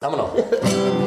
[0.00, 0.30] Vámonos.
[0.32, 0.99] tu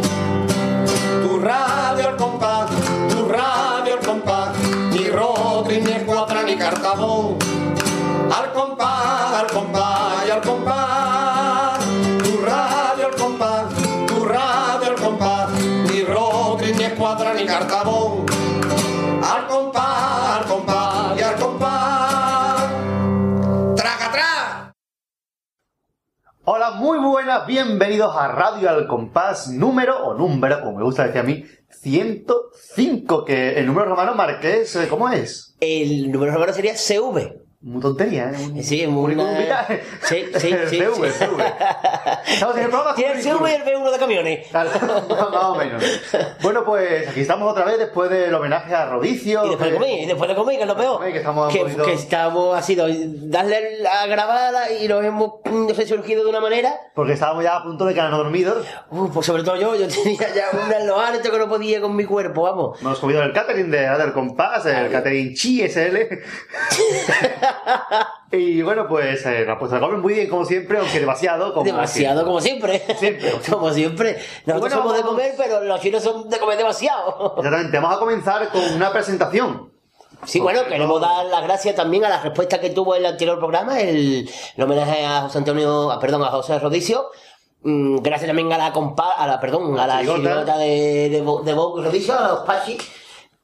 [26.45, 31.21] Hola, muy buenas, bienvenidos a Radio Al Compás número, o número, como me gusta decir
[31.21, 35.55] a mí, 105, que el número romano marqués, eh, ¿cómo es?
[35.61, 37.42] El número romano sería CV.
[37.65, 38.35] Muy tontería, ¿eh?
[38.51, 39.83] Un- Sí, currículum una- vitae.
[40.03, 41.17] Sí, sí, sí, CV, sí.
[41.17, 41.43] CV.
[42.27, 43.47] Estamos en el programa Tiene el currículum.
[43.47, 44.47] CV y el B1 de camiones.
[44.49, 44.69] Claro,
[45.31, 45.83] Más o menos.
[46.41, 49.45] Bueno, pues aquí estamos otra vez después del homenaje a Rodicio.
[49.45, 51.03] Y después de que- comer, y después de comer, que es lo peor.
[51.05, 55.31] Que estamos un que, poquito- que estamos, ha sido darle a grabar y nos hemos
[55.45, 56.75] mm, resurgido de una manera.
[56.93, 58.67] Porque estábamos ya a punto de quedarnos dormidos.
[58.91, 62.03] Uh, pues sobre todo yo, yo tenía ya los altos que no podía con mi
[62.03, 62.81] cuerpo, vamos.
[62.81, 65.95] Hemos comido el catering de Other Compass, el catering Chi SL.
[68.31, 71.53] y bueno, pues eh, se comen muy bien como siempre, aunque demasiado.
[71.53, 72.83] Como demasiado, como siempre.
[72.97, 73.31] Siempre.
[73.49, 74.17] como siempre.
[74.45, 77.35] Nosotros Bueno, somos de comer, pero los chinos son de comer demasiado.
[77.37, 79.71] Exactamente, vamos a comenzar con una presentación.
[80.25, 83.79] Sí, bueno, queremos dar las gracias también a la respuesta que tuvo el anterior programa,
[83.81, 87.07] el, el homenaje a José Antonio, a- perdón, a José Rodicio.
[87.63, 90.57] Mm, Gracias también a la compa, a la, perdón, a la chirigota.
[90.57, 91.21] de, de, de
[91.53, 92.77] Bob Rodicio, a los Pachi,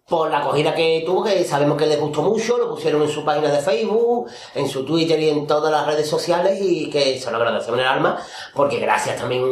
[0.10, 3.24] por la acogida que tuvo, que sabemos que les gustó mucho, lo pusieron en su
[3.24, 7.30] página de Facebook, en su Twitter y en todas las redes sociales y que se
[7.30, 8.20] lo agradecemos en el alma,
[8.56, 9.44] porque gracias también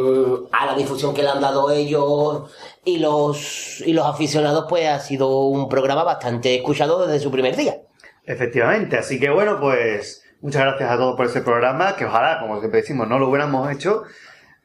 [0.50, 2.50] a la difusión que le han dado ellos
[2.84, 7.54] y los, y los aficionados, pues ha sido un programa bastante escuchado desde su primer
[7.54, 7.78] día.
[8.24, 12.58] Efectivamente, así que bueno, pues muchas gracias a todos por ese programa, que ojalá, como
[12.58, 14.02] siempre decimos, no lo hubiéramos hecho.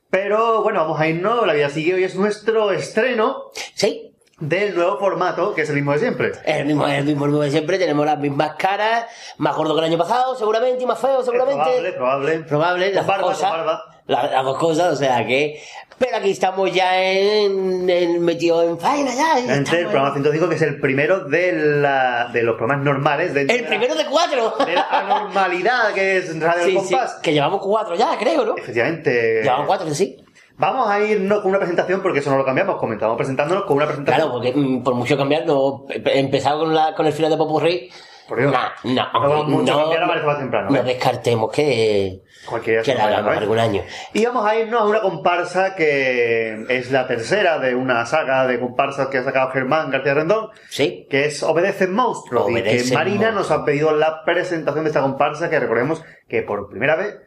[0.09, 4.97] Pero bueno, vamos a irnos, la vida sigue, hoy es nuestro estreno Sí, del nuevo
[4.97, 6.31] formato, que es el mismo de siempre.
[6.43, 9.05] es el mismo, es el mismo de siempre, tenemos las mismas caras,
[9.37, 11.61] más gordo que el año pasado, seguramente, y más feo, seguramente.
[11.63, 12.39] Probable, probable.
[12.39, 13.51] Probable, Con las barba, con cosas.
[13.51, 13.83] barba.
[14.07, 15.61] la- las dos cosas, o sea que.
[15.99, 19.39] Pero aquí estamos ya en, en metido en faena ya.
[19.55, 23.33] Entre el programa en- 105, que es el primero de, la, de los programas normales.
[23.35, 24.55] el de la- primero de cuatro.
[24.65, 27.13] de la anormalidad que es Radio Sí, sí, Compás.
[27.21, 28.57] que llevamos cuatro ya, creo, ¿no?
[28.57, 29.41] Efectivamente.
[29.43, 30.22] Llevamos cuatro, sí.
[30.57, 32.77] Vamos a irnos con una presentación porque eso no lo cambiamos.
[32.77, 34.19] Comenzamos presentándonos con una presentación.
[34.29, 35.85] Claro, porque mm, por mucho cambiar, no.
[35.89, 37.89] he empezado con, la, con el final de Popurrí.
[38.27, 38.53] Por Dios.
[38.53, 40.83] Nah, no, No vamos mucho a cambiar, aparece más temprano, no ¿eh?
[40.83, 43.39] descartemos que, Cualquiera que la hagamos ¿no?
[43.41, 43.81] algún año.
[44.13, 48.61] Y vamos a irnos a una comparsa que es la tercera de una saga de
[48.61, 51.05] comparsas que ha sacado Germán García Rendón, Sí.
[51.09, 52.49] que es Obedecen Monstruos.
[52.49, 53.49] y que Obedecen Marina Monstruos.
[53.49, 57.17] nos ha pedido la presentación de esta comparsa que recordemos que por primera vez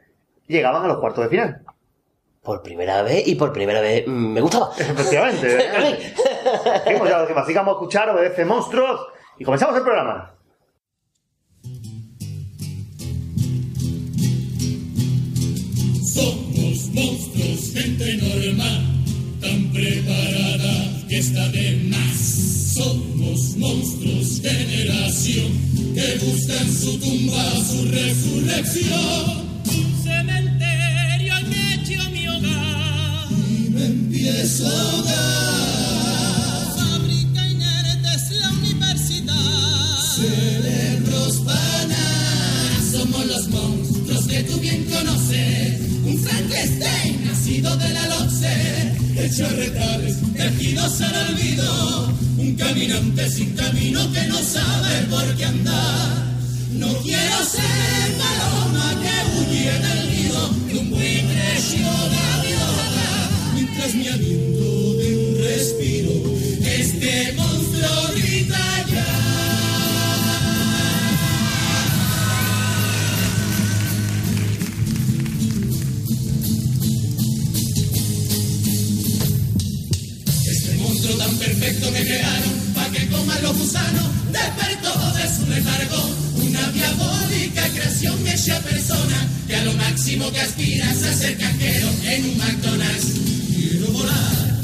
[0.47, 1.61] llegaban a los cuartos de final.
[2.47, 4.71] Por primera vez y por primera vez mm, me gustaba.
[4.79, 5.59] Efectivamente.
[5.59, 6.15] ¿eh?
[6.85, 7.45] Seguimos ya lo demás.
[7.45, 9.01] Sigamos a escuchar Obedecen Monstruos
[9.37, 10.33] y comenzamos el programa.
[16.15, 18.85] Somos monstruos, gente normal,
[19.41, 20.75] tan preparada
[21.09, 22.75] que está de más.
[22.77, 25.51] Somos monstruos, generación,
[25.97, 29.47] que buscan su tumba, su resurrección.
[34.27, 35.17] Me empiezo a ahogar.
[36.77, 40.01] Fábrica inertes la universidad.
[40.17, 45.81] Cerebros panas, somos los monstruos que tú bien conoces.
[46.05, 52.15] Un Frankenstein nacido de la Loxe, hecho retales, tejidos al olvido.
[52.39, 56.27] Un caminante sin camino que no sabe por qué andar.
[56.73, 62.96] No quiero ser paloma que huye del nido de un buitre hecho
[63.77, 66.13] Mientras me aliento de un respiro,
[66.65, 69.07] este monstruo grita ya.
[80.51, 86.17] Este monstruo tan perfecto que crearon para que coman los gusanos despertó de su letargo
[86.37, 91.89] una diabólica creación hecha persona que a lo máximo que aspira es a ser cajero
[92.07, 93.36] en un McDonald's.
[93.57, 94.61] Quiero volar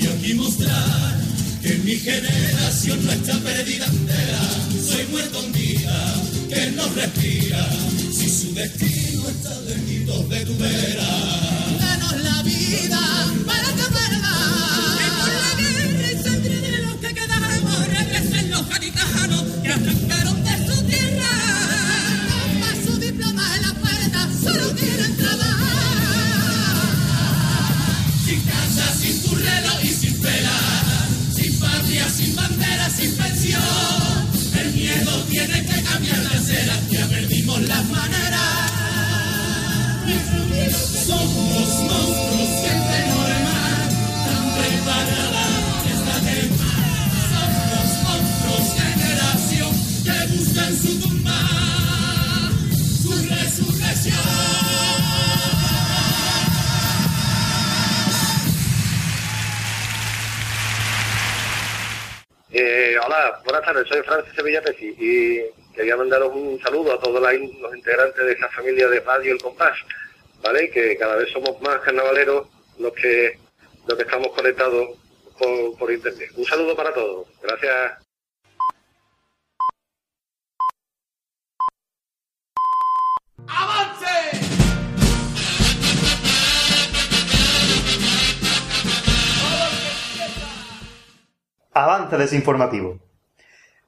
[0.00, 1.20] y aquí mostrar
[1.62, 4.40] que mi generación no está perdida entera.
[4.88, 6.14] Soy muerto un día
[6.48, 7.68] que no respira
[8.12, 11.55] si su destino está lejos de tu vera.
[34.60, 38.72] El miedo tiene que cambiar la acera, ya perdimos las maneras.
[41.06, 42.45] Somos monstruos,
[63.44, 68.24] buenas tardes, soy Francis Sevilla Pesi y quería mandaros un saludo a todos los integrantes
[68.24, 69.78] de esta familia de Radio El Compás,
[70.42, 70.70] ¿vale?
[70.70, 72.48] Que cada vez somos más carnavaleros
[72.78, 73.38] los que,
[73.86, 74.98] los que estamos conectados
[75.38, 76.30] por, por internet.
[76.36, 78.02] Un saludo para todos, gracias.
[83.48, 84.45] Avance
[92.16, 92.98] desinformativo.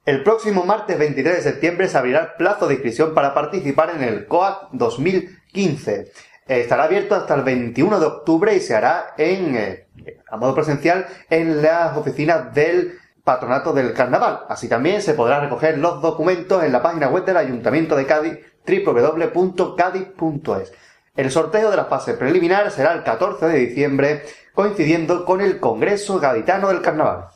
[0.05, 4.03] El próximo martes 23 de septiembre se abrirá el plazo de inscripción para participar en
[4.03, 6.11] el COAC 2015.
[6.47, 9.87] Estará abierto hasta el 21 de octubre y se hará en, eh,
[10.29, 14.41] a modo presencial en las oficinas del Patronato del Carnaval.
[14.49, 18.39] Así también se podrá recoger los documentos en la página web del Ayuntamiento de Cádiz
[18.67, 20.73] www.cádiz.es.
[21.15, 26.19] El sorteo de la fase preliminar será el 14 de diciembre, coincidiendo con el Congreso
[26.19, 27.29] Gaditano del Carnaval.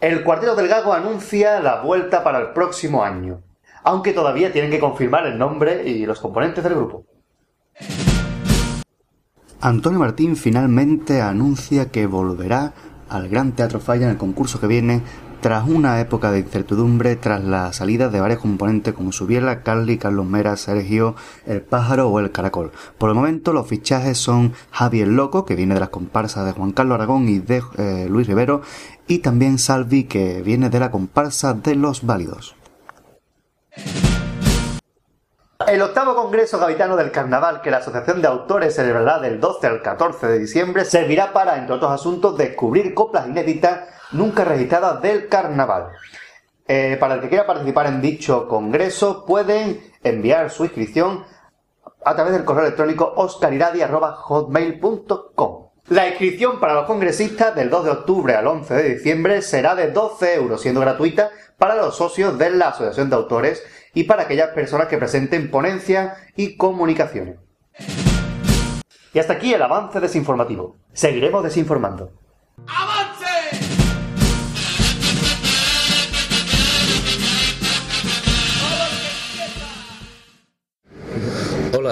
[0.00, 3.40] El Cuarteto del Gago anuncia la vuelta para el próximo año,
[3.84, 7.04] aunque todavía tienen que confirmar el nombre y los componentes del grupo.
[9.60, 12.72] Antonio Martín finalmente anuncia que volverá
[13.08, 15.02] al Gran Teatro Falla en el concurso que viene
[15.42, 20.24] tras una época de incertidumbre tras la salida de varios componentes como Subiela, Carly, Carlos
[20.24, 21.16] Mera, Sergio,
[21.46, 22.70] El Pájaro o El Caracol.
[22.96, 26.70] Por el momento los fichajes son Javier Loco, que viene de las comparsas de Juan
[26.70, 28.62] Carlos Aragón y de eh, Luis Rivero,
[29.08, 32.54] y también Salvi, que viene de la comparsa de Los Válidos.
[35.66, 39.82] El octavo Congreso Gavitano del Carnaval que la Asociación de Autores celebrará del 12 al
[39.82, 43.80] 14 de diciembre servirá para, entre otros asuntos, descubrir coplas inéditas
[44.12, 45.88] nunca registradas del Carnaval.
[46.68, 51.24] Eh, para el que quiera participar en dicho congreso pueden enviar su inscripción
[52.04, 55.62] a través del correo electrónico oscariradi.hotmail.com.
[55.88, 59.90] La inscripción para los congresistas del 2 de octubre al 11 de diciembre será de
[59.90, 64.50] 12 euros, siendo gratuita para los socios de la Asociación de Autores y para aquellas
[64.50, 67.38] personas que presenten ponencias y comunicaciones.
[69.12, 70.76] Y hasta aquí el avance desinformativo.
[70.92, 72.12] Seguiremos desinformando.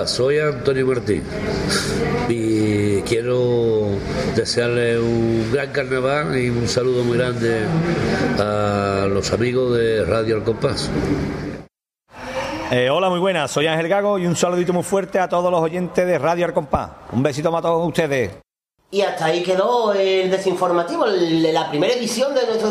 [0.06, 1.22] Soy Antonio Martín
[2.28, 3.88] y quiero
[4.34, 7.62] desearle un gran carnaval y un saludo muy grande
[8.38, 10.90] a los amigos de Radio Al Compás.
[12.70, 13.50] Eh, hola, muy buenas.
[13.50, 16.90] Soy Ángel Gago y un saludito muy fuerte a todos los oyentes de Radio Arcompás.
[17.10, 18.30] Un besito para todos ustedes.
[18.92, 22.70] Y hasta ahí quedó el desinformativo, el- la primera edición de nuestro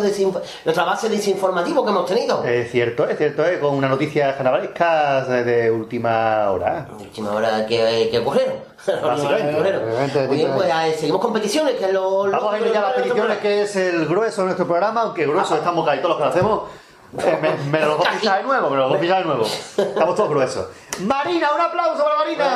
[0.65, 2.43] nuestra base desinformativo que hemos tenido.
[2.43, 6.89] Es cierto, es cierto, eh, con una noticia carnavalesca de, de última hora.
[6.99, 8.55] Última hora que, que ocurrieron.
[9.01, 12.27] Básicamente, Muy bien, pues eh, seguimos con peticiones, que es lo...
[12.27, 15.01] lo- Vamos a ir ya a las peticiones, que es el grueso de nuestro programa,
[15.03, 16.69] aunque grueso estamos casi todos los que lo hacemos.
[17.17, 19.45] Eh, me, me lo voy a de nuevo, me lo voy a de nuevo.
[19.77, 20.67] Estamos todos gruesos.
[20.99, 22.53] Marina, un aplauso para Marina.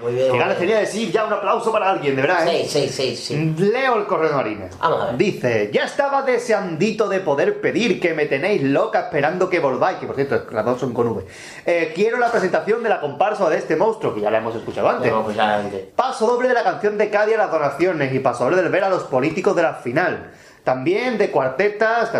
[0.00, 0.32] Muy bien.
[0.32, 2.46] Qué ganas tenía de decir ya un aplauso para alguien, de verdad.
[2.48, 2.66] ¿eh?
[2.66, 3.54] Sí, sí, sí, sí.
[3.58, 4.68] Leo el correo de Marina.
[4.80, 5.16] Vamos a ver.
[5.16, 10.06] Dice, ya estaba deseandito de poder pedir que me tenéis loca esperando que volváis, que
[10.06, 11.24] por cierto, las dos son con V.
[11.64, 14.88] Eh, quiero la presentación de la comparsa de este monstruo, que ya la hemos escuchado
[14.88, 15.10] antes.
[15.10, 15.86] Vamos, pues, antes.
[15.94, 18.84] Paso doble de la canción de Cádiz a las donaciones y paso doble del ver
[18.84, 20.32] a los políticos de la final.
[20.64, 22.10] También de cuartetas.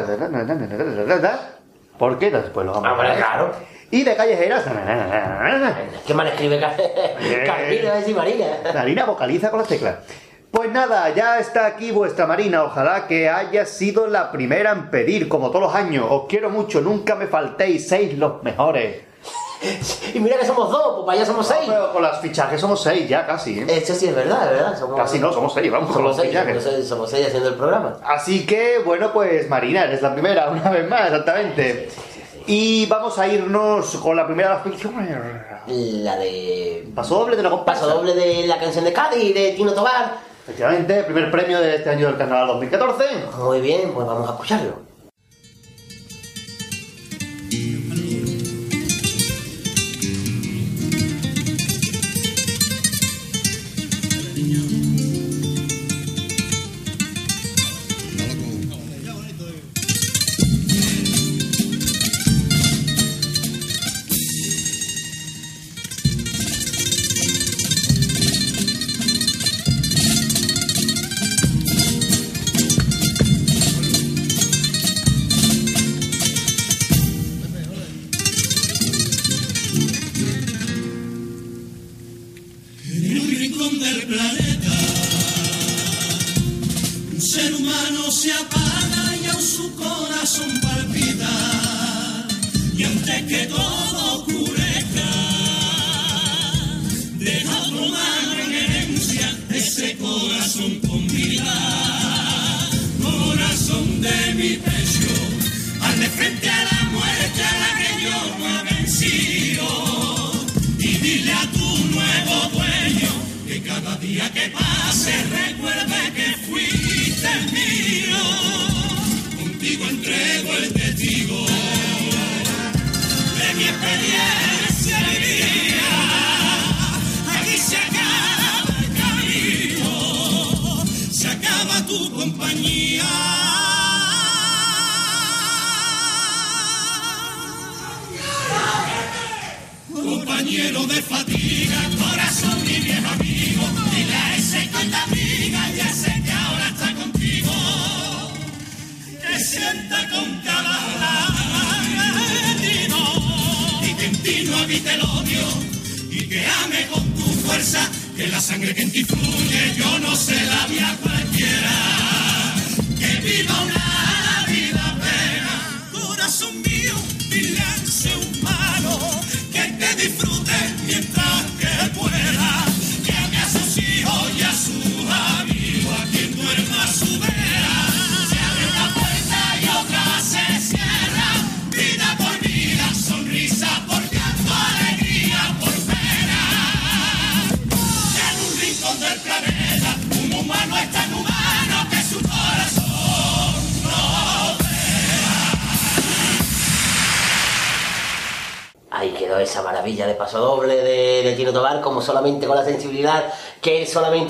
[1.98, 2.30] ¿Por qué?
[2.30, 3.16] Después lo vamos a ver.
[3.16, 3.73] claro.
[3.94, 4.64] Y de callejeras.
[6.04, 6.76] ¿Qué mal escribe Car-
[7.46, 8.46] Carmina y Marina?
[8.74, 9.94] Marina vocaliza con las teclas.
[10.50, 12.64] Pues nada, ya está aquí vuestra Marina.
[12.64, 16.06] Ojalá que haya sido la primera en pedir, como todos los años.
[16.10, 18.96] Os quiero mucho, nunca me faltéis, seis los mejores.
[20.12, 21.60] Y mira que somos dos, pues para allá somos seis.
[21.68, 23.64] Pero con las fichajes somos seis ya casi, ¿eh?
[23.68, 24.76] Eso sí es verdad, es verdad.
[24.78, 26.62] Somos, Casi no, somos seis, vamos, con Somos los seis, fichajes.
[26.62, 27.96] somos seis, somos seis haciendo el programa.
[28.04, 31.88] Así que, bueno, pues Marina, eres la primera, una vez más, exactamente.
[32.46, 36.04] Y vamos a irnos con la primera de las.
[36.04, 36.88] La de...
[36.94, 37.86] Paso doble de la comparsa.
[37.86, 40.18] Paso doble de la canción de Cádiz de Tino Tobar.
[40.42, 43.04] Efectivamente, primer premio de este año del Carnaval 2014.
[43.38, 44.83] Muy bien, pues vamos a escucharlo.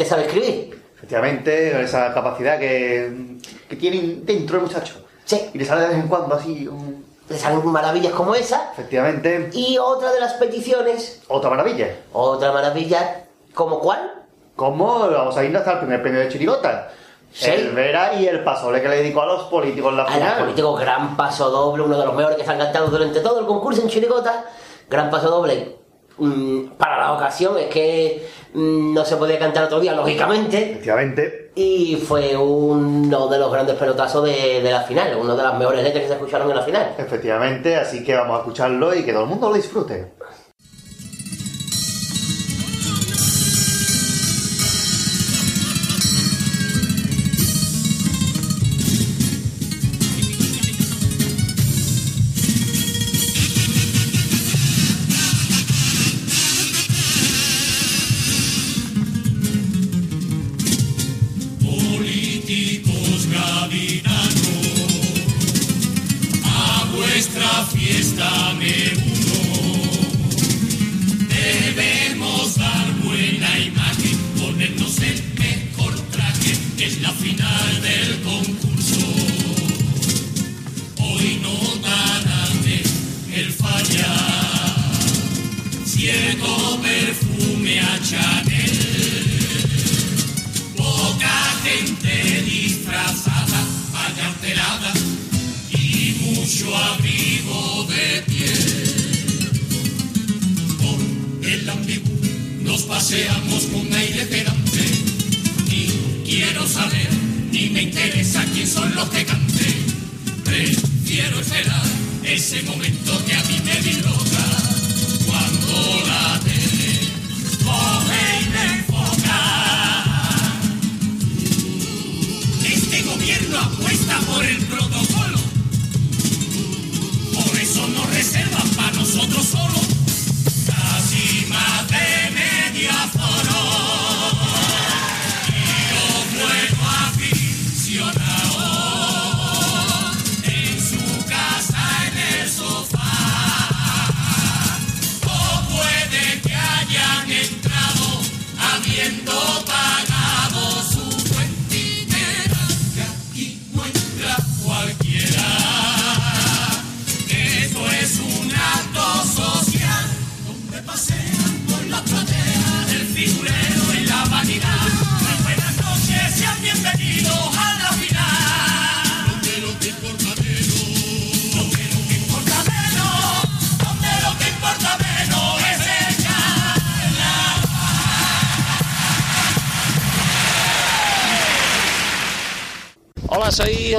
[0.05, 0.85] que sabe escribir.
[0.97, 4.95] Efectivamente, esa capacidad que, que tiene dentro el muchacho.
[5.25, 5.51] Sí.
[5.53, 7.05] Y le sale de vez en cuando así un...
[7.29, 8.71] Le salen maravillas como esa.
[8.73, 9.51] Efectivamente.
[9.55, 11.23] Y otra de las peticiones...
[11.29, 11.97] Otra maravilla.
[12.13, 13.25] Otra maravilla.
[13.55, 14.13] ¿Como cuál?
[14.57, 16.91] Como vamos a ir hasta el primer premio de Chirigota.
[17.33, 17.51] ¿Sí?
[17.51, 20.23] El Vera y el Pasole que le dedicó a los políticos en la a final.
[20.23, 23.21] A los políticos, gran paso doble, uno de los mejores que se han cantado durante
[23.21, 24.45] todo el concurso en Chirigota.
[24.89, 25.84] Gran paso doble
[26.19, 30.73] Mm, para la ocasión, es que mm, no se podía cantar otro día, lógicamente.
[30.73, 31.51] Efectivamente.
[31.57, 35.83] Y fue uno de los grandes pelotazos de, de la final, una de las mejores
[35.83, 36.95] letras que se escucharon en la final.
[36.99, 40.13] Efectivamente, así que vamos a escucharlo y que todo el mundo lo disfrute.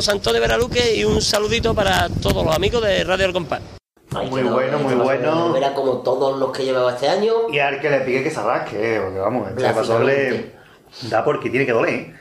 [0.05, 3.59] José Antonio Veraluque y un saludito para todos los amigos de Radio El Compás.
[4.15, 5.57] Ay, Muy no, bueno, muy no, bueno.
[5.57, 7.49] Era como todos los que llevaba este año.
[7.51, 10.51] Y al que le pique que se rasque, porque vamos, este paso le
[11.09, 12.13] da porque tiene que doler.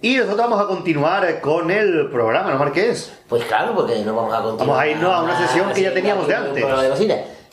[0.00, 3.12] Y nosotros vamos a continuar con el programa, ¿no, Marqués?
[3.28, 4.68] Pues claro, porque no vamos a continuar.
[4.68, 6.64] Vamos a irnos a una sesión que ya teníamos de antes.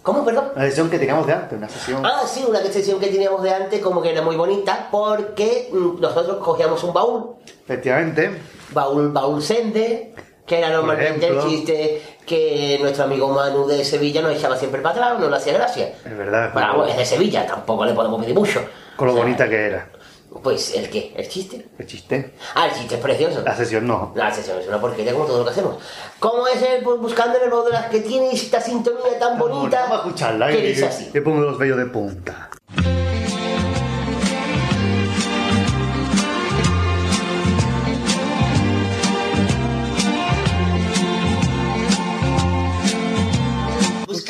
[0.04, 0.52] ¿Cómo, perdón?
[0.56, 2.06] Una sesión que teníamos de antes, una sesión...
[2.06, 6.00] Ah, sí, una sesión que teníamos de antes, como que era muy bonita, porque mm,
[6.00, 8.30] nosotros cogíamos un baúl, Efectivamente.
[8.72, 10.14] Baúl, baúl sende,
[10.46, 14.96] que era normalmente el chiste que nuestro amigo Manu de Sevilla nos echaba siempre para
[14.96, 15.94] atrás, no le hacía gracia.
[16.06, 16.52] Es verdad.
[16.54, 18.62] Pero vamos, es de Sevilla, tampoco le podemos pedir mucho.
[18.96, 19.90] Con lo O sea, bonita que era.
[20.44, 21.14] Pues, ¿el qué?
[21.16, 21.68] ¿El chiste?
[21.78, 22.34] El chiste.
[22.56, 23.42] Ah, el chiste es precioso.
[23.44, 24.14] La sesión no.
[24.16, 25.76] La sesión es una porquería como todo lo que hacemos.
[26.20, 29.82] ¿Cómo es el pues, buscando el de las que tiene esta sintonía tan bonita?
[29.82, 30.48] Vamos a escucharla.
[30.48, 31.10] Que eh, dice así.
[31.14, 32.50] Le pongo los vellos de punta.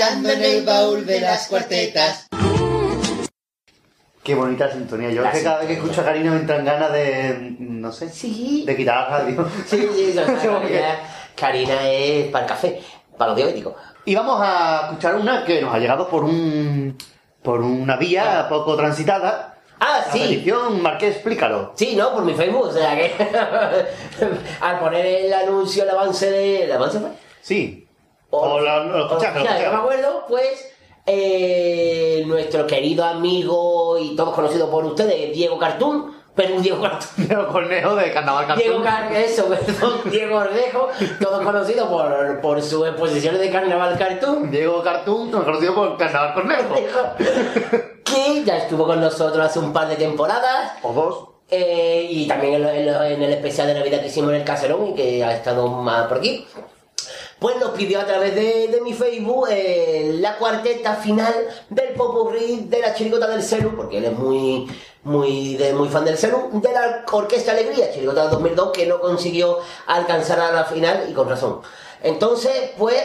[0.01, 2.27] Buscando en el baúl de las cuartetas.
[4.23, 5.11] Qué bonita sintonía.
[5.11, 7.55] Yo es que cada vez que escucho a Karina me entran ganas de.
[7.59, 8.09] No sé.
[8.09, 8.63] Sí.
[8.65, 9.47] De quitar la radio.
[9.67, 10.99] Sí, sí, Karina,
[11.35, 12.81] Karina es para el café,
[13.15, 13.75] para los diabéticos.
[14.03, 16.97] Y vamos a escuchar una que nos ha llegado por un.
[17.43, 19.59] por una vía poco transitada.
[19.79, 20.19] Ah, La sí.
[20.19, 21.73] petición, Marqués, explícalo.
[21.75, 22.11] Sí, ¿no?
[22.11, 23.13] Por mi Facebook, o sea que
[24.61, 26.63] al poner el anuncio, el avance de...
[26.63, 27.09] ¿El avance fue?
[27.41, 27.87] Sí.
[28.31, 28.61] O o
[29.19, 29.65] sea, escuchaste.
[29.65, 30.73] no me acuerdo, pues
[31.05, 37.09] eh, nuestro querido amigo y todos conocidos por ustedes, Diego Cartoon, pero Diego Cartoon.
[37.27, 39.09] Diego Cornejo de Carnaval Diego Cartoon.
[39.11, 40.87] Car eso, perdón, Diego Ordejo,
[41.21, 44.49] todos conocidos por, por sus exposiciones de Carnaval Cartoon.
[44.49, 46.75] Diego Cartoon, conocido por Carnaval Cornejo.
[48.05, 50.73] que ya estuvo con nosotros hace un par de temporadas.
[50.83, 51.27] O dos.
[51.53, 54.37] Eh, y también en, lo- en lo- en el especial de Navidad que hicimos en
[54.37, 56.47] el Caserón y que ha estado más por aquí.
[57.41, 61.33] Pues nos pidió a través de, de mi Facebook eh, la cuarteta final
[61.71, 64.67] del popurrí de la chirigota del celu, porque él es muy,
[65.05, 68.99] muy, de, muy fan del celu, de la Orquesta Alegría, chirigota del 2002, que no
[69.01, 71.61] consiguió alcanzar a la final y con razón.
[72.03, 72.95] Entonces, pues...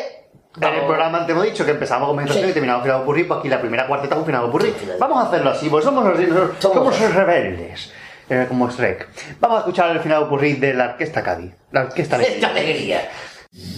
[0.61, 2.51] En el programa antes hemos dicho que empezamos con meditación Sí.
[2.51, 4.75] y terminamos final ocurrir, pues aquí la primera cuarteta es un final ocurrir.
[4.79, 4.87] Sí.
[5.01, 7.90] Vamos a hacerlo así, pues somos, somos, Somos- somos rebeldes.
[8.29, 9.09] eh, como Shrek.
[9.40, 11.53] Vamos a escuchar el final ocurrir de la Orquesta Cádiz.
[11.72, 13.09] La Orquesta Esta Alegría.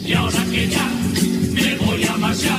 [0.04, 0.90] Y ahora que ya
[1.52, 2.58] me voy a marchar,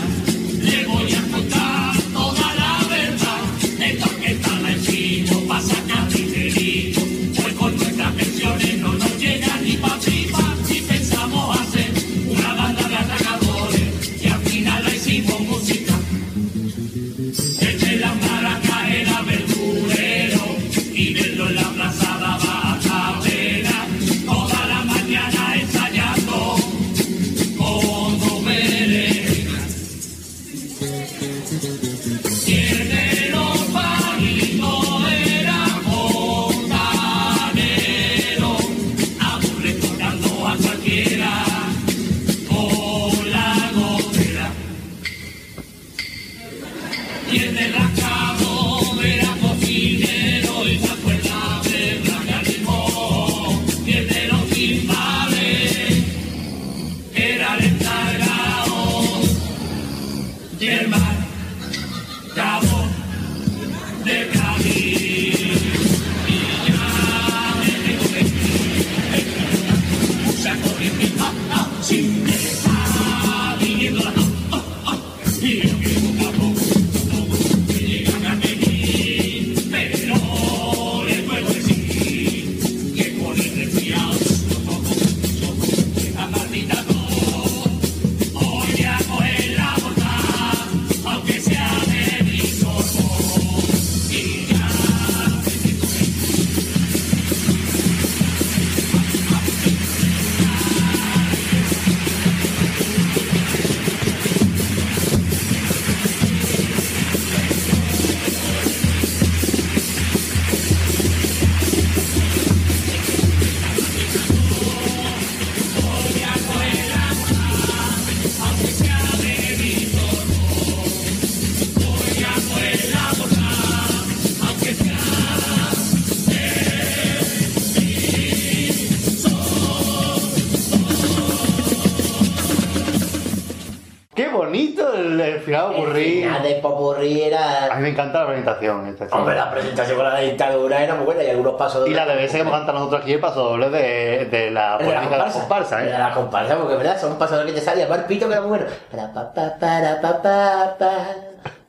[135.50, 137.76] final de Popurrí A era.
[137.76, 138.88] mí me encanta la presentación.
[138.88, 139.16] esta.
[139.18, 142.16] Hombre, la presentación con la dictadura era muy buena y algunos pasos Y la de
[142.16, 145.24] veces que hemos cantado nosotros aquí el paso doble de, de la política de la
[145.32, 145.98] comparsa, comparsa, De ¿eh?
[145.98, 147.86] la comparsa, porque verdad, son pasadores que te salen.
[147.86, 148.66] Además, pito que era muy bueno.
[148.92, 150.92] Para pa pa para pa pa pa.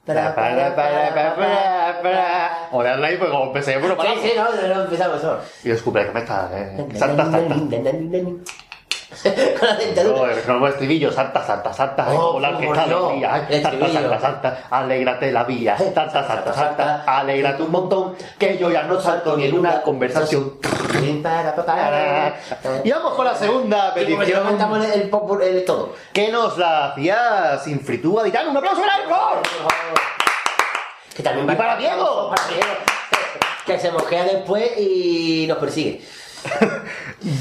[0.07, 2.69] Para para para pa pa pa.
[2.73, 4.15] O darle ahí, pues como empecé, bueno, para.
[4.15, 5.39] Sí, sí, no, no, empezamos eso.
[5.65, 6.51] Y que me está.
[6.53, 6.87] Eh.
[9.59, 10.35] Con la dentadura.
[10.47, 14.63] Con el estribillo, salta, salta, salta, Oh, volar que está alegría, el salta, salta, salta,
[14.71, 19.47] alégrate la vía, salta, salta, salta, alégrate un montón, que yo ya no salto ni
[19.47, 20.55] en una conversación.
[22.85, 25.95] Y vamos con la segunda no petición, cantamos el, el, el todo.
[26.13, 28.51] que nos la hacía sin fritúa Ditano.
[28.51, 29.43] ¡Un aplauso para favor!
[31.15, 32.31] Que también Diego.
[32.31, 32.75] Para Diego.
[33.67, 36.03] Que se mojea después y nos persigue.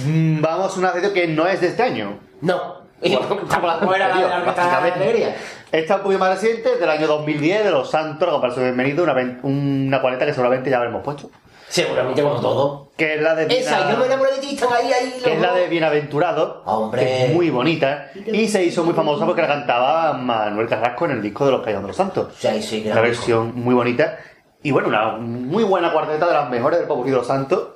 [0.06, 2.20] Mm, Vamos a una sección que no es de este año.
[2.42, 2.80] No.
[3.02, 5.00] Y fuera de la Básicamente.
[5.04, 5.36] alegría.
[5.72, 9.04] Esta es un poquito más reciente, del año 2010, de Los Santos, la comparsa bienvenido,
[9.04, 11.30] una, una cuarenta que seguramente ya habremos puesto.
[11.70, 12.92] Seguramente como todo.
[12.98, 15.22] Que es la de Esa, yo me enamoré de ti, están ahí, ahí.
[15.24, 17.02] que es la de Bienaventurado, Hombre.
[17.06, 21.12] que es muy bonita, y se hizo muy famosa porque la cantaba Manuel Carrasco en
[21.12, 22.34] el disco de Los Callados de los Santos.
[22.38, 24.18] Sí, sí, Una gran versión muy bonita,
[24.64, 27.68] y bueno, una muy buena cuarteta de las mejores del Popurrí de los Santos.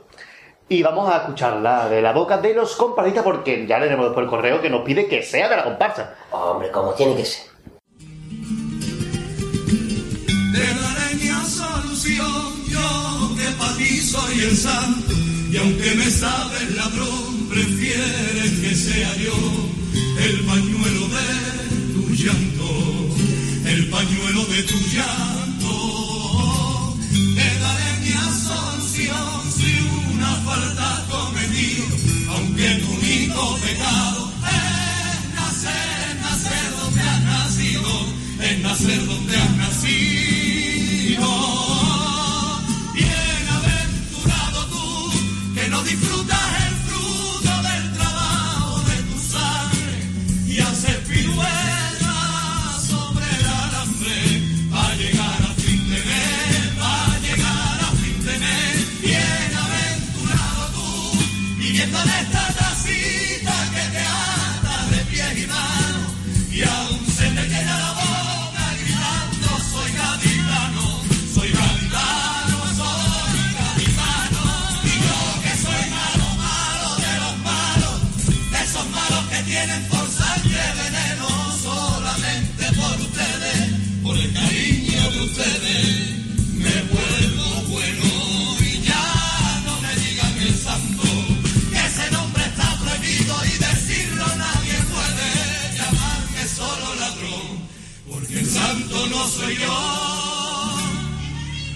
[0.74, 4.30] Y vamos a escucharla de la boca de los comparsistas porque ya leeremos después el
[4.32, 6.16] correo que nos pide que sea de la comparsa.
[6.32, 7.46] Hombre, como tiene que ser.
[10.52, 15.14] Te daré mi solución, yo que para ti soy el santo.
[15.52, 19.36] Y aunque me sabes ladrón, prefieres que sea yo
[20.26, 25.33] el pañuelo de tu llanto, el pañuelo de tu llanto.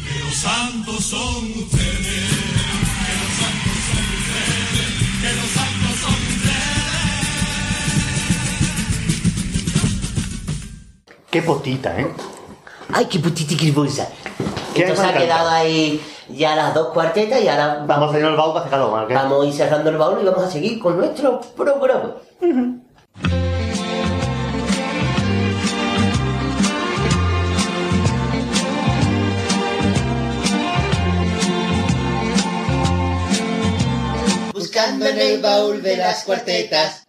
[0.07, 2.29] Que los santos son ustedes,
[3.03, 4.89] que los santos son ustedes,
[5.21, 6.57] que los santos son ustedes.
[11.29, 12.07] Qué potita, ¿eh?
[12.93, 14.07] Ay, qué putita y qué bolsa.
[14.73, 18.35] ¿Qué Entonces ha quedado ahí ya las dos cuartetas y ahora Vamos a ir al
[18.35, 20.97] baúl para sacarlo mal, vamos a ir cerrando el baúl y vamos a seguir con
[20.97, 22.15] nuestro programa.
[35.19, 37.03] En el baúl de las cuartetas.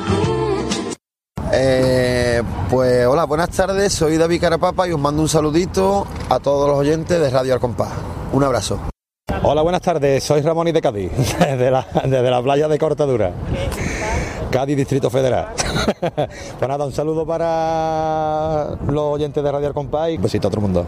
[1.52, 6.68] Eh, pues hola, buenas tardes, soy David Carapapa y os mando un saludito a todos
[6.68, 7.90] los oyentes de Radio Al Compás.
[8.32, 8.80] Un abrazo.
[9.42, 10.24] Hola, buenas tardes.
[10.24, 13.32] Soy Ramón y de Cádiz, desde la, desde la playa de Cortadura.
[14.50, 15.48] Cádiz, Distrito Federal.
[16.00, 20.50] pues nada, un saludo para los oyentes de Radio Al Compás y un besito a
[20.50, 20.86] todo el mundo.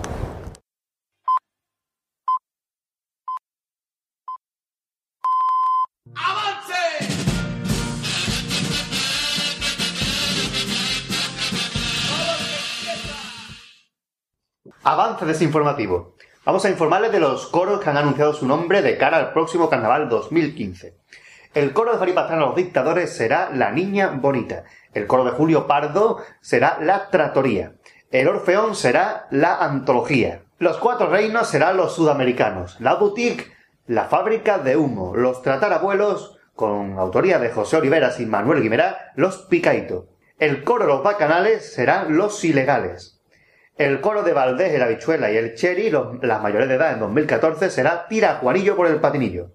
[14.83, 16.15] Avance desinformativo.
[16.47, 19.69] Vamos a informarles de los coros que han anunciado su nombre de cara al próximo
[19.69, 20.97] Carnaval 2015.
[21.53, 24.65] El coro de Fari Pastrana Los Dictadores será La Niña Bonita.
[24.95, 27.75] El coro de Julio Pardo será La Tratoría.
[28.11, 30.45] El Orfeón será La Antología.
[30.59, 32.81] Los Cuatro Reinos serán Los Sudamericanos.
[32.81, 33.53] La Boutique,
[33.87, 35.15] La Fábrica de Humo.
[35.15, 40.09] Los Tratarabuelos, con autoría de José Oliveras y Manuel Guimerá, Los Picaito.
[40.39, 43.20] El coro de Los Bacanales serán Los Ilegales.
[43.81, 47.01] El coro de Valdés, el Habichuela y el Cherry, los- las mayores de edad en
[47.01, 49.53] 2014, será Tira Juanillo por el Patinillo.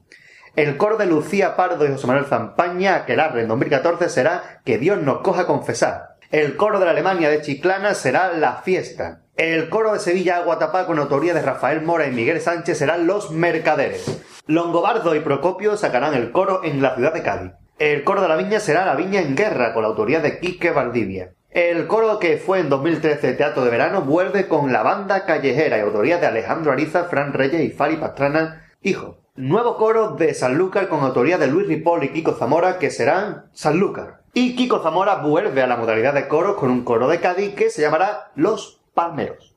[0.55, 4.99] El coro de Lucía Pardo y José Manuel Zampaña, Aquelarre en 2014, será Que Dios
[4.99, 6.15] nos coja confesar.
[6.31, 9.21] El coro de la Alemania de Chiclana será La Fiesta.
[9.37, 13.29] El coro de Sevilla Aguatapá con autoría de Rafael Mora y Miguel Sánchez serán Los
[13.29, 14.23] Mercaderes.
[14.47, 17.51] Longobardo y Procopio sacarán el coro en la ciudad de Cádiz.
[17.77, 20.71] El coro de la Viña será La Viña en Guerra con la autoría de Quique
[20.71, 21.29] Valdivia.
[21.55, 25.79] El coro que fue en 2013 Teatro de Verano vuelve con la banda callejera y
[25.79, 29.19] autoría de Alejandro Ariza, Fran Reyes y Fari Pastrana, hijo.
[29.35, 34.23] Nuevo coro de Sanlúcar con autoría de Luis Ripoll y Kiko Zamora que serán Sanlúcar.
[34.33, 37.69] Y Kiko Zamora vuelve a la modalidad de coros con un coro de Cádiz que
[37.69, 39.55] se llamará Los Palmeros.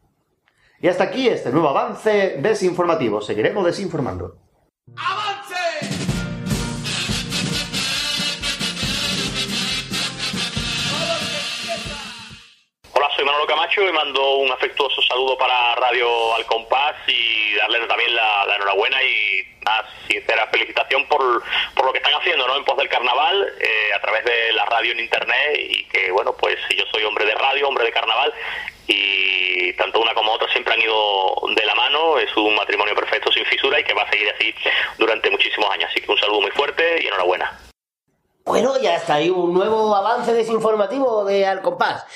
[0.80, 3.20] Y hasta aquí este nuevo avance desinformativo.
[3.20, 4.36] Seguiremos desinformando.
[13.48, 18.56] Camacho y mando un afectuoso saludo para Radio Al Compás y darles también la, la
[18.56, 21.42] enhorabuena y una sincera felicitación por,
[21.74, 22.58] por lo que están haciendo ¿no?
[22.58, 26.34] en pos del carnaval eh, a través de la radio en internet y que bueno
[26.36, 28.34] pues yo soy hombre de radio, hombre de carnaval
[28.86, 33.32] y tanto una como otra siempre han ido de la mano, es un matrimonio perfecto
[33.32, 34.54] sin fisura y que va a seguir así
[34.98, 37.58] durante muchísimos años, así que un saludo muy fuerte y enhorabuena.
[38.48, 42.06] Bueno, ya está ahí un nuevo avance desinformativo de Al Compás.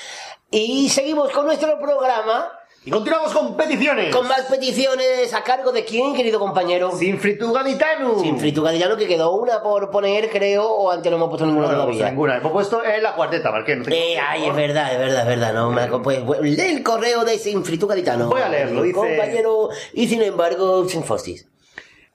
[0.55, 2.47] Y seguimos con nuestro programa.
[2.85, 4.13] Y continuamos con peticiones.
[4.13, 6.91] Con más peticiones a cargo de quién, querido compañero.
[6.91, 8.19] Sin Gaditano.
[8.19, 11.71] Sin Gaditano, que quedó una por poner, creo, o antes no hemos puesto ninguna No,
[11.71, 12.09] no, todavía.
[12.09, 12.37] ninguna.
[12.37, 13.75] Hemos puesto en la cuarteta, ¿vale?
[13.77, 15.53] No Eh, ay, es verdad, es verdad, es verdad.
[15.53, 18.27] No, me, pues, lee el correo de Sin Gaditano.
[18.29, 21.47] Voy a leerlo, dice- Compañero, y sin embargo, sin Fostis.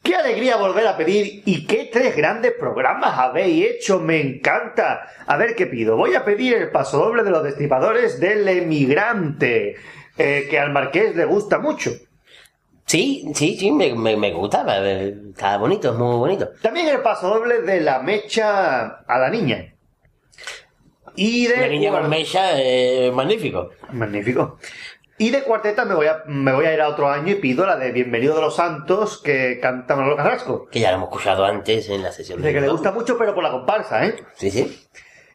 [0.03, 1.43] ¡Qué alegría volver a pedir!
[1.45, 4.01] ¿Y qué tres grandes programas habéis hecho?
[4.01, 5.07] ¡Me encanta!
[5.27, 5.97] A ver qué pido.
[5.97, 9.77] Voy a pedir el paso doble de los destripadores del emigrante,
[10.17, 11.91] eh, que al marqués le gusta mucho.
[12.87, 14.65] Sí, sí, sí, me, me, me gusta.
[14.87, 16.49] Está bonito, es muy bonito.
[16.63, 19.75] También el paso doble de la mecha a la niña.
[21.15, 21.57] Y de...
[21.57, 23.73] La niña con mecha, eh, magnífico.
[23.93, 24.59] Magnífico.
[25.21, 27.67] Y de cuarteta me voy, a, me voy a ir a otro año y pido
[27.67, 30.69] la de Bienvenido de los Santos que canta Manolo Carrasco.
[30.71, 33.35] Que ya lo hemos escuchado antes en la sesión De que le gusta mucho, pero
[33.35, 34.15] por la comparsa, ¿eh?
[34.37, 34.87] Sí, sí.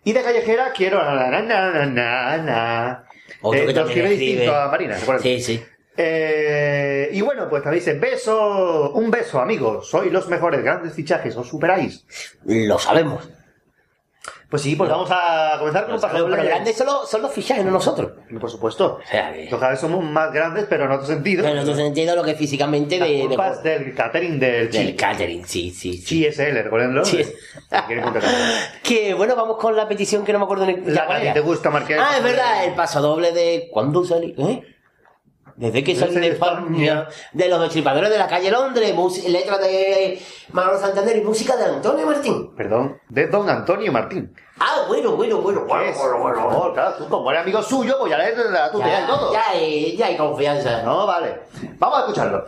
[0.05, 3.03] Y de callejera quiero na, na, na, na, na, na.
[3.41, 5.19] Otro Eh, que también distinto a Marina, ¿se?
[5.19, 5.65] Sí, sí.
[5.97, 11.35] Eh, y bueno, pues también dice, beso, un beso, amigos, sois los mejores, grandes fichajes,
[11.35, 12.05] os superáis.
[12.45, 13.29] Lo sabemos.
[14.53, 16.35] Pues sí, pues vamos a comenzar con un paso Pero, doble.
[16.37, 18.11] pero grandes son los, son los fichajes, no nosotros.
[18.39, 18.99] Por supuesto.
[19.03, 19.49] O sea, que...
[19.49, 21.43] Los cada vez somos más grandes, pero en otro sentido.
[21.47, 24.93] En otro sentido, lo que físicamente La de, de- del catering del del Chi.
[24.95, 25.93] catering, sí, sí.
[25.97, 26.03] sí.
[26.05, 27.03] Chi SL, recuérdenlo.
[27.03, 27.23] Sí.
[28.83, 31.27] Que bueno, vamos con la petición que no me acuerdo ni La que a ti
[31.33, 31.97] te gusta, Marqués.
[31.99, 33.69] Ah, es verdad, el paso doble de.
[33.71, 34.35] ¿Cuándo salí?
[34.37, 34.61] ¿Eh?
[35.55, 40.19] Desde que salí de España, de los destripadores de la calle Londres, mus- letra de
[40.51, 42.55] Manolo Santander y música de Antonio Martín.
[42.55, 44.33] Perdón, de Don Antonio Martín.
[44.59, 46.35] Ah, bueno, bueno, bueno, bueno, bueno, bueno.
[46.49, 48.31] favor, claro, tú como eres amigo suyo, pues ya le
[48.71, 49.33] tutea y todo.
[49.33, 50.81] ya hay, ya hay confianza.
[50.83, 51.41] No, vale.
[51.77, 52.45] Vamos a escucharlo.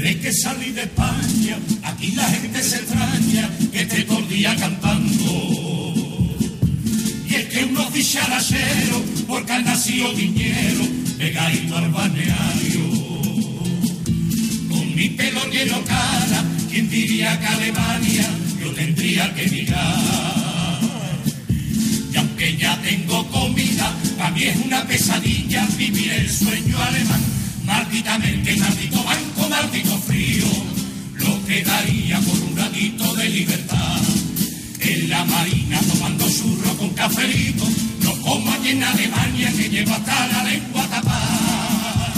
[0.00, 4.56] Desde que salí de España, aquí la gente se extraña que esté todo el día
[4.56, 5.94] cantando.
[7.28, 10.86] Y es que unos dicharacheros, porque han nacido viñero,
[11.18, 12.80] pegadito al balneario.
[14.70, 18.26] Con mi pelo lleno cara, ¿quién diría que Alemania
[18.58, 20.80] yo tendría que mirar?
[22.10, 27.39] Y aunque ya tengo comida, para mí es una pesadilla vivir el sueño alemán.
[27.70, 30.46] Malditamente, maldito banco, maldito frío,
[31.14, 34.00] lo que daría por un ratito de libertad.
[34.80, 37.64] En la marina tomando churro con cafelito,
[38.02, 42.12] no como allí en Alemania que lleva hasta la lengua tapada.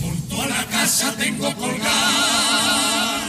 [0.00, 3.20] Por toda la casa tengo colgar,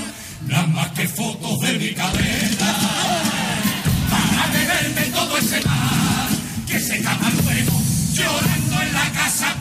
[0.47, 2.71] nada más que fotos de mi cadera
[4.09, 6.29] para beberme todo ese mar
[6.67, 7.79] que se tapa luego
[8.13, 9.55] llorando en la casa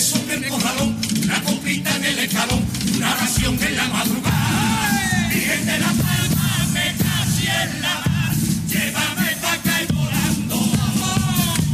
[0.00, 2.64] beso en el corralón, una copita en el escalón,
[2.96, 5.28] una ración en la madrugada.
[5.28, 8.34] Virgen de la palma, me casi en la mar,
[8.66, 10.56] llévame pa' acá y volando.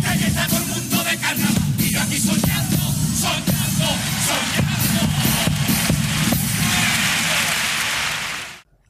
[0.02, 2.78] Que ahí está todo el mundo de carnaval, y yo aquí soñando,
[3.14, 3.86] soñando,
[4.26, 5.00] soñando.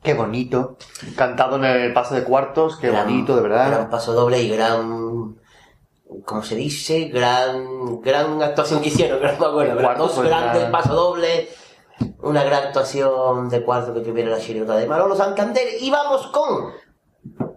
[0.03, 0.79] Qué bonito.
[1.15, 3.69] Cantado en el paso de cuartos, qué Gran- bonito, de verdad.
[3.69, 5.37] Gran paso doble y gran.
[6.25, 7.09] ¿Cómo se dice?
[7.09, 9.75] Gran, gran actuación que hicieron, que no me acuerdo.
[9.77, 11.49] pero Cuarto, dos grandes gran- paso doble.
[12.23, 15.67] Una gran actuación de cuarto que tuviera la chirigota de Manolo Santander.
[15.81, 16.73] Y vamos con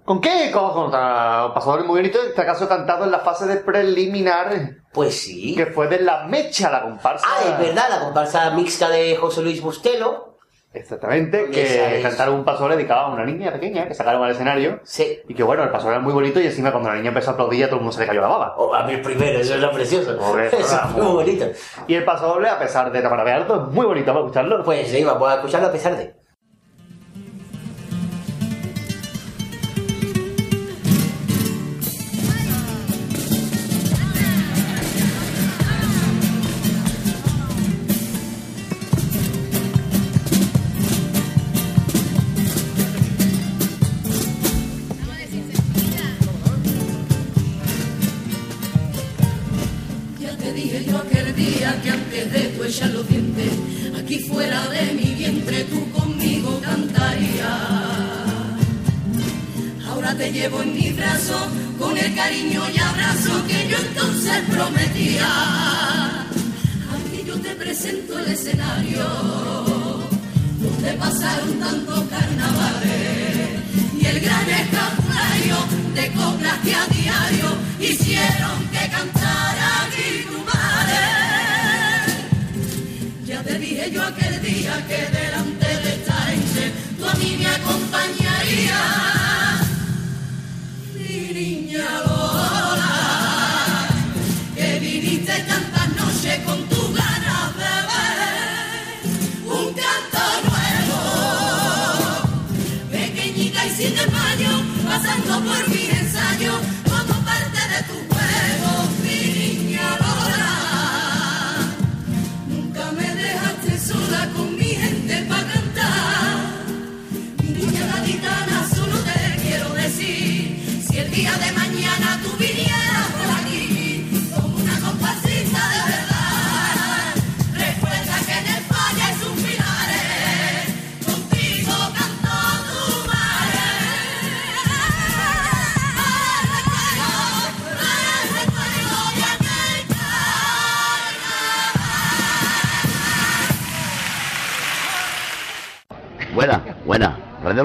[0.05, 0.49] ¿Con qué?
[0.51, 4.77] Con, con muy bonito, en este caso cantado en la fase de preliminar.
[4.91, 5.53] Pues sí.
[5.55, 7.27] Que fue de la mecha, la comparsa.
[7.29, 10.28] Ah, es verdad, la comparsa mixta de José Luis Bustelo.
[10.71, 12.03] Exactamente, que sabes.
[12.03, 14.79] cantaron un paso dedicado a una niña pequeña que sacaron al escenario.
[14.84, 15.19] Sí.
[15.27, 17.34] Y que bueno, el paso era muy bonito y encima cuando la niña empezó a
[17.34, 18.53] aplaudir ya todo el mundo se le cayó la baba.
[18.55, 20.15] Oh, a mí el primero, eso era precioso.
[20.19, 21.45] Joder, eso era fue muy bonito.
[21.88, 24.63] Y el paso doble, a pesar de Tamara Beardo, es muy bonito, vamos a escucharlo.
[24.63, 26.18] Pues sí, vamos a escucharlo a pesar de.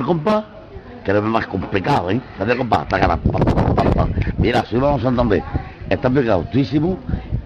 [0.05, 0.45] El Compás,
[1.03, 2.21] que es más complicado, ¿eh?
[2.39, 4.07] Radio El Compás, tacara, pa, pa, pa, pa, pa.
[4.37, 5.43] Mira, soy Vamos Santander.
[5.89, 6.99] Está pegautísimo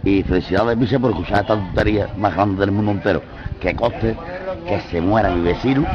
[0.02, 3.22] y felicidades, Miche, por escuchar esta tontería más grande del mundo entero.
[3.60, 4.16] Que coste,
[4.66, 5.86] que se muera mi vecino,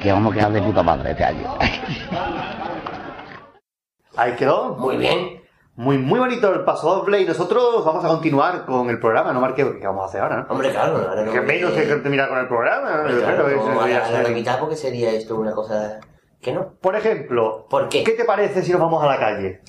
[0.00, 1.54] que vamos a quedar de puta madre este año.
[4.16, 4.74] Ahí quedó.
[4.78, 5.35] Muy bien.
[5.76, 9.40] Muy, muy bonito el paso doble y nosotros vamos a continuar con el programa, ¿no,
[9.40, 9.66] Marqués?
[9.78, 10.36] ¿Qué vamos a hacer ahora?
[10.38, 10.46] no?
[10.48, 11.30] Hombre, claro, ahora no.
[11.32, 13.02] Que menos que terminar con el programa.
[13.02, 16.00] Claro, que no, eso a la, a la mitad porque sería esto una cosa
[16.40, 16.72] que no.
[16.80, 18.04] Por ejemplo, ¿Por qué?
[18.04, 19.60] ¿qué te parece si nos vamos a la calle?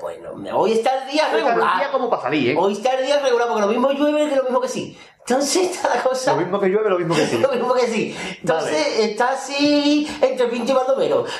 [0.00, 1.76] Bueno, hoy está el día Hoy está el regular.
[1.78, 2.56] día como salir, ¿eh?
[2.58, 4.98] Hoy está el día regular porque lo mismo llueve que lo mismo que sí.
[5.26, 6.32] Entonces está la cosa.
[6.32, 7.38] Lo mismo que llueve, lo mismo que sí.
[7.42, 8.16] Lo mismo que sí.
[8.40, 11.24] Entonces está así entre pinche y baldomero.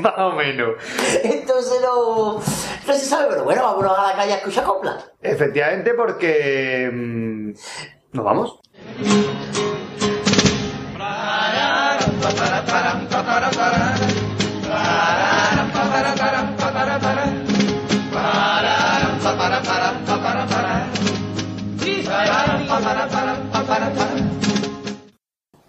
[0.00, 0.76] Más o menos.
[1.22, 2.42] Entonces no, no
[2.92, 4.98] se sabe, pero bueno, vámonos a la calle a escuchar copla.
[5.22, 6.90] Efectivamente, porque...
[6.92, 7.52] mm,
[8.12, 8.60] ¿Nos vamos?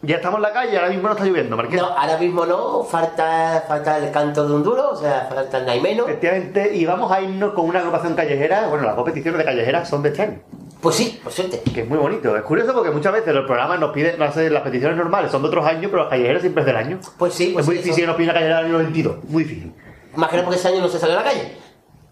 [0.10, 1.80] Ya estamos en la calle, ahora mismo no está lloviendo, Marqués.
[1.80, 5.68] No, ahora mismo no, falta, falta el canto de un duro, o sea, falta el
[5.68, 6.06] naimeno.
[6.06, 8.70] Efectivamente, y vamos a irnos con una agrupación callejera.
[8.70, 10.40] Bueno, las dos peticiones de callejera son de este año.
[10.82, 11.62] Pues sí, por suerte.
[11.62, 12.36] Que es muy bonito.
[12.36, 15.50] Es curioso porque muchas veces los programas nos piden, sé, las peticiones normales son de
[15.50, 17.00] otros años, pero las callejeras siempre es del año.
[17.20, 18.02] Pues sí, pues es muy sí, difícil eso.
[18.02, 19.16] que nos piden la callejera del año 92.
[19.26, 19.74] Muy difícil.
[20.16, 21.52] Más que nada porque ese año no se salió a la calle.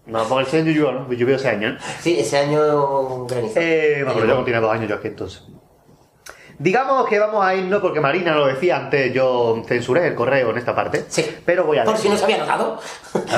[0.06, 1.12] No, porque ese año llovió, ¿no?
[1.12, 1.80] Llovió ese año, ¿no?
[2.00, 3.60] Sí, ese año granizo.
[3.60, 5.42] Eh, bueno, pero yo tenía dos años yo aquí entonces.
[6.60, 10.58] Digamos que vamos a irnos, porque Marina lo decía antes, yo censuré el correo en
[10.58, 11.06] esta parte.
[11.08, 11.24] Sí.
[11.46, 12.80] Pero voy a Por si no se había notado.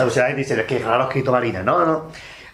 [0.06, 1.62] O sea, dice, es que raro escrito Marina.
[1.62, 2.06] No, no.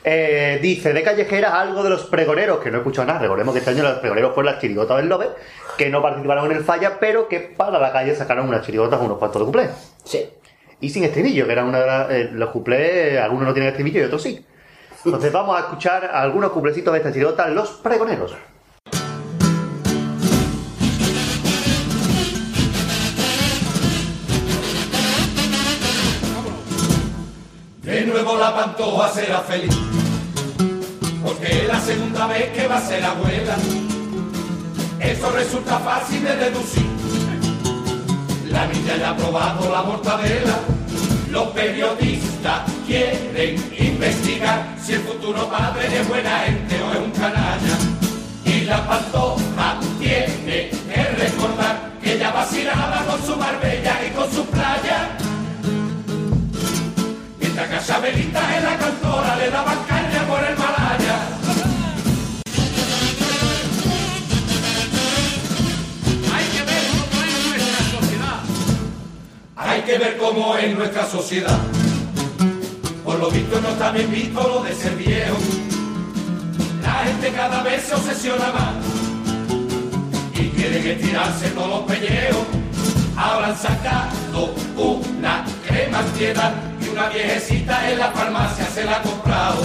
[0.03, 3.19] Eh, dice, de callejeras algo de los pregoneros, que no he escuchado nada.
[3.19, 5.29] Recordemos que este año los pregoneros fueron las chirigotas del Lobe,
[5.77, 9.19] que no participaron en el falla, pero que para la calle sacaron unas chirigotas unos
[9.19, 9.69] cuantos de cuplés.
[10.03, 10.29] Sí.
[10.79, 14.01] Y sin estribillo, que era una de las, eh, los cuplés, algunos no tienen estribillo
[14.01, 14.45] y otros sí.
[15.05, 18.35] Entonces vamos a escuchar algunos cuplecitos de esta chirigota, los pregoneros.
[28.55, 29.75] Pantoja será feliz,
[31.21, 33.55] porque es la segunda vez que va a ser abuela.
[34.99, 36.85] Eso resulta fácil de deducir.
[38.49, 40.57] La niña ya ha probado la mortadela.
[41.29, 47.77] Los periodistas quieren investigar si el futuro padre es buena gente o es un canalla.
[48.45, 54.45] Y la pantoja tiene que recordar que ella vacilaba con su Marbella y con su
[54.45, 55.24] playa.
[57.55, 61.17] Mientras que a Chabelita en la cantora le daban caña por el Malaya.
[66.35, 68.39] Hay que ver cómo es nuestra sociedad.
[69.55, 71.59] Hay que ver cómo es nuestra sociedad.
[73.05, 75.37] Por lo visto no está bien visto lo de ser viejo.
[76.83, 78.73] La gente cada vez se obsesiona más
[80.33, 82.45] y quieren estirarse todos los pellejos.
[83.15, 89.01] Ahora han sacado una crema antiedad y una viejecita en la farmacia se la ha
[89.01, 89.61] comprado.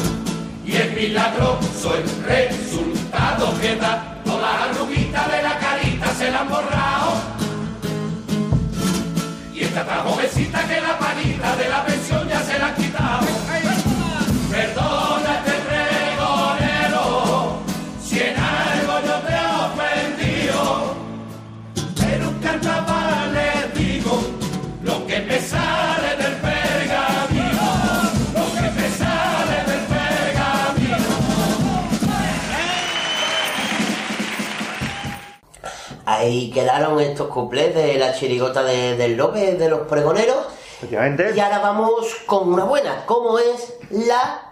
[0.67, 4.21] Y es milagroso el resultado que da.
[4.25, 7.13] Todas las arruguitas de la carita se la han borrado.
[9.55, 13.27] Y esta tan jovencita que la panita de la pensión ya se la han quitado.
[14.51, 15.10] Perdona
[36.21, 40.37] Ahí quedaron estos cuplés de la chirigota de- del López de los pregoneros.
[40.77, 41.33] Efectivamente.
[41.35, 44.43] Y ahora vamos con una buena, como es la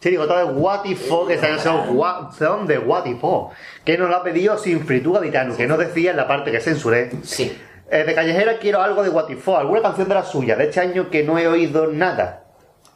[0.00, 3.50] Chirigota de Watifo, que esa canción What- de Watifo,
[3.84, 6.60] que nos la ha pedido sin fritura Ditano, que no decía en la parte que
[6.60, 7.10] censuré.
[7.22, 7.56] Sí.
[7.88, 11.08] Eh, de Callejera quiero algo de Watifo, alguna canción de la suya, de este año
[11.08, 12.41] que no he oído nada.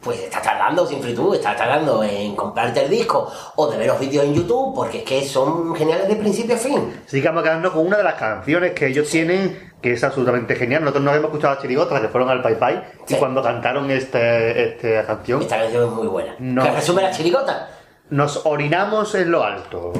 [0.06, 3.98] Pues está tardando sin fritud, está tardando en comprarte el disco o de ver los
[3.98, 7.02] vídeos en YouTube, porque es que son geniales de principio a fin.
[7.04, 10.04] Así que vamos a quedarnos con una de las canciones que ellos tienen, que es
[10.04, 10.82] absolutamente genial.
[10.82, 14.76] Nosotros nos hemos escuchado a Chirigotas, que fueron al Pai Pai, y cuando cantaron este,
[14.76, 15.42] esta canción...
[15.42, 16.36] Esta canción es muy buena.
[16.36, 17.68] ¿Que resume la chirigota?
[18.10, 19.92] Nos orinamos en lo alto.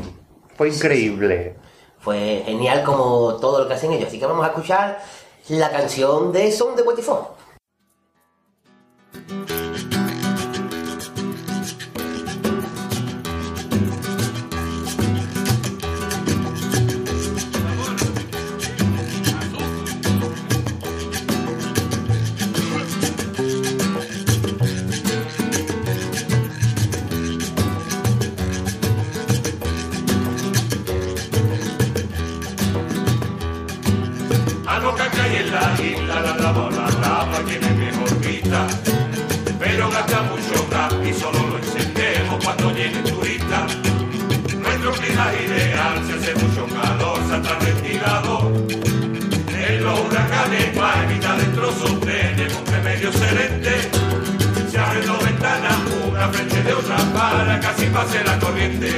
[0.56, 1.56] Fue increíble.
[1.98, 4.06] Fue genial como todo lo que hacen ellos.
[4.06, 5.00] Así que vamos a escuchar
[5.48, 7.34] la canción de Son de Watifón.
[39.58, 43.66] Pero gasta mucho gas y solo lo encendemos cuando llegue turista.
[44.62, 48.52] Nuestro clima ideal se hace mucho calor, se retirado.
[49.68, 53.72] En los huracanes para evitar destrozos tenemos un remedio excelente.
[54.70, 55.78] Se abren dos ventanas,
[56.08, 58.90] una frente de otra para casi pase la corriente.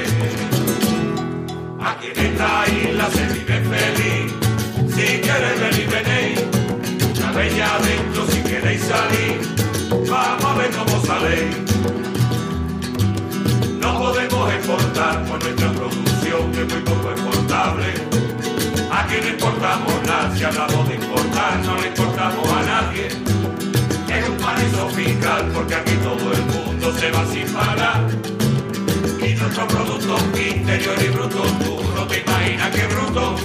[1.80, 4.32] Aquí en esta isla se vive feliz.
[4.94, 6.40] Si queréis venir, venéis.
[7.18, 8.17] Una bella adentro
[8.90, 11.56] Vamos a ver cómo saléis.
[13.78, 17.86] No podemos exportar por nuestra producción que es muy poco exportable.
[18.90, 23.08] Aquí no importamos nada, si hablamos de importar no le importamos a nadie.
[24.08, 28.08] Es un paraíso fiscal porque aquí todo el mundo se va sin parar.
[29.20, 33.36] Y nuestro producto interior y bruto, tú no te imaginas qué bruto.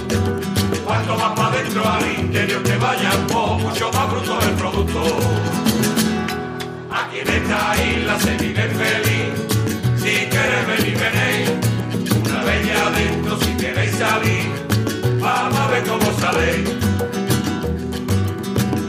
[0.84, 5.02] Cuanto más para adentro al interior te vayas, pues mucho más bruto el producto.
[6.90, 9.54] Aquí en esta isla se vive feliz.
[9.96, 11.50] Si queréis venir, venéis.
[12.24, 14.50] Una bella adentro si queréis salir.
[15.20, 16.68] Vamos a ver cómo saléis.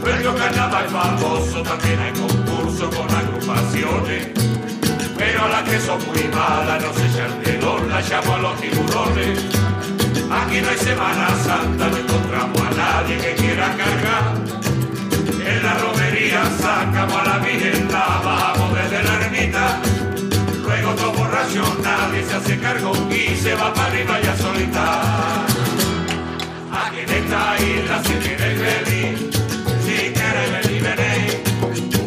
[0.02, 4.28] Nuestro carnaval famoso también hay concurso con agrupaciones.
[5.16, 7.56] Pero a las que son muy malas no se echan de
[7.88, 9.56] la llamo a los tiburones.
[10.30, 14.34] Aquí no hay Semana Santa, no encontramos a nadie que quiera cargar.
[15.46, 19.80] En la romería sacamos a la Virgen, la bajamos desde la ermita.
[20.64, 25.46] Luego todo borracho, nadie se hace cargo y se va para arriba ya solita.
[26.72, 29.30] Aquí en esta isla si queréis venir,
[29.84, 31.36] si queréis venir, venéis.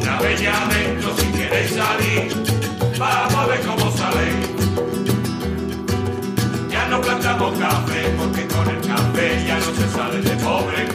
[0.02, 0.54] Una bella
[1.18, 2.44] si queréis salir,
[3.00, 3.39] vamos
[7.48, 10.88] café porque con el café ya no se sale de pobre.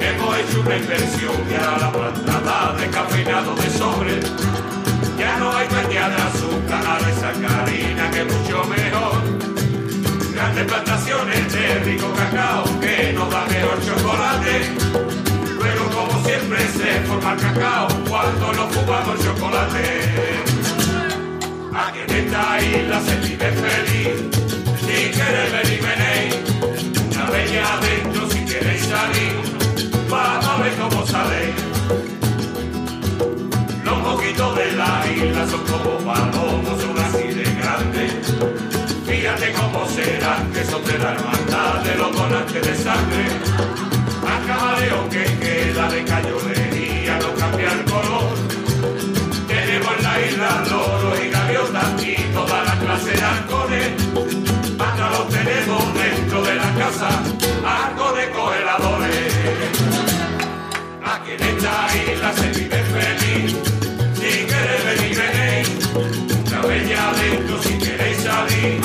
[0.00, 4.20] Hemos hecho una inversión y ahora la planta da descafeinado de sobre.
[5.18, 10.32] Ya no hay caña de azúcar, ahora hay sacarina que es mucho mejor.
[10.34, 14.82] Grandes plantaciones de rico cacao que nos da mejor chocolate.
[17.36, 19.84] cacao cuando no fumamos chocolate.
[21.74, 24.41] Aquí en esta isla se vive feliz,
[24.86, 26.34] si queréis venir, venéis.
[27.10, 29.34] Una ya adentro, si queréis salir,
[30.08, 31.54] vamos a ver cómo saléis.
[33.84, 38.12] Los mojitos de la isla son como palomos, son así de grandes.
[39.06, 43.26] Fíjate cómo serán, que son de la hermandad de los donantes de sangre.
[44.26, 48.34] A camareo que queda de cayolería, no cambia el color.
[49.46, 54.51] Tenemos en la isla loro y gaviotas y toda la clase de halcones.
[56.82, 59.34] Dentro de congeladores.
[61.04, 63.56] Aquí en esta isla se vive feliz.
[64.14, 65.68] Si queréis venir, venéis.
[65.94, 68.80] Una ya adentro, si queréis salir,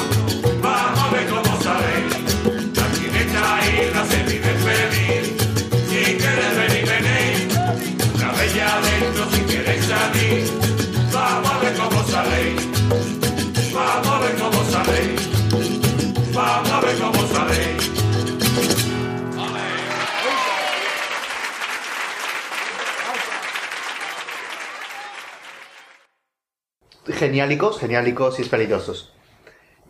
[27.18, 29.13] Geniálicos, geniálicos y esperidosos.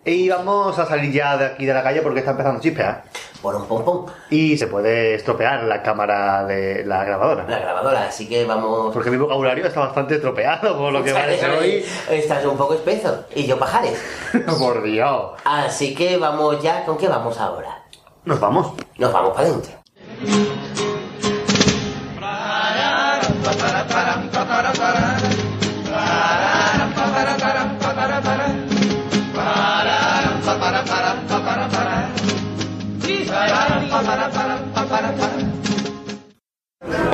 [0.05, 3.03] Y vamos a salir ya de aquí de la calle porque está empezando a chispear.
[3.41, 4.05] Por un pompón.
[4.29, 7.45] Y se puede estropear la cámara de la grabadora.
[7.49, 8.93] La grabadora, así que vamos.
[8.93, 11.85] Porque mi vocabulario está bastante estropeado por lo que parece hoy.
[12.09, 13.25] Estás un poco espeso.
[13.35, 14.01] Y yo pajares.
[14.59, 15.33] por Dios.
[15.43, 16.85] Así que vamos ya.
[16.85, 17.83] ¿Con qué vamos ahora?
[18.23, 18.73] Nos vamos.
[18.97, 20.56] Nos vamos para adentro.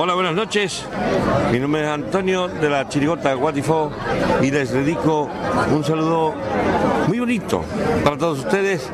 [0.04, 0.86] Hola, buenas noches.
[1.50, 3.90] Mi nombre es Antonio de la Chirigota Guatifó
[4.42, 5.30] y les dedico
[5.72, 6.34] un saludo
[7.08, 7.64] muy bonito
[8.04, 8.92] para todos ustedes.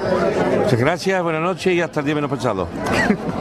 [0.61, 2.67] Muchas gracias, buenas noches y hasta el día menos pensado.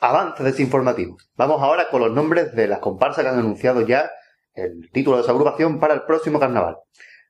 [0.00, 1.16] Avance desinformativo.
[1.36, 4.10] Vamos ahora con los nombres de las comparsas que han anunciado ya
[4.54, 6.76] el título de su agrupación para el próximo carnaval.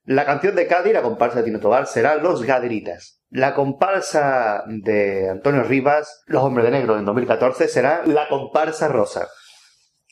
[0.05, 3.23] La canción de Cádiz, la comparsa de Tino Tobar, será Los Gaderitas.
[3.29, 9.29] La comparsa de Antonio Rivas, Los Hombres de Negro en 2014, será La Comparsa Rosa.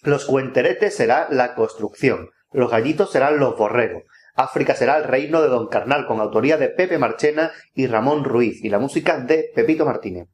[0.02, 2.30] Los Cuenteretes será La Construcción.
[2.52, 4.04] Los Gallitos serán Los Borregos.
[4.34, 8.62] África será el reino de Don Carnal, con autoría de Pepe Marchena y Ramón Ruiz,
[8.64, 10.28] y la música de Pepito Martínez.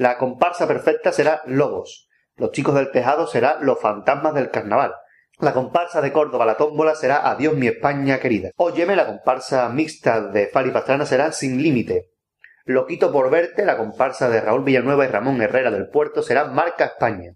[0.00, 2.08] La comparsa perfecta será Lobos.
[2.36, 4.94] Los chicos del tejado será Los fantasmas del carnaval.
[5.40, 8.50] La comparsa de Córdoba, la tómbola, será Adiós mi España querida.
[8.56, 12.12] Óyeme, la comparsa mixta de Fari Pastrana será Sin límite.
[12.64, 16.86] Loquito por verte, la comparsa de Raúl Villanueva y Ramón Herrera del Puerto será Marca
[16.86, 17.34] España.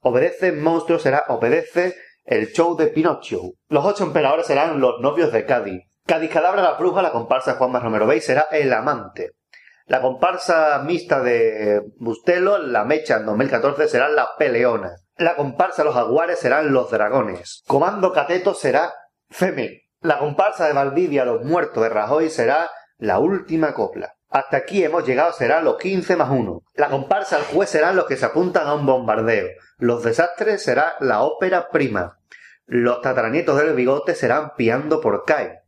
[0.00, 3.42] Obedece Monstruo será Obedece el show de Pinocho.
[3.68, 5.82] Los ocho emperadores serán Los novios de Cádiz.
[6.06, 9.32] Cádiz Cadabra la bruja, la comparsa de Juanma Romero Bey será El amante.
[9.86, 14.96] La comparsa mixta de Bustelo, la mecha en 2014 será La Peleona.
[15.16, 17.62] La comparsa de los jaguares serán Los dragones.
[17.68, 18.92] Comando Cateto será
[19.30, 19.82] Feme.
[20.00, 22.68] La comparsa de Valdivia, Los muertos de Rajoy será
[22.98, 24.16] La última copla.
[24.28, 26.62] Hasta aquí hemos llegado será los 15 más 1.
[26.74, 29.46] La comparsa al juez serán los que se apuntan a un bombardeo.
[29.78, 32.18] Los desastres será la ópera prima.
[32.66, 35.60] Los tataranietos del bigote serán piando por CAE.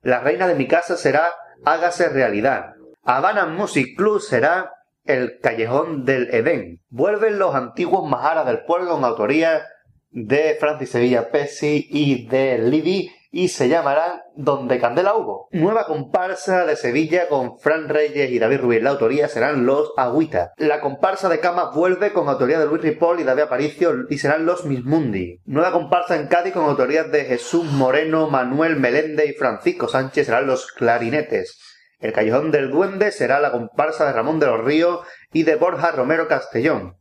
[0.00, 1.28] La reina de mi casa será
[1.64, 2.72] hágase realidad.
[3.12, 4.72] Habana Music Club será
[5.04, 6.80] el Callejón del Edén.
[6.90, 9.66] Vuelven los antiguos majaras del pueblo con autoría
[10.10, 15.48] de Francis Sevilla Pesci y de Liddy y se llamarán Donde Candela Hugo.
[15.50, 18.80] Nueva comparsa de Sevilla con Fran Reyes y David Ruiz.
[18.80, 20.52] La autoría serán los Agüita.
[20.56, 24.46] La comparsa de Camas vuelve con autoría de Luis Ripoll y David Aparicio y serán
[24.46, 25.40] los Mismundi.
[25.46, 30.46] Nueva comparsa en Cádiz con autoría de Jesús Moreno, Manuel Melende y Francisco Sánchez serán
[30.46, 31.69] los Clarinetes.
[32.00, 35.92] El Callejón del Duende será la comparsa de Ramón de los Ríos y de Borja
[35.92, 36.96] Romero Castellón.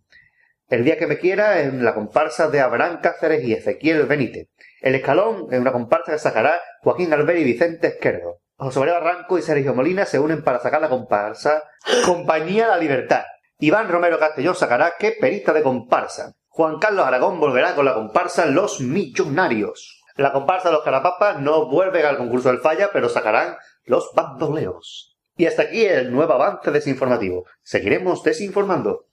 [0.68, 4.50] El día que me quiera en la comparsa de Abraham Cáceres y Ezequiel Benítez.
[4.82, 8.42] El Escalón en una comparsa que sacará Joaquín Albert y Vicente Esquerdo.
[8.58, 11.64] José María Barranco y Sergio Molina se unen para sacar la comparsa
[12.06, 13.24] Compañía La Libertad.
[13.58, 16.34] Iván Romero Castellón sacará Qué perita de comparsa.
[16.50, 20.04] Juan Carlos Aragón volverá con la comparsa Los Millonarios.
[20.18, 23.56] La comparsa de los Carapapas no vuelve al concurso del Falla, pero sacarán
[23.86, 25.18] los bandoleos.
[25.38, 27.46] Y hasta aquí el nuevo avance desinformativo.
[27.64, 29.08] Seguiremos desinformando.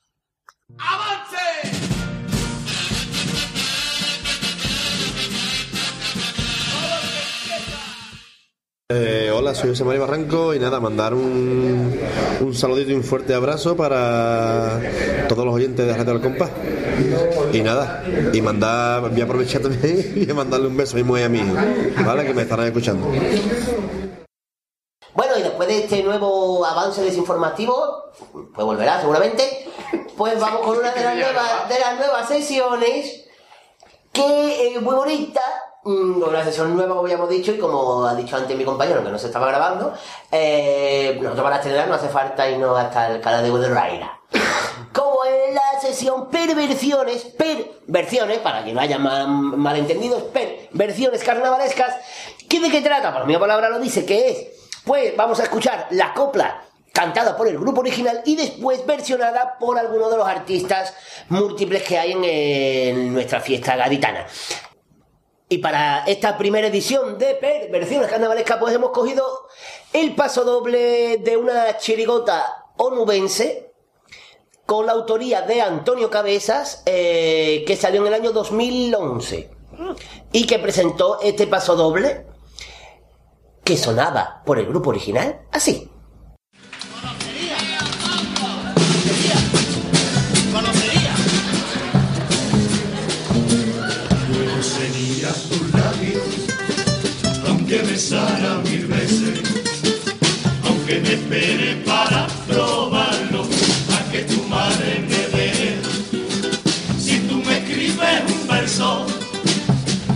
[0.79, 1.37] ¡Avance!
[8.89, 11.99] Eh, hola, soy José María Barranco y nada, mandar un,
[12.41, 14.81] un saludito y un fuerte abrazo para
[15.29, 16.51] todos los oyentes de Radio del Compás.
[17.53, 21.25] Y nada, y mandar, voy a aprovechar también y mandarle un beso a mi mujer
[21.25, 21.55] a mi hijo,
[22.07, 22.27] ¿vale?
[22.27, 23.11] Que me estarán escuchando.
[25.17, 28.05] Bueno, y después de este nuevo avance desinformativo,
[28.55, 29.69] pues volverá seguramente,
[30.17, 33.25] pues vamos con una de las nuevas, de las nuevas sesiones
[34.12, 35.43] que es muy bonita,
[35.85, 39.03] mm, una sesión nueva como ya hemos dicho y como ha dicho antes mi compañero
[39.05, 39.93] que no se estaba grabando,
[40.33, 44.21] eh, nosotros para estrenar no hace falta irnos hasta el Caladeo de Raira.
[44.93, 51.95] Como es la sesión perversiones, perversiones, para que no haya ma- malentendidos, perversiones carnavalescas,
[52.49, 53.12] ¿qué de qué trata?
[53.12, 54.47] Por mi palabra lo dice, que es,
[54.87, 56.62] pues vamos a escuchar la copla
[56.93, 60.95] cantada por el grupo original y después versionada por alguno de los artistas
[61.28, 64.26] múltiples que hay en, nuestra fiesta gaditana.
[65.49, 69.49] Y para esta primera edición de Perversiones Carnavalescas, pues hemos cogido
[69.93, 73.72] el paso doble de una chirigota onubense
[74.64, 79.51] con la autoría de Antonio Cabezas, eh, que salió en el año 2011
[80.32, 82.36] y que presentó este paso doble
[83.67, 85.91] que sonaba por el grupo original así.
[97.49, 99.41] Aunque besara mil veces,
[100.64, 105.77] aunque me espere para probarlo, a que tu madre me dé.
[106.97, 109.07] Si tú me escribes un verso,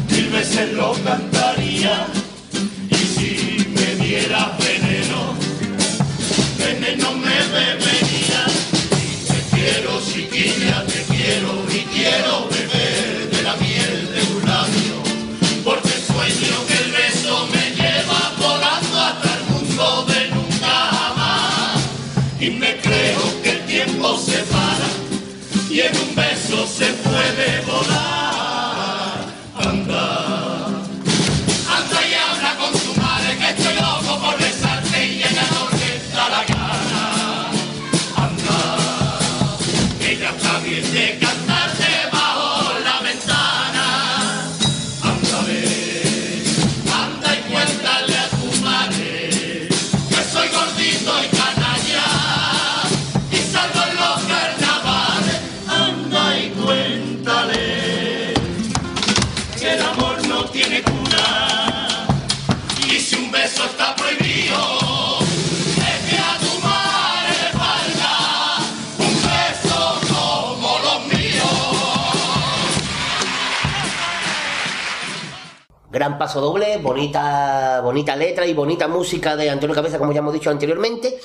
[0.09, 2.07] mil veces lo cantaría,
[7.51, 8.47] bebería.
[9.29, 14.97] Te quiero, chiquilla, te quiero y quiero beber de la miel de tu labio,
[15.65, 21.81] porque sueño que el beso me lleva volando hasta el mundo de nunca jamás.
[22.41, 24.89] Y me creo que el tiempo se para
[25.71, 28.10] y en un beso se puede volar.
[76.01, 80.33] Gran paso doble, bonita, bonita letra y bonita música de Antonio Cabeza, como ya hemos
[80.33, 81.21] dicho anteriormente.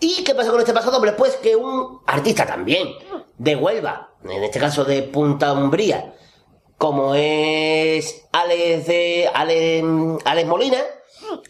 [0.00, 1.12] ¿Y qué pasa con este paso doble?
[1.12, 2.88] Pues que un artista también,
[3.36, 6.14] de Huelva, en este caso de Punta Umbría,
[6.78, 9.86] como es Alex de Alex,
[10.24, 10.78] Alex Molina,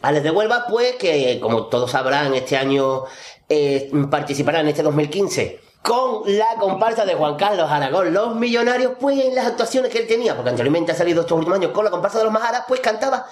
[0.03, 3.05] Alex de Huelva, pues que como todos sabrán, este año
[3.49, 9.23] eh, participará en este 2015 con la comparsa de Juan Carlos Aragón, Los Millonarios, pues
[9.23, 11.91] en las actuaciones que él tenía, porque anteriormente ha salido estos últimos años con la
[11.91, 13.27] comparsa de los Majaras, pues cantaba,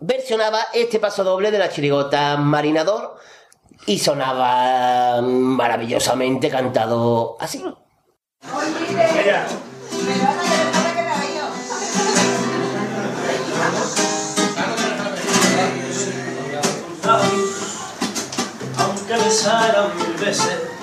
[0.00, 3.16] versionaba este paso doble de la chirigota Marinador
[3.84, 7.62] y sonaba maravillosamente cantado así.
[18.78, 20.73] Aunque besara mil veces,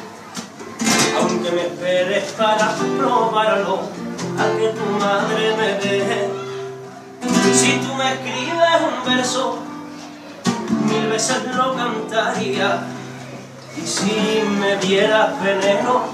[1.18, 3.80] aunque me esperes para probarlo,
[4.38, 6.30] a que tu madre me deje.
[7.54, 9.60] Si tú me escribes un verso,
[10.86, 12.84] mil veces lo cantaría.
[13.78, 16.06] Y si me dieras veneno,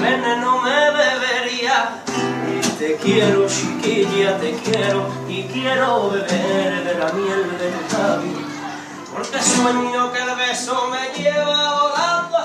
[0.00, 2.02] veneno me bebería.
[2.50, 8.38] Y te quiero, chiquilla, te quiero, y quiero beber de la miel de tu labio.
[9.12, 12.37] Porque sueño que el beso me lleva volando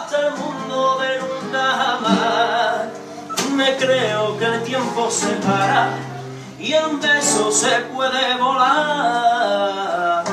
[3.56, 5.90] Me creo que el tiempo se para
[6.60, 10.24] y en beso se puede volar.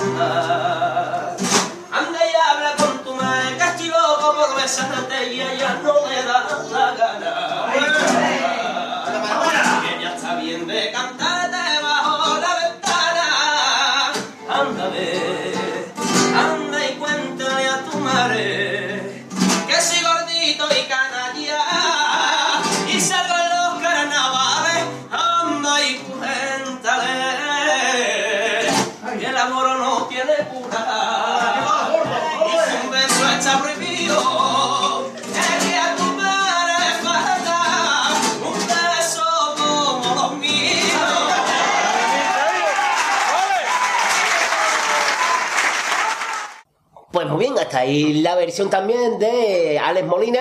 [47.70, 50.40] Hasta ahí la versión también de Alex Molina.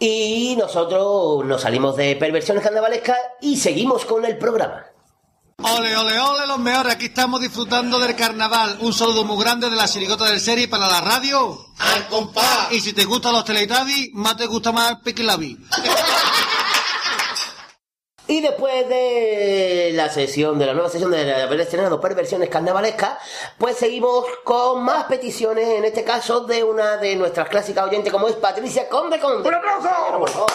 [0.00, 4.84] Y nosotros nos salimos de perversiones carnavalescas y seguimos con el programa.
[5.58, 6.94] Ole, ole, ole, los mejores.
[6.94, 8.78] Aquí estamos disfrutando del carnaval.
[8.80, 11.64] Un saludo muy grande de la chirigota del serie para la radio.
[11.78, 12.72] Al compás.
[12.72, 15.56] Y si te gustan los Teletubbies, más te gusta más Piquilabi.
[18.32, 23.18] Y después de la sesión, de la nueva sesión de haber estrenado Perversiones Carnavalescas,
[23.58, 28.28] pues seguimos con más peticiones, en este caso de una de nuestras clásicas oyentes como
[28.28, 29.46] es Patricia Conde Conde.
[29.46, 30.46] ¡Un aplauso!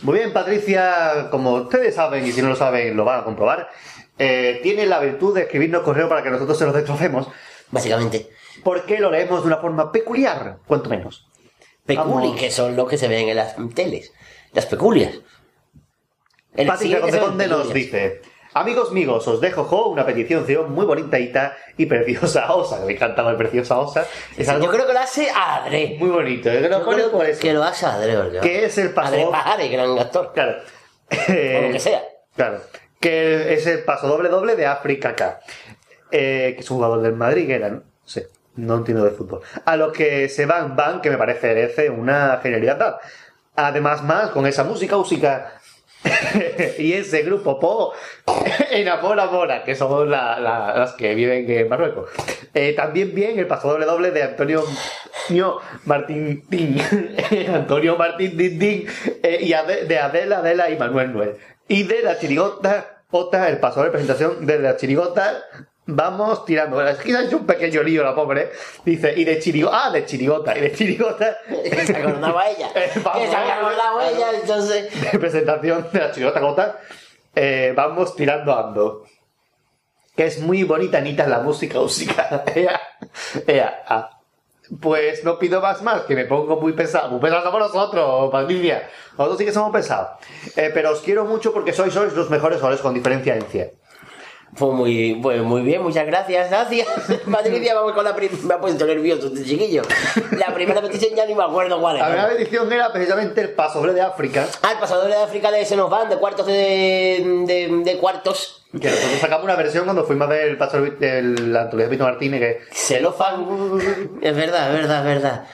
[0.00, 3.68] Muy bien, Patricia, como ustedes saben, y si no lo saben, lo van a comprobar,
[4.18, 7.28] eh, tiene la virtud de escribirnos correo para que nosotros se los destrocemos.
[7.70, 8.30] Básicamente.
[8.64, 11.28] Porque lo leemos de una forma peculiar, cuanto menos.
[11.84, 12.40] Peculi, Vamos.
[12.40, 14.14] que son los que se ven en las teles.
[14.54, 15.12] Las peculias.
[16.56, 18.22] El siguiente Conde Conde nos dice...
[18.54, 21.18] Amigos míos, os dejo jo, una petición muy bonita
[21.76, 22.82] y preciosa osa.
[22.86, 24.06] Me encanta el preciosa osa.
[24.34, 25.96] Es algo Yo creo que lo hace Adre.
[25.98, 26.50] muy bonito.
[26.50, 26.62] ¿eh?
[26.62, 27.38] Que lo pone por eso.
[27.38, 28.40] que lo hace Adre, ¿verdad?
[28.40, 30.32] Que es el paso Adre Pajares, gran actor.
[30.32, 30.56] Claro.
[31.10, 32.02] O lo que sea.
[32.34, 32.62] Claro.
[32.98, 35.38] Que es el paso doble doble de África K.
[36.10, 37.82] Eh, que es un jugador del Madrid, que era, ¿no?
[38.06, 38.22] Sí,
[38.54, 39.42] no entiendo de fútbol.
[39.66, 42.96] A los que se van, van, que me parece merece una genialidad.
[43.54, 45.55] Además, más con esa música, música.
[46.78, 47.92] y ese grupo Po
[48.70, 52.10] enamora mora, que son la- la- las que viven en Marruecos.
[52.54, 54.64] Eh, también bien el paso doble doble de Antonio
[55.84, 56.78] Martín Tin.
[57.54, 58.86] Antonio Martín Tin Tin.
[59.22, 59.48] eh, y
[59.86, 61.36] de Adela, Adela y Manuel Noel.
[61.68, 65.42] Y de la chirigota, Ota, el paso de presentación de la chirigota.
[65.88, 66.76] Vamos tirando.
[66.76, 68.50] Bueno, es que hecho un pequeño lío la pobre.
[68.84, 69.86] Dice, y de chirigota.
[69.86, 70.58] Ah, de chirigota.
[70.58, 71.38] Y de chirigota.
[71.48, 72.70] Que se acordaba ella.
[72.76, 75.12] Eh, vamos, que se acordado ella, entonces.
[75.12, 76.80] de presentación de la chirigota Gota,
[77.34, 79.04] eh, vamos tirando ando.
[80.16, 82.44] Que es muy bonita, Anita, la música, música.
[82.54, 82.80] Ea,
[83.46, 84.10] ea, ah.
[84.80, 87.10] Pues no pido más más, que me pongo muy pesado.
[87.10, 88.88] Muy pesados somos nosotros, Patricia.
[89.12, 90.18] Nosotros sí que somos pesados.
[90.56, 93.72] Eh, pero os quiero mucho porque sois, sois los mejores soles con diferencia en 100.
[94.58, 96.86] Pues muy, pues muy bien, muchas gracias, gracias.
[97.30, 98.42] Patricia, vamos con la primera.
[98.44, 99.82] Me ha puesto nervioso este chiquillo.
[100.38, 102.10] La primera petición ya ni me acuerdo cuál La es.
[102.14, 105.76] primera edición era precisamente el pasoble de África, Ah, el pasador de África de se
[105.76, 108.64] nos van de cuartos de, de, de cuartos.
[108.80, 112.40] que nosotros sacamos una versión cuando fuimos a ver el paso del Antolía Vito Martínez,
[112.40, 113.46] que Se lo fan.
[114.22, 115.44] Es verdad, es verdad, es verdad.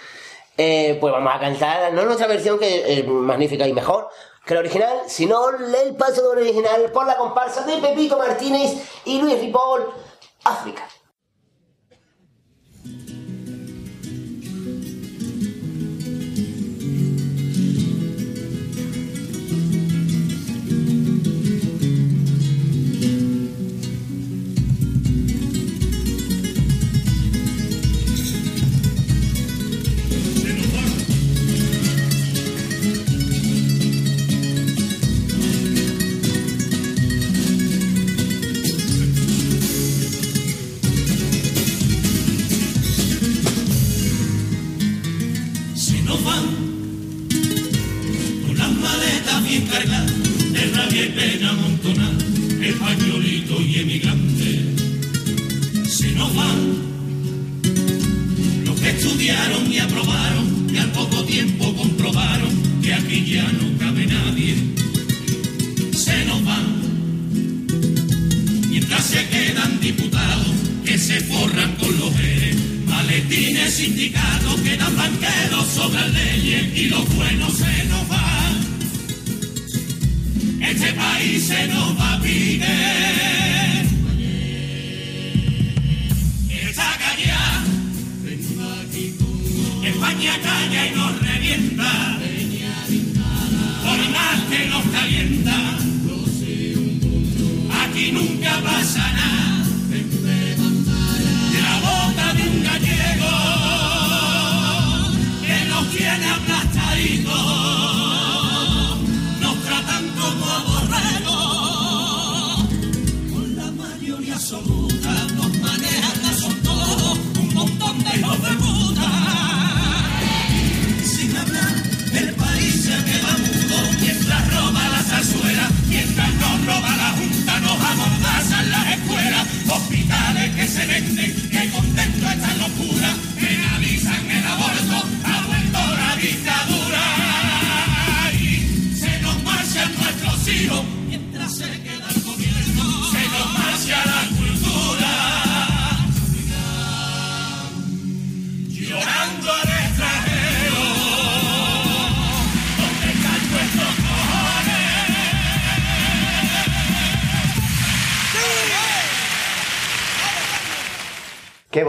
[0.59, 4.09] Eh, pues vamos a cantar, no nuestra versión, que es magnífica y mejor
[4.45, 9.21] que la original, sino el paso del original por la comparsa de Pepito Martínez y
[9.21, 9.87] Luis Ripoll,
[10.45, 10.89] África.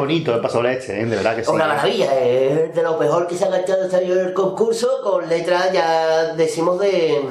[0.04, 1.06] Bonito el paso este, ¿eh?
[1.06, 1.52] de verdad que sí.
[1.52, 5.28] Una maravilla, es de lo mejor que se ha gastado este año el concurso, con
[5.28, 7.22] letras ya decimos de.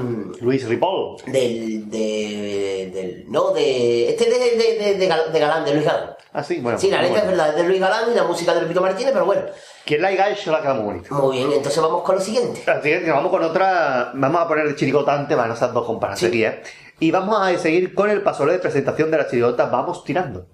[0.41, 1.17] Luis Ripoll.
[1.27, 1.89] Del.
[1.91, 4.09] De, del no, de.
[4.11, 6.11] Este de, de, de, de Gal- de Galán, de Luis Galán.
[6.35, 6.79] Ah, sí, bueno.
[6.79, 9.13] sí, la letra es verdad, es de Luis Galán y la música de Pepito Martínez,
[9.13, 9.43] pero bueno.
[9.85, 11.15] Quien la haya hecho la queda muy bonita.
[11.15, 12.63] Muy bien, entonces vamos con lo siguiente.
[12.71, 14.13] Así que vamos con otra.
[14.15, 16.63] Vamos a poner el chirigotante, van a estar dos comparas aquí, ¿eh?
[17.01, 20.47] Y vamos a seguir con el pasola de presentación de la chirigota Vamos Tirando.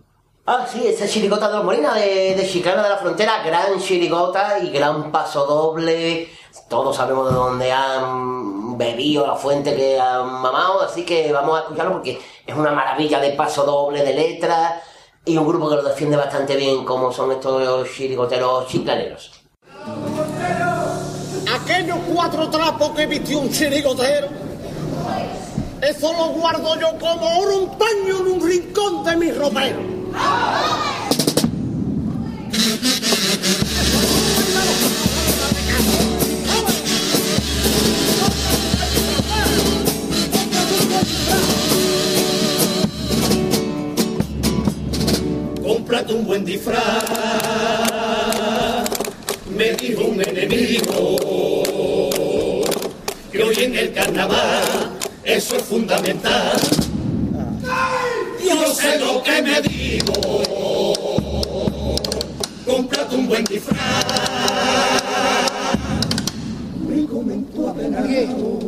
[0.51, 4.59] Ah, sí, esa chirigota de los Molinas de, de Chiclana de la Frontera, gran chirigota
[4.59, 6.27] y gran paso doble.
[6.71, 11.63] Todos sabemos de dónde han bebido la fuente que han mamado, así que vamos a
[11.65, 14.83] escucharlo porque es una maravilla de paso doble, de letras
[15.23, 19.31] y un grupo que lo defiende bastante bien, como son estos chirigoteros chiclaneros.
[21.63, 24.29] Aquellos cuatro trapos que vistió un chirigotero,
[25.83, 29.98] eso lo guardo yo como oro un paño en un rincón de mi ropero.
[45.63, 47.05] Cómprate un buen disfraz,
[49.55, 51.17] me dijo un enemigo,
[53.31, 56.78] que hoy en el carnaval eso es fundamental.
[59.43, 60.13] Me digo,
[62.67, 64.05] cómprate un buen disfraz.
[66.89, 68.59] Me comentó apenado,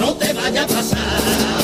[0.00, 1.55] no te vaya a pasar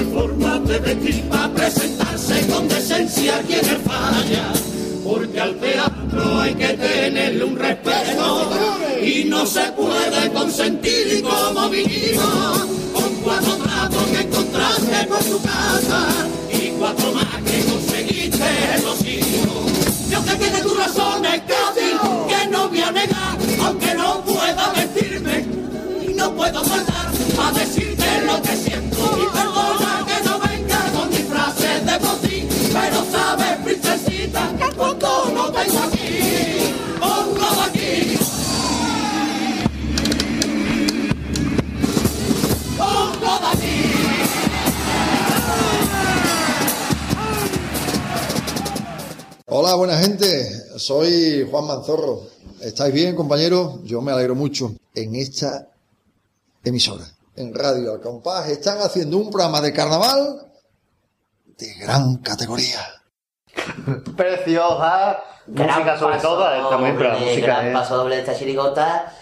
[0.00, 4.52] es forma de vestir para presentarse con decencia quien es falla.
[5.04, 8.50] Porque al teatro hay que tenerle un respeto
[9.02, 16.08] y no se puede consentir como vinimos con cuatro trapos que encontraste por tu casa
[16.52, 18.48] y cuatro más que conseguiste
[18.84, 20.10] los hijos.
[20.10, 21.42] Yo que tiene tus razones,
[49.70, 50.50] Hola, buena gente.
[50.80, 52.22] Soy Juan Manzorro.
[52.60, 53.76] ¿Estáis bien, compañeros?
[53.84, 54.72] Yo me alegro mucho.
[54.96, 55.68] En esta
[56.64, 57.04] emisora,
[57.36, 60.50] en Radio Al Compás, están haciendo un programa de carnaval
[61.56, 62.80] de gran categoría.
[64.16, 65.22] Preciosa.
[65.46, 69.14] música sobre todo, está muy música gran es- paso doble de esta chirigota.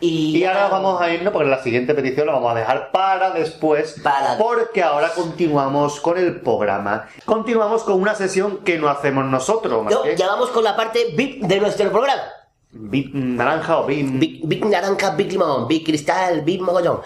[0.00, 3.30] Y, Y ahora vamos a irnos porque la siguiente petición la vamos a dejar para
[3.30, 4.00] después.
[4.38, 7.08] Porque ahora continuamos con el programa.
[7.24, 9.82] Continuamos con una sesión que no hacemos nosotros.
[9.82, 12.22] más No, que ya vamos con la parte VIP de nuestro programa.
[12.70, 14.06] Big naranja o Big...
[14.44, 17.00] Big, naranja, Big limón, Big cristal, Big mogollón.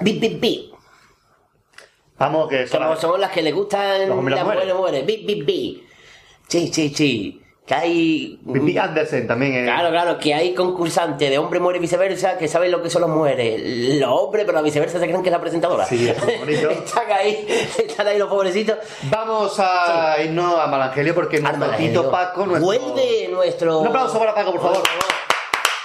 [0.00, 0.70] Big, Big, Big.
[2.18, 5.06] Vamos, que Como son las que le gustan Los las mujeres.
[5.06, 5.88] Big, Big, Big.
[6.48, 7.42] Sí, sí, sí.
[7.68, 8.40] Que hay...
[8.44, 9.64] Big Andersen también es...
[9.64, 13.02] Claro, claro, que hay concursantes de hombre muere y viceversa que saben lo que son
[13.02, 13.60] las mujeres.
[14.00, 15.84] Los hombres, pero la viceversa se creen que es la presentadora.
[15.84, 16.70] Sí, es muy bonito.
[16.86, 17.46] están ahí,
[17.78, 18.78] están ahí los pobrecitos.
[19.10, 21.70] Vamos a irnos a Malangelio porque nuestro.
[21.76, 22.46] Tito Paco...
[22.46, 22.64] Nuestro...
[22.64, 23.80] Vuelve nuestro...
[23.80, 24.82] Un aplauso para Paco, por favor.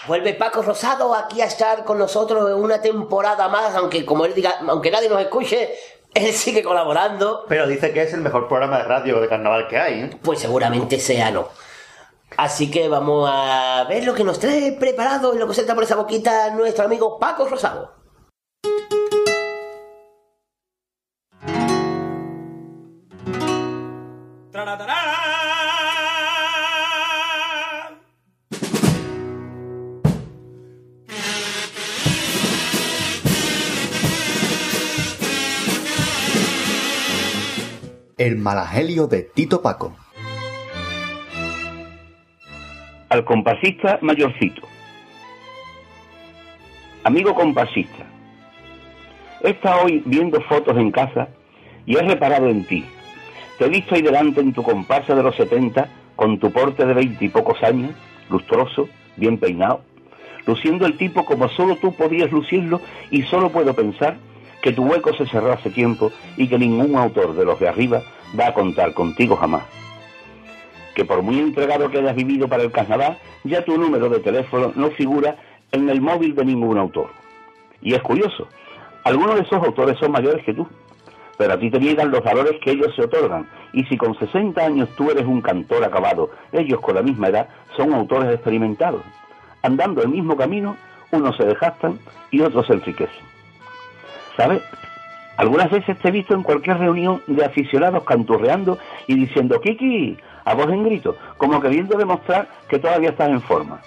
[0.07, 4.55] Vuelve Paco Rosado aquí a estar con nosotros una temporada más, aunque como él diga,
[4.69, 5.75] aunque nadie nos escuche,
[6.13, 7.43] él sigue colaborando.
[7.49, 9.99] Pero dice que es el mejor programa de radio de carnaval que hay.
[10.03, 10.09] ¿eh?
[10.21, 11.49] Pues seguramente sea no.
[12.37, 15.83] Así que vamos a ver lo que nos trae preparado y lo que suelta por
[15.83, 18.03] esa boquita nuestro amigo Paco Rosado.
[38.17, 39.97] El Malagelio de Tito Paco.
[43.13, 44.63] Al compasista mayorcito.
[47.03, 48.07] Amigo compasista,
[49.43, 51.27] he estado hoy viendo fotos en casa
[51.85, 52.83] y he reparado en ti.
[53.59, 56.93] Te he visto ahí delante en tu comparsa de los 70, con tu porte de
[56.95, 57.91] veinte y pocos años,
[58.31, 59.81] lustroso, bien peinado,
[60.47, 64.17] luciendo el tipo como solo tú podías lucirlo y solo puedo pensar
[64.63, 68.01] que tu hueco se cerró hace tiempo y que ningún autor de los de arriba
[68.39, 69.82] va a contar contigo jamás.
[70.93, 74.71] Que por muy entregado que hayas vivido para el carnaval, ya tu número de teléfono
[74.75, 75.35] no figura
[75.71, 77.09] en el móvil de ningún autor.
[77.81, 78.47] Y es curioso,
[79.03, 80.67] algunos de esos autores son mayores que tú,
[81.37, 83.47] pero a ti te niegan los valores que ellos se otorgan.
[83.73, 87.49] Y si con 60 años tú eres un cantor acabado, ellos con la misma edad
[87.75, 89.01] son autores experimentados.
[89.61, 90.77] Andando el mismo camino,
[91.11, 91.99] unos se desgastan
[92.31, 93.25] y otros se enriquecen.
[94.37, 94.61] ¿Sabes?
[95.37, 98.77] Algunas veces te he visto en cualquier reunión de aficionados canturreando
[99.07, 103.81] y diciendo Kiki, a voz en grito, como queriendo demostrar que todavía estás en forma.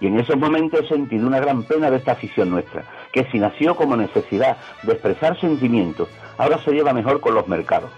[0.00, 3.38] Y en esos momentos he sentido una gran pena de esta afición nuestra, que si
[3.38, 7.90] nació como necesidad de expresar sentimientos, ahora se lleva mejor con los mercados.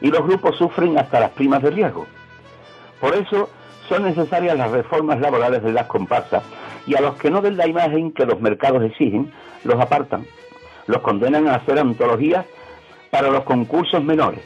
[0.00, 2.06] Y los grupos sufren hasta las primas de riesgo.
[3.00, 3.48] Por eso
[3.88, 6.42] son necesarias las reformas laborales de las comparsas
[6.86, 10.26] y a los que no den la imagen que los mercados exigen, los apartan,
[10.86, 12.46] los condenan a hacer antologías
[13.10, 14.42] para los concursos menores,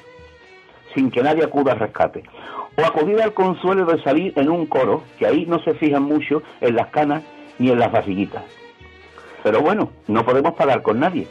[0.94, 2.22] sin que nadie acuda al rescate,
[2.76, 6.42] o acudir al consuelo de salir en un coro, que ahí no se fijan mucho
[6.60, 7.22] en las canas
[7.58, 8.44] ni en las vasillitas.
[9.42, 11.26] Pero bueno, no podemos pagar con nadie.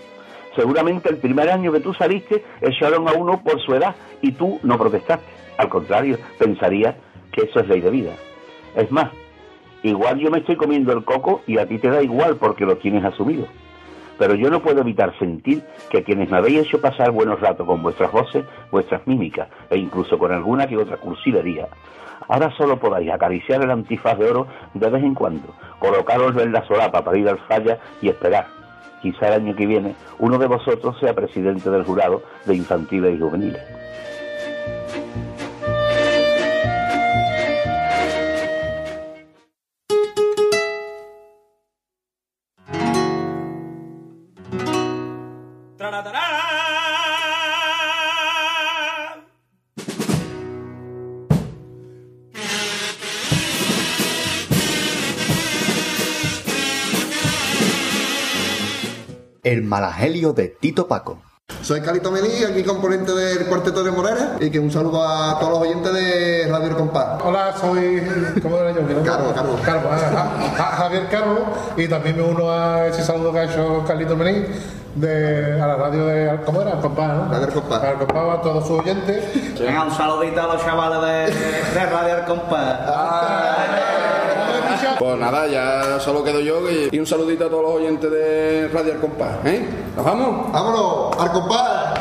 [0.55, 4.59] Seguramente el primer año que tú saliste echaron a uno por su edad y tú
[4.63, 5.31] no protestaste.
[5.57, 6.97] Al contrario, pensaría
[7.31, 8.13] que eso es ley de vida.
[8.75, 9.09] Es más,
[9.83, 12.77] igual yo me estoy comiendo el coco y a ti te da igual porque lo
[12.77, 13.47] tienes asumido.
[14.19, 17.81] Pero yo no puedo evitar sentir que quienes me habéis hecho pasar buenos ratos con
[17.81, 21.69] vuestras voces, vuestras mímicas e incluso con alguna que otra cursilería,
[22.27, 26.67] ahora solo podáis acariciar el antifaz de oro de vez en cuando, colocároslo en la
[26.67, 28.45] solapa para ir al falla y esperar.
[29.01, 33.21] Quizá el año que viene uno de vosotros sea presidente del jurado de infantiles y
[33.21, 33.78] juveniles.
[59.79, 61.21] Malagelio de Tito Paco.
[61.61, 65.53] Soy Calito Melí, aquí componente del Cuarteto de Morera y que un saludo a todos
[65.53, 67.21] los oyentes de Radio El Compás.
[67.23, 68.03] Hola, soy.
[68.41, 68.81] ¿Cómo era yo?
[69.05, 69.61] Carlos, Carlos.
[69.63, 71.39] Carlos, ah, ah, Javier Carlos
[71.77, 74.45] y también me uno a ese saludo que ha hecho Carlito Melí
[74.95, 76.39] de, a la radio de.
[76.45, 76.71] ¿Cómo era?
[76.71, 77.31] El Compás, ¿no?
[77.31, 77.83] Radio El Compás.
[77.83, 79.59] Al Compás, a todos sus oyentes.
[79.59, 83.88] Venga, un saludito a los chavales de, de Radio El Compás.
[84.99, 88.67] Pues nada, ya solo quedo yo y, y un saludito a todos los oyentes de
[88.67, 89.45] Radio Compás.
[89.45, 89.65] ¿eh?
[89.95, 90.51] ¿Nos vamos?
[90.51, 91.17] ¡Vámonos!
[91.17, 91.93] ¡Al compás!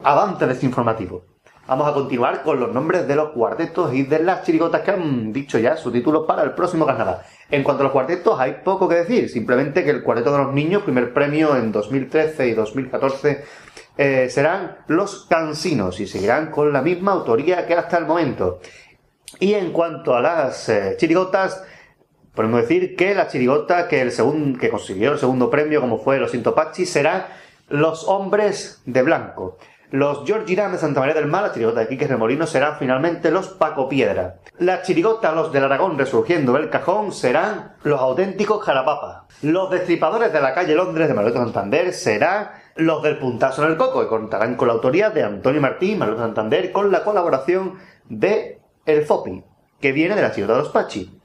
[0.00, 1.22] Avance desinformativo.
[1.66, 5.32] Vamos a continuar con los nombres de los cuartetos y de las chirigotas que han
[5.32, 7.20] dicho ya su título para el próximo carnaval.
[7.50, 9.30] En cuanto a los cuartetos, hay poco que decir.
[9.30, 13.44] Simplemente que el cuarteto de los niños, primer premio en 2013 y 2014,
[13.96, 18.60] eh, serán los cansinos y seguirán con la misma autoría que hasta el momento.
[19.40, 21.64] Y en cuanto a las eh, chirigotas,
[22.34, 26.18] podemos decir que la chirigota que, el segun- que consiguió el segundo premio, como fue
[26.18, 27.28] los Intopachi, será
[27.68, 29.56] los hombres de blanco.
[29.94, 33.30] Los George Irán de Santa María del Mar, la chirigota de Quique Remolino, serán finalmente
[33.30, 34.40] los Paco Piedra.
[34.58, 39.28] La chirigota, los del Aragón resurgiendo del cajón, serán los auténticos Jarapapa.
[39.42, 43.76] Los destripadores de la calle Londres de Manuel Santander serán los del Puntazo en el
[43.76, 47.74] Coco, y contarán con la autoría de Antonio Martín, Manuel Santander, con la colaboración
[48.08, 49.44] de El Fopi,
[49.80, 51.20] que viene de la chirigota de los Pachi.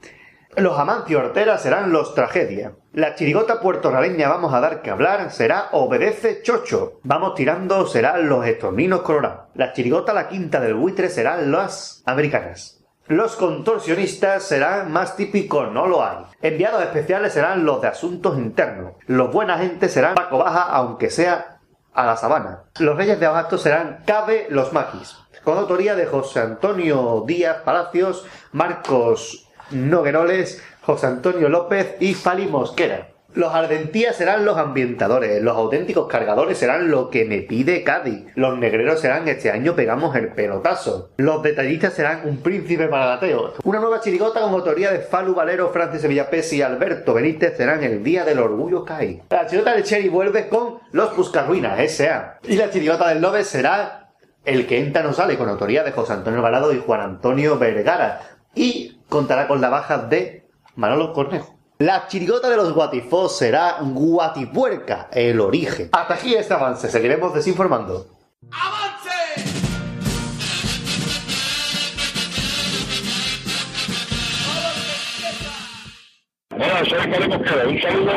[0.56, 2.72] Los Amancio Ortera serán los Tragedia.
[2.92, 6.98] La chirigota puertorraleña vamos a dar que hablar será Obedece Chocho.
[7.04, 9.46] Vamos tirando serán los estorninos colorados.
[9.54, 12.82] La chirigota La Quinta del Buitre serán las americanas.
[13.06, 16.18] Los contorsionistas serán más típicos, no lo hay.
[16.42, 18.94] Enviados especiales serán los de asuntos internos.
[19.06, 21.60] Los buena gente serán Paco Baja, aunque sea
[21.94, 22.64] a la sabana.
[22.80, 25.16] Los reyes de abasto serán Cabe los Maquis.
[25.44, 33.08] Con autoría de José Antonio Díaz Palacios, Marcos Nogueroles, José Antonio López y Fali Mosquera.
[33.34, 38.58] Los ardentías serán los ambientadores, los auténticos cargadores serán lo que me pide Cádiz, los
[38.58, 43.20] negreros serán este año pegamos el pelotazo, los detallistas serán un príncipe para.
[43.62, 48.02] Una nueva chirigota con autoría de Falu Valero, Francis Sevillapés y Alberto Benítez serán el
[48.02, 49.22] día del orgullo CAI.
[49.30, 52.38] La chirigota de Cherry vuelve con los Buscarruinas, S.A.
[52.48, 54.10] Y la chirigota del Lobe será
[54.44, 58.20] el que entra no sale, con autoría de José Antonio Balado y Juan Antonio Vergara.
[58.54, 61.54] Y contará con la baja de Manolo Cornejo.
[61.78, 65.90] La chirigota de los Guatifos será Guatipuerca, el origen.
[65.92, 68.06] Hasta aquí este avance, seguiremos desinformando.
[68.50, 69.10] ¡Avance!
[76.50, 77.68] Bueno, soy Carlos Mosquera.
[77.68, 78.12] Un saludo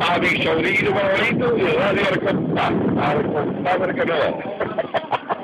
[0.00, 5.37] a mi sobrino favorito y a Radio Arcontá, Arcontá Mercanova.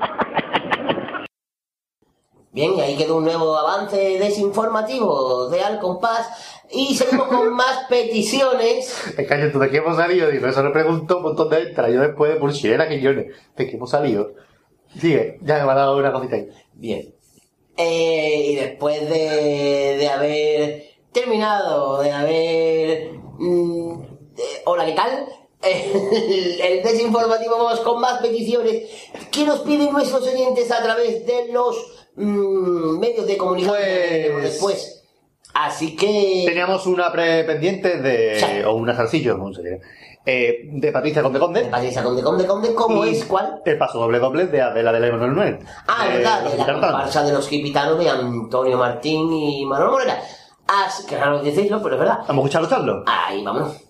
[2.54, 6.28] Bien, y ahí quedó un nuevo avance desinformativo de Al Compás.
[6.70, 8.94] Y seguimos con más peticiones.
[9.18, 10.30] Es que ¿tú de qué hemos salido?
[10.30, 11.92] Digo, eso le pregunto un montón de entradas.
[11.92, 14.34] Yo después de pulsera que yo ¿de qué hemos salido?
[15.00, 16.48] Sigue, ya me ha dado una cosita ahí.
[16.74, 17.12] Bien.
[17.76, 23.10] Eh, y después de, de haber terminado, de haber...
[23.36, 24.00] mm,
[24.38, 25.26] eh, hola, ¿qué tal?
[25.64, 28.84] El, el desinformativo vamos con más peticiones
[29.32, 35.02] que nos piden nuestros oyentes a través de los mm, medios de comunicación tenemos después.
[35.54, 36.44] Así que...
[36.46, 38.64] Teníamos una pre pendiente de.
[38.66, 39.80] o una salsillo, no sé.
[40.26, 41.64] Eh, de Patricia Conde Conde.
[41.64, 43.24] De Patricia Conde Conde Conde, ¿cómo es?
[43.24, 43.60] ¿Cuál?
[43.64, 45.58] El paso doble doble de Adela de la Emanuel.
[45.86, 50.20] Ah, Eh, verdad, de la comparsa de los gitanos de Antonio Martín y Manuel Morera.
[50.66, 52.18] Así que raro decirlo, pero es verdad.
[52.26, 53.04] Vamos a escucharlo, charlo.
[53.06, 53.83] Ahí, vámonos.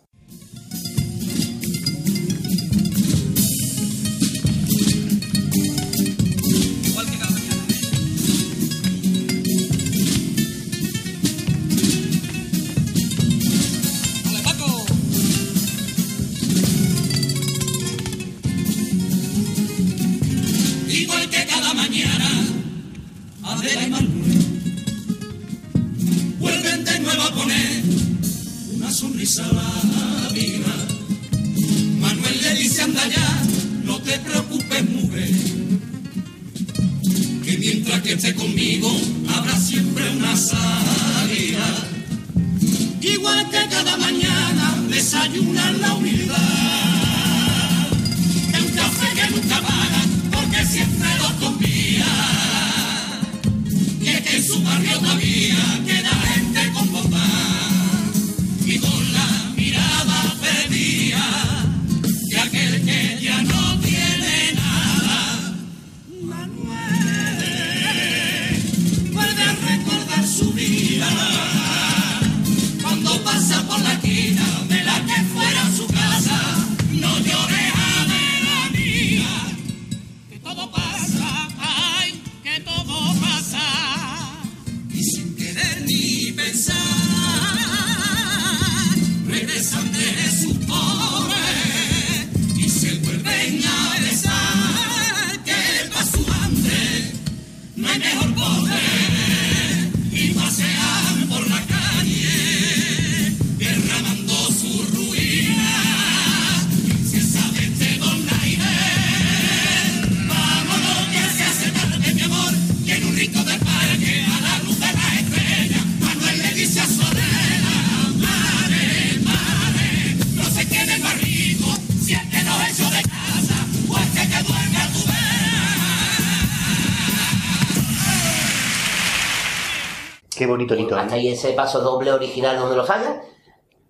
[130.54, 130.96] Bonito.
[130.96, 133.20] Hasta ahí ese paso doble original donde los haya.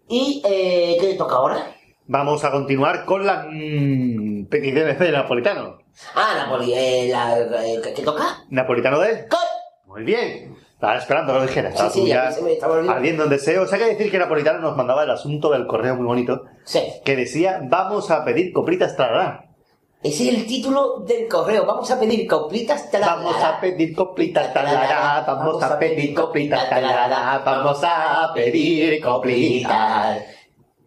[0.09, 1.75] ¿Y eh, qué toca ahora?
[2.07, 5.79] Vamos a continuar con las mm, peticiones de Napolitano.
[6.15, 8.45] Ah, Napoli, eh, la, eh, ¿qué, toca?
[8.51, 9.27] Napolitano de.
[9.87, 10.57] Muy bien.
[10.75, 11.69] Estaba esperando que lo dijera.
[11.71, 12.99] Estaba Sí, sí, ya se me estaba olvidando.
[12.99, 13.63] ardiendo en deseo.
[13.63, 16.45] O sea, que decir que Napolitano nos mandaba el asunto del correo muy bonito.
[17.05, 19.54] Que decía, vamos a pedir coplitas trará.
[20.05, 21.65] Ese es el título del correo.
[21.65, 23.17] Vamos a pedir coplitas talará.
[23.17, 30.23] Vamos a pedir coplitas talará, vamos a pedir coplitas talará, vamos a pedir coplitas.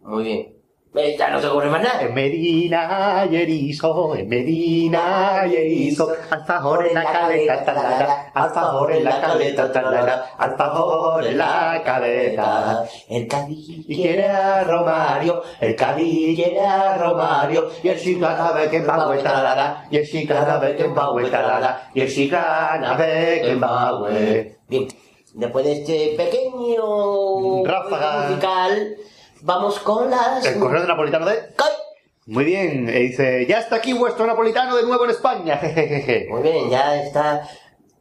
[0.02, 0.57] Muy bien.
[0.94, 2.00] Eh, Ya no se ocurre más nada.
[2.02, 9.04] En Medina y erizo, en Medina y erizo, alfajor en la caleta, talara, alfajor en
[9.04, 12.84] la caleta, talara, alfajor en la caleta.
[13.08, 18.80] El Cádiz quiere a Romario, el Cádiz quiere a Romario, y el Chicana ve que
[18.80, 24.08] va talara, y el Chicana ve que va talara, y el Chicana ve que va
[24.68, 24.88] Bien,
[25.34, 28.28] después de este pequeño Ráfaga.
[28.28, 28.96] musical,
[29.42, 30.44] vamos con las...
[30.44, 31.38] El correo de napolitano de...
[32.26, 36.26] Muy bien, e dice, ya está aquí vuestro napolitano de nuevo en España, jejejeje.
[36.30, 37.48] Muy bien, ya está...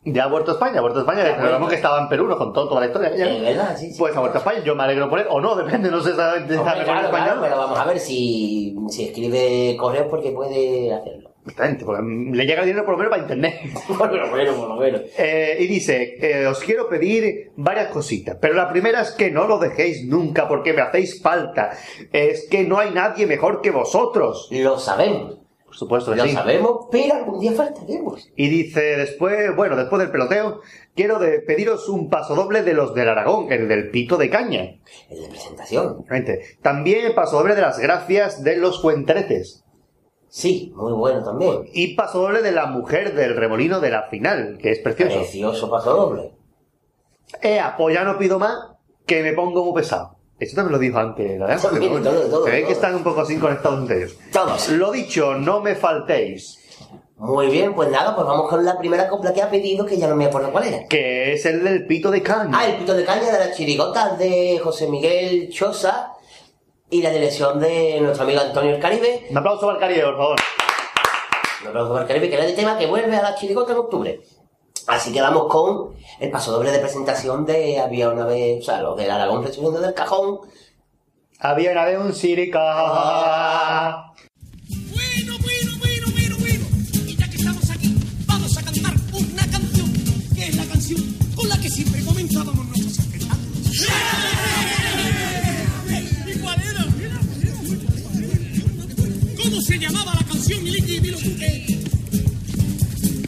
[0.04, 2.38] Ya ha vuelto a España, ha vuelto a España, recordamos que estaba en Perú, nos
[2.38, 3.10] contó toda la historia.
[3.10, 4.00] Es verdad, sí, sí.
[4.00, 6.12] Pues ha vuelto a España, yo me alegro por él, o no, depende, no sé
[6.12, 7.40] exactamente si está claro, claro, español.
[7.42, 11.32] pero vamos a ver si, si escribe correos porque puede hacerlo.
[11.48, 13.56] Exactamente, porque le llega el dinero por lo menos para internet.
[13.88, 15.02] por lo menos, por lo menos.
[15.18, 19.48] Eh, y dice, eh, os quiero pedir varias cositas, pero la primera es que no
[19.48, 21.72] lo dejéis nunca porque me hacéis falta.
[22.12, 24.50] Es que no hay nadie mejor que vosotros.
[24.52, 25.38] Lo sabemos.
[25.66, 26.32] Por supuesto que Lo sí.
[26.32, 28.30] sabemos, pero algún día faltaremos.
[28.36, 30.62] Y dice después, bueno, después del peloteo,
[30.96, 34.78] quiero de pediros un paso doble de los del Aragón, el del pito de caña.
[35.10, 36.06] El de presentación.
[36.62, 39.66] También el paso doble de las gracias de los cuentretes.
[40.30, 41.70] Sí, muy bueno también.
[41.74, 45.20] Y paso doble de la mujer del remolino de la final, que es precioso.
[45.20, 46.32] Precioso paso doble.
[47.42, 48.58] Ea, pues ya no pido más,
[49.06, 50.18] que me pongo muy pesado.
[50.40, 51.48] Esto también lo dijo antes, ¿no?
[51.48, 54.18] todo, todo, Se ve que están un poco así conectados entre ellos.
[54.32, 54.70] Todos.
[54.70, 56.60] Lo dicho, no me faltéis.
[57.18, 60.08] Muy bien, pues nada, pues vamos con la primera copla que ha pedido, que ya
[60.08, 60.86] no me acuerdo cuál era.
[60.88, 62.52] Que es el del pito de caña.
[62.54, 66.14] Ah, el pito de caña de las chirigotas de José Miguel Chosa
[66.90, 69.28] y la dirección de nuestro amigo Antonio el Caribe.
[69.30, 70.40] Un aplauso para el Caribe, por favor.
[71.62, 73.78] Un aplauso para el Caribe, que era el tema que vuelve a las chirigotas en
[73.78, 74.22] octubre.
[74.88, 78.82] Así que vamos con el paso doble de presentación de Había una vez, o sea,
[78.82, 80.40] los del Aragón resumiendo del cajón.
[81.40, 84.07] Había una vez un sirica.
[99.88, 101.00] Llamaba la canción, Miliki?
[101.00, 101.80] Que...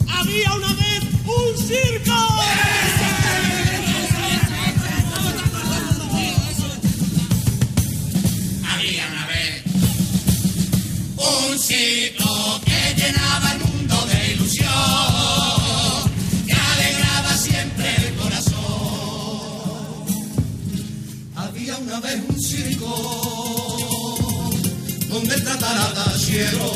[0.08, 2.12] Había una vez un circo.
[8.72, 9.62] Había una vez
[11.16, 14.70] un circo que llenaba el mundo de ilusión,
[16.46, 18.60] que alegraba siempre el corazón.
[21.36, 23.19] Había una vez un circo
[25.20, 26.72] donde el tratarata cielo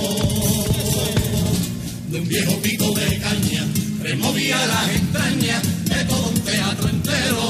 [2.08, 3.64] de un viejo pico de caña
[4.02, 7.40] removía las entrañas de todo un teatro entero.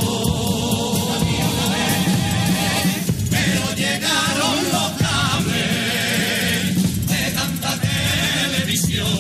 [3.31, 6.77] Pero llegaron los cables
[7.09, 9.19] de tanta televisión.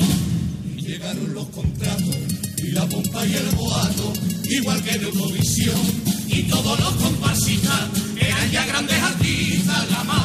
[0.77, 2.17] Llegaron los contratos
[2.59, 4.13] y la pompa y el boato,
[4.49, 5.81] igual que en Eurovisión.
[6.29, 7.89] Y todos los comparsistas
[8.21, 10.24] eran ya grandes artistas, la madre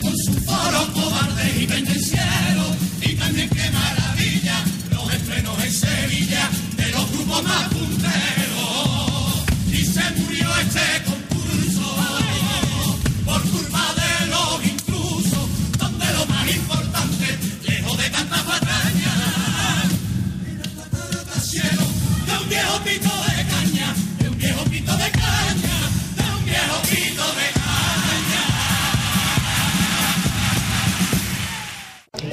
[0.00, 2.64] con su foro cobarde y pendenciero.
[3.02, 8.01] Y también qué maravilla los estrenos en Sevilla de los grupos más punteros.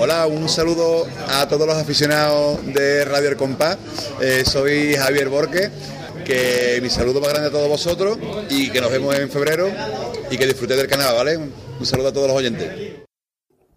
[0.02, 3.78] Hola, un saludo a todos los aficionados de Radio El Compás.
[4.22, 5.70] Eh, soy Javier Borque,
[6.24, 8.18] que mi saludo más grande a todos vosotros
[8.50, 9.68] y que nos vemos en febrero
[10.32, 11.38] y que disfrutéis del canal, ¿vale?
[11.38, 13.04] Un saludo a todos los oyentes.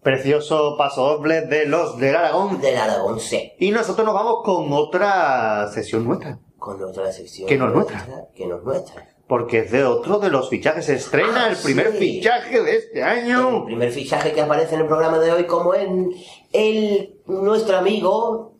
[0.01, 2.61] Precioso paso doble de los del Aragón.
[2.61, 3.51] Del Aragón, sí.
[3.59, 6.39] Y nosotros nos vamos con otra sesión nuestra.
[6.57, 7.49] Con otra sección.
[7.49, 8.07] Que no es nuestra.
[8.33, 9.12] Que no es nuestra.
[9.27, 10.85] Porque es de otro de los fichajes.
[10.85, 11.97] Se estrena Ah, el primer sí.
[11.97, 13.59] fichaje de este año.
[13.59, 16.11] El primer fichaje que aparece en el programa de hoy como en
[16.51, 18.53] el nuestro amigo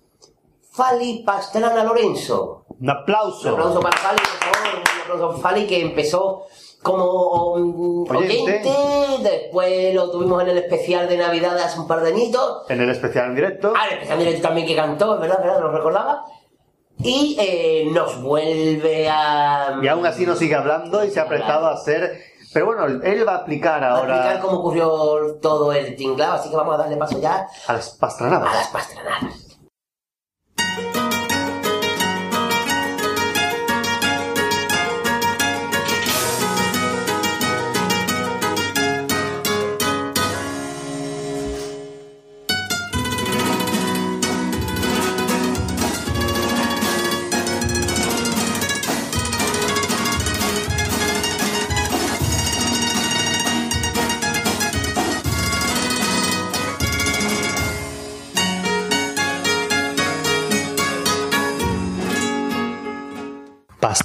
[0.71, 2.65] Fali Pastrana Lorenzo.
[2.79, 3.49] Un aplauso.
[3.53, 4.81] Un aplauso para Fali, por favor.
[4.95, 6.43] Un aplauso para Fali que empezó
[6.81, 8.69] como um, Oyente.
[8.69, 8.69] oyente,
[9.29, 12.63] después lo tuvimos en el especial de Navidad de hace un par de añitos.
[12.69, 13.73] En el especial en directo.
[13.75, 15.39] Ah, el especial directo también que cantó, ¿verdad?
[15.39, 15.59] ¿verdad?
[15.61, 16.25] ¿Lo recordaba?
[16.99, 19.79] Y eh, nos vuelve a...
[19.81, 22.21] Y aún así nos sigue hablando y se ha prestado a hacer.
[22.53, 26.33] Pero bueno, él va a explicar Va a explicar ahora cómo ocurrió todo el tinglado,
[26.33, 28.47] así que vamos a darle paso ya a las pastranadas.
[28.47, 29.42] a las pastranadas.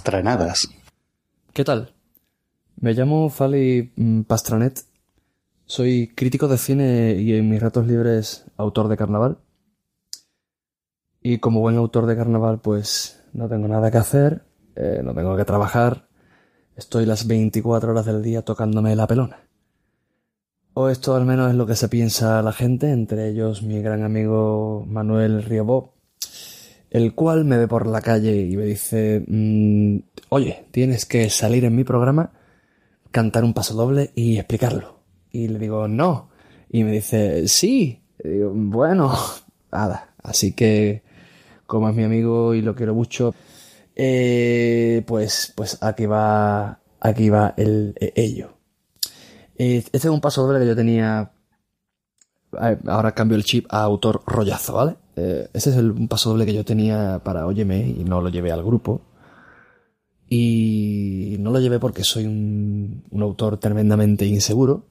[0.09, 0.71] Pastranadas.
[1.53, 1.93] ¿Qué tal?
[2.81, 4.87] Me llamo Fali mm, Pastranet.
[5.67, 9.37] Soy crítico de cine y en mis ratos libres autor de carnaval.
[11.21, 15.37] Y como buen autor de carnaval, pues no tengo nada que hacer, eh, no tengo
[15.37, 16.09] que trabajar.
[16.75, 19.47] estoy las 24 horas del día tocándome la pelona.
[20.73, 24.05] O esto al menos es lo que se piensa la gente, entre ellos mi gran
[24.05, 25.98] amigo Manuel Riobó,
[26.91, 29.99] el cual me ve por la calle y me dice, mm,
[30.31, 32.33] oye, tienes que salir en mi programa,
[33.11, 35.01] cantar un paso doble y explicarlo.
[35.31, 36.31] Y le digo, no.
[36.71, 38.03] Y me dice, sí.
[38.23, 39.13] Digo, bueno,
[39.73, 40.15] nada.
[40.23, 41.03] Así que,
[41.67, 43.35] como es mi amigo y lo quiero mucho,
[43.95, 48.55] eh, pues, pues aquí va, aquí va el eh, ello.
[49.59, 51.33] Eh, Este es un paso doble que yo tenía.
[52.61, 54.97] Eh, Ahora cambio el chip a autor rollazo, ¿vale?
[55.17, 58.53] Eh, Ese es un paso doble que yo tenía para Óyeme y no lo llevé
[58.53, 59.03] al grupo.
[60.31, 64.85] Y no lo llevé porque soy un, un autor tremendamente inseguro.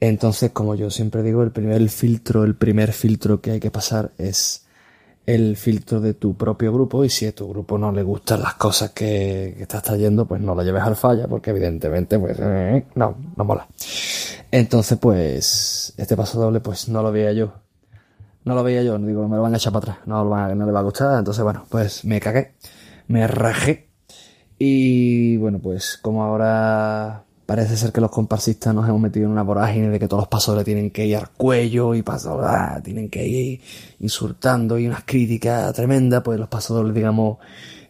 [0.00, 4.12] Entonces, como yo siempre digo, el primer filtro, el primer filtro que hay que pasar
[4.16, 4.67] es
[5.28, 8.54] el filtro de tu propio grupo y si a tu grupo no le gustan las
[8.54, 12.86] cosas que, que estás trayendo, pues no lo lleves al falla porque evidentemente pues eh,
[12.94, 13.68] no, no mola.
[14.50, 17.52] Entonces pues este paso doble pues no lo veía yo.
[18.44, 20.56] No lo veía yo, digo, me lo van a echar para atrás, no, lo van
[20.56, 22.54] no le va a gustar, entonces bueno, pues me cagué,
[23.06, 23.90] me rajé
[24.58, 29.42] y bueno, pues como ahora parece ser que los comparsistas nos hemos metido en una
[29.42, 32.78] vorágine de que todos los pasos le tienen que ir al cuello y pasos, ah,
[32.84, 33.62] tienen que ir
[34.00, 37.38] insultando y unas críticas tremendas, pues los pasos, digamos,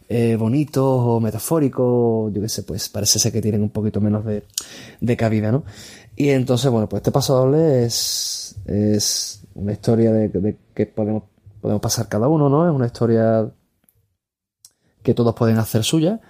[0.07, 4.23] eh, bonitos o metafóricos, yo qué sé, pues parece ser que tienen un poquito menos
[4.23, 4.45] de,
[5.01, 5.65] de cabida, ¿no?
[6.15, 11.23] Y entonces, bueno, pues este paso doble es, es una historia de, de que podemos,
[11.59, 12.65] podemos pasar cada uno, ¿no?
[12.65, 13.51] Es una historia
[15.03, 16.21] que todos pueden hacer suya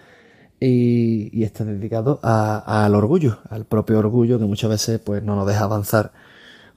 [0.60, 5.48] y, y está dedicado al orgullo, al propio orgullo que muchas veces pues no nos
[5.48, 6.12] deja avanzar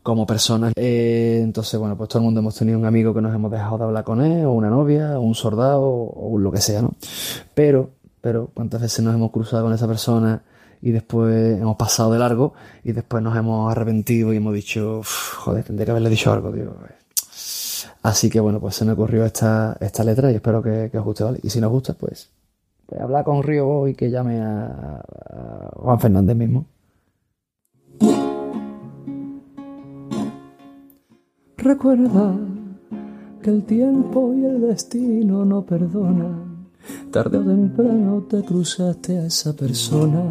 [0.02, 0.72] como personas.
[0.76, 3.78] Eh, entonces, bueno, pues todo el mundo hemos tenido un amigo que nos hemos dejado
[3.78, 6.92] de hablar con él, o una novia, o un soldado, o lo que sea, ¿no?
[7.54, 7.90] Pero,
[8.20, 10.42] pero, ¿cuántas veces nos hemos cruzado con esa persona
[10.80, 15.34] y después hemos pasado de largo y después nos hemos arrepentido y hemos dicho, "Uf,
[15.36, 16.74] joder, tendría que haberle dicho algo, tío.
[18.02, 21.04] Así que bueno, pues se me ocurrió esta, esta letra y espero que, que os
[21.04, 21.38] guste, ¿vale?
[21.42, 22.30] Y si no os gusta, pues,
[22.93, 26.66] pues habla con Río y que llame a, a Juan Fernández mismo.
[31.56, 32.35] Recuerda
[33.40, 36.69] que el tiempo y el destino no perdonan.
[37.10, 40.23] Tarde o temprano te cruzaste a esa persona.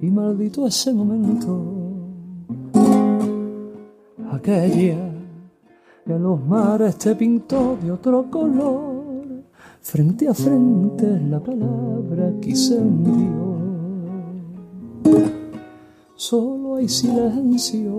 [0.00, 1.62] Y maldito ese momento.
[4.30, 5.10] Aquella
[6.04, 8.93] que los mares te pintó de otro color.
[9.84, 13.54] Frente a frente la palabra que se envió.
[16.16, 17.92] Solo hay silencio.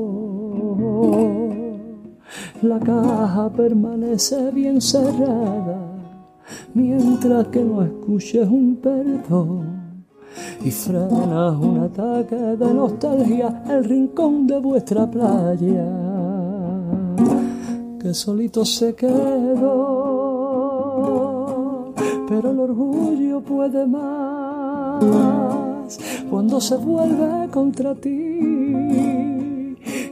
[2.63, 5.77] La caja permanece bien cerrada
[6.73, 10.05] mientras que no escuches un perdón
[10.65, 15.85] y frenas un ataque de nostalgia el rincón de vuestra playa
[17.99, 19.94] que solito se quedó
[22.27, 25.03] pero el orgullo puede más
[26.29, 28.09] cuando se vuelve contra ti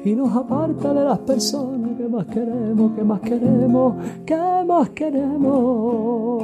[0.06, 3.96] y nos aparta de las personas que más queremos, que más queremos,
[4.26, 6.44] que más queremos.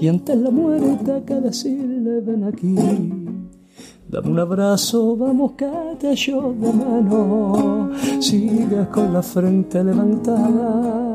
[0.00, 2.74] Y antes la muerte que decirle ven aquí,
[4.08, 7.90] dame un abrazo, vamos que te de mano.
[8.20, 11.05] Sigues con la frente levantada,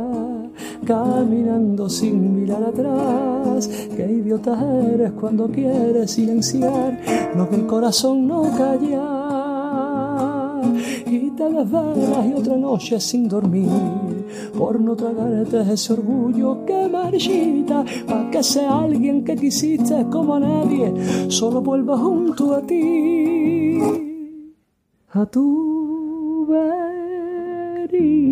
[0.85, 3.67] caminando sin mirar atrás.
[3.95, 4.57] Qué idiota
[4.93, 6.99] eres cuando quieres silenciar
[7.35, 9.21] lo que el corazón no calla.
[11.05, 13.67] Y te desvelas y otra noche sin dormir
[14.57, 20.39] por no tragarte ese orgullo que marchita para que sea alguien que quisiste como a
[20.39, 23.79] nadie solo vuelva junto a ti.
[25.13, 26.47] A tu
[27.91, 28.31] verita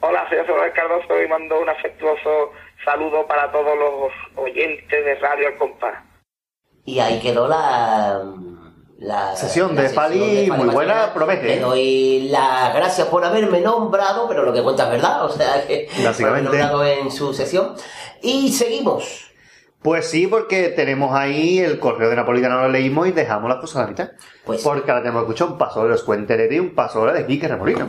[0.00, 2.52] Hola, soy José Cardoso y mando un afectuoso
[2.84, 5.94] saludo para todos los oyentes de Radio Al Compás.
[6.84, 8.22] Y ahí quedó la.
[8.98, 11.60] La Sesión de Pali, muy buena, promete, Le ¿eh?
[11.60, 15.86] doy las gracias por haberme nombrado, pero lo que cuenta es verdad, o sea que.
[16.02, 16.22] Básicamente.
[16.22, 17.74] por haberme nombrado en su sesión.
[18.22, 19.25] Y seguimos.
[19.86, 23.76] Pues sí, porque tenemos ahí el correo de Napolitano, lo leímos y dejamos las cosas
[23.76, 24.10] a la mitad.
[24.44, 27.24] Pues porque ahora tenemos que escuchar un paso de los cuenteretes y un paso de
[27.24, 27.88] Quique Remolino.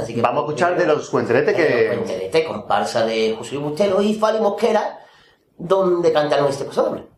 [0.00, 1.88] Así que Vamos a escuchar de los cuenteretes que...
[1.88, 5.00] Cuenterete, comparsa de José Bustelo y Fali Mosquera,
[5.56, 7.17] donde cantaron este paso doble.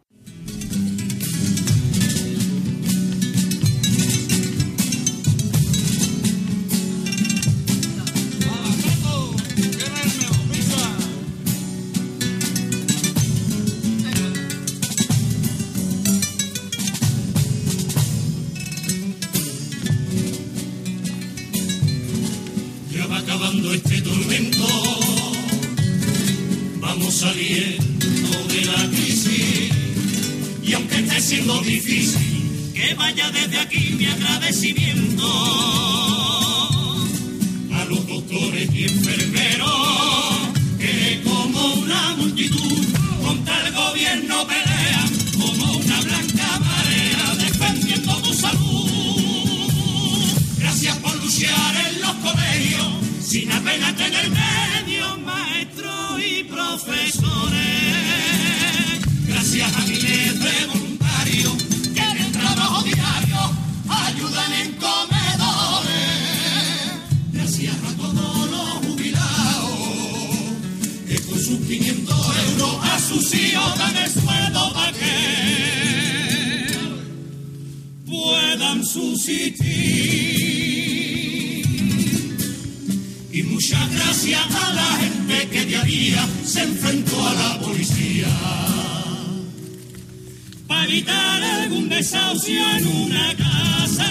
[92.48, 94.08] En una casa.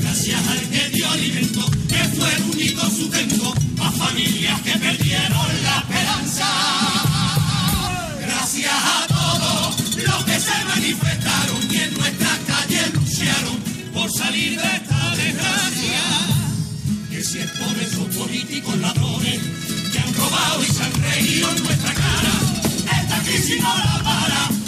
[0.00, 5.78] Gracias al que dio alimento, que fue el único sustento a familias que perdieron la
[5.78, 6.46] esperanza.
[8.20, 13.56] Gracias a todos los que se manifestaron y en nuestras calles lucharon
[13.94, 16.00] por salir de esta desgracia.
[17.10, 19.40] Que si es por esos políticos ladrones
[19.90, 24.63] que han robado y se han reído en nuestra cara, esta crisis no la para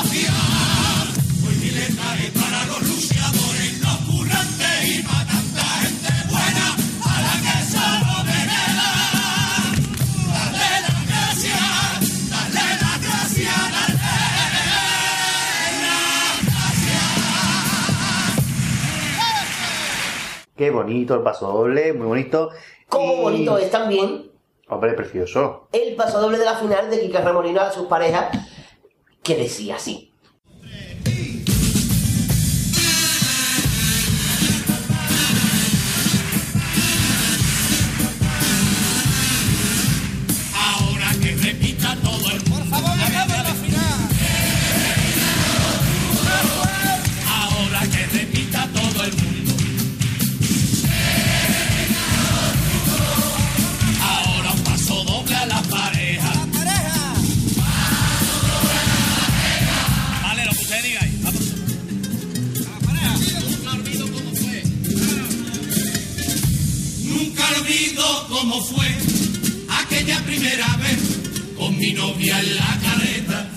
[0.00, 0.32] tanta mafia.
[1.46, 6.66] Hoy mi letra es para los luchadores, los currantes y para tanta gente buena
[7.04, 8.90] a la que solo venera.
[10.32, 13.98] Dale las gracias, dale las gracias, dale
[20.56, 22.50] Qué bonito el paso doble, muy bonito.
[22.88, 24.30] Como Y- bonito es también
[24.68, 25.68] Hombre, precioso.
[25.72, 28.26] el paso doble de la final de Kike Remolino a sus parejas,
[29.30, 30.09] que decía así.
[68.10, 68.86] Olvido cómo fue
[69.68, 70.98] aquella primera vez
[71.56, 73.50] con mi novia en la careta.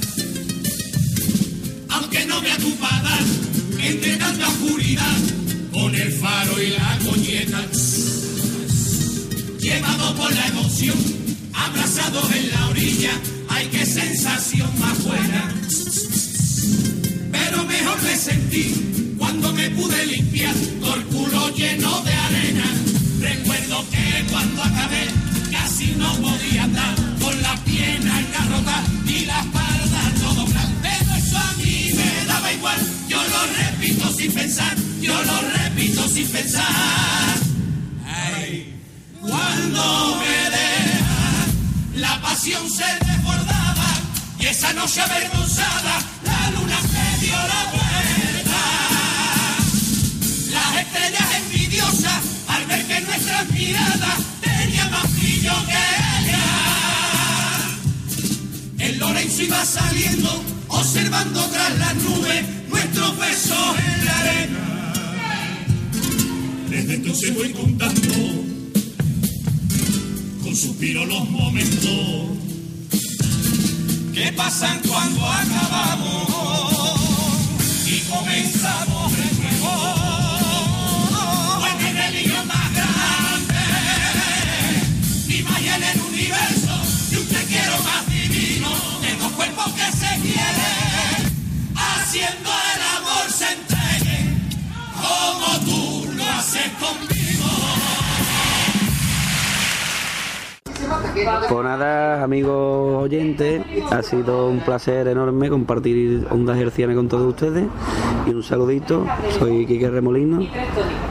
[1.89, 3.17] Aunque no me ocupada,
[3.79, 5.17] entre tanta oscuridad,
[5.71, 7.61] con el faro y la coñeta.
[9.59, 10.97] Llevado por la emoción,
[11.53, 13.11] abrazados en la orilla,
[13.49, 15.53] ay qué sensación más buena.
[17.31, 22.82] Pero mejor me sentí cuando me pude limpiar todo el culo lleno de arena.
[23.81, 25.07] Que cuando acabé
[25.51, 30.77] casi no podía andar con la pierna engarrotada y la espalda todo blanco.
[30.83, 36.07] Pero eso a mí me daba igual, yo lo repito sin pensar, yo lo repito
[36.07, 37.35] sin pensar.
[38.05, 38.75] Ay,
[39.19, 41.45] cuando me deja,
[41.95, 43.89] la pasión se desbordaba
[44.39, 48.61] y esa noche avergonzada la luna se dio la vuelta.
[50.51, 55.83] Las estrellas envidiosas al ver que nuestras miradas tenían más brillo que
[56.19, 56.45] ella.
[58.79, 64.93] El Lorenzo iba saliendo, observando tras las nubes nuestros besos en la arena.
[66.69, 68.13] Desde entonces voy contando
[70.43, 72.33] con suspiro los momentos
[74.13, 76.33] que pasan cuando acabamos
[77.87, 78.92] y comenzamos
[89.71, 91.33] que se quieren
[91.75, 94.49] haciendo el amor se entreguen
[94.93, 97.13] como tú lo haces conmigo.
[101.49, 107.65] Pues nada, amigos oyentes, ha sido un placer enorme compartir Ondas Hercianas con todos ustedes
[108.25, 109.05] y un saludito,
[109.39, 110.45] soy Quique Remolino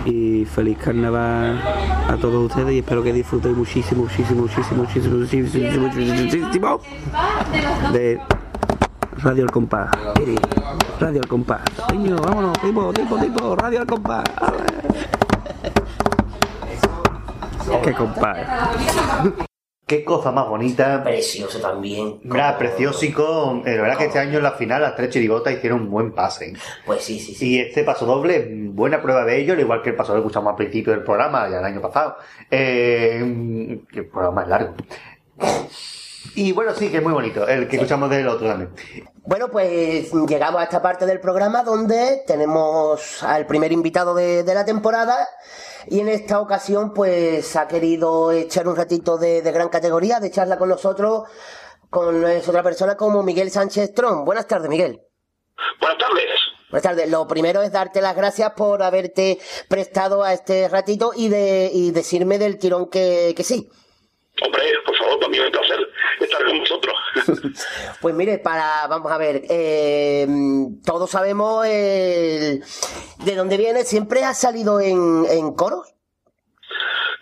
[0.05, 1.63] y feliz carnaval
[2.09, 6.81] a todos ustedes y espero que disfrutéis muchísimo, muchísimo, muchísimo, muchísimo, muchísimo, muchísimo, muchísimo
[7.93, 8.21] de
[9.23, 9.91] Radio El Compás.
[10.99, 11.63] Radio El Compás.
[11.93, 14.25] Niño, vámonos, tipo, tipo, tipo, Radio El Compás.
[17.85, 18.39] Qué compás.
[19.87, 21.03] Qué cosa más bonita.
[21.05, 22.21] Precioso también.
[22.25, 23.63] Mira, preciosico.
[23.65, 26.13] Eh, La verdad que este año en la final las tres chirigotas hicieron un buen
[26.13, 26.55] pase.
[26.85, 27.49] Pues sí, sí, sí.
[27.51, 30.27] Y este paso doble, buena prueba de ello, al igual que el paso doble que
[30.27, 32.17] escuchamos al principio del programa, ya el año pasado.
[32.51, 34.75] Eh, que el programa es largo.
[36.35, 38.75] Y bueno, sí, que es muy bonito, el que escuchamos del otro también.
[39.25, 44.55] Bueno, pues llegamos a esta parte del programa donde tenemos al primer invitado de, de
[44.55, 45.29] la temporada
[45.87, 50.31] y en esta ocasión pues ha querido echar un ratito de, de gran categoría, de
[50.31, 51.29] charla con nosotros,
[51.91, 54.25] con otra persona como Miguel Sánchez Tron.
[54.25, 55.01] Buenas tardes, Miguel.
[55.81, 56.25] Buenas tardes.
[56.71, 57.11] Buenas tardes.
[57.11, 59.39] Lo primero es darte las gracias por haberte
[59.69, 63.69] prestado a este ratito y de y decirme del tirón que, que sí.
[64.45, 65.89] Hombre, por favor, para mí es un placer
[66.21, 66.95] estar con vosotros.
[68.01, 70.27] Pues mire, para, vamos a ver, eh,
[70.85, 72.63] todos sabemos el-
[73.25, 75.89] de dónde viene, siempre ha salido en, en coros.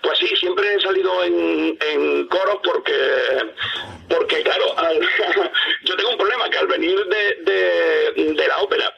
[0.02, 2.94] Pues sí, siempre he salido en, en coros porque,
[4.08, 5.00] porque claro, al-
[5.84, 8.90] yo tengo un problema que al venir de, de, de la ópera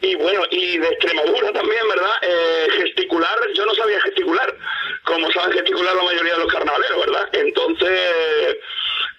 [0.00, 2.12] y bueno, y de Extremadura también, ¿verdad?
[2.22, 4.54] Eh, gesticular, yo no sabía gesticular,
[5.08, 7.28] como saben gesticular la mayoría de los carnavaleros, ¿verdad?
[7.32, 8.58] Entonces,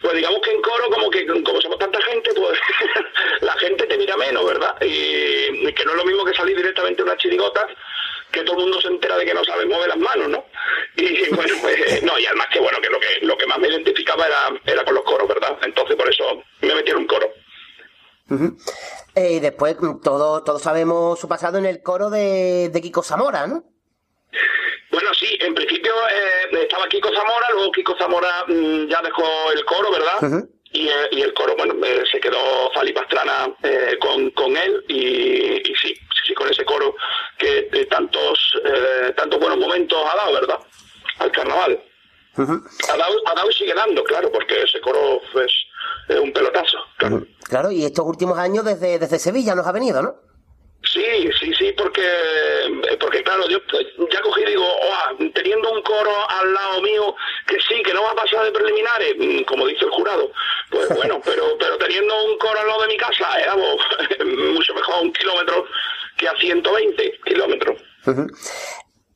[0.02, 2.60] pues digamos que en coro, como que como somos tanta gente, pues
[3.42, 4.76] la gente te mira menos, ¿verdad?
[4.82, 7.68] Y, que no es lo mismo que salir directamente a una chirigota,
[8.32, 10.46] que todo el mundo se entera de que no sabe mover las manos, ¿no?
[10.96, 13.70] Y bueno, pues no, y además que bueno, que lo que lo que más me
[13.70, 15.58] identificaba era, era con los coros, ¿verdad?
[15.64, 17.34] Entonces por eso me metí en un coro.
[19.16, 23.02] Eh, y después mm, todo, todos sabemos su pasado en el coro de, de Kiko
[23.02, 23.64] Zamora, ¿no?
[24.92, 29.64] Bueno, sí, en principio eh, estaba Kiko Zamora, luego Kiko Zamora mm, ya dejó el
[29.66, 30.20] coro, ¿verdad?
[30.72, 34.84] Y, eh, y el coro, bueno, eh, se quedó Fali Pastrana eh, con, con él
[34.88, 35.96] y, y sí,
[36.26, 36.96] sí, con ese coro
[37.38, 40.60] que eh, tantos, eh, tantos buenos momentos ha dado, ¿verdad?
[41.20, 41.84] Al carnaval.
[42.38, 45.52] Ha dado, ha dado y sigue dando, claro, porque ese coro es,
[46.08, 46.78] es un pelotazo.
[47.44, 50.16] Claro, y estos últimos años desde, desde Sevilla nos ha venido, ¿no?
[50.92, 52.02] Sí, sí, sí, porque,
[53.00, 53.60] porque claro, yo
[54.12, 58.02] ya cogí y digo, "Oa, teniendo un coro al lado mío, que sí, que no
[58.02, 60.32] va a pasar de preliminares, mm, como dice el jurado,
[60.72, 63.56] pues bueno, pero, pero teniendo un coro al lado de mi casa, era
[64.26, 65.66] mucho mejor a un kilómetro
[66.18, 67.80] que a 120 kilómetros.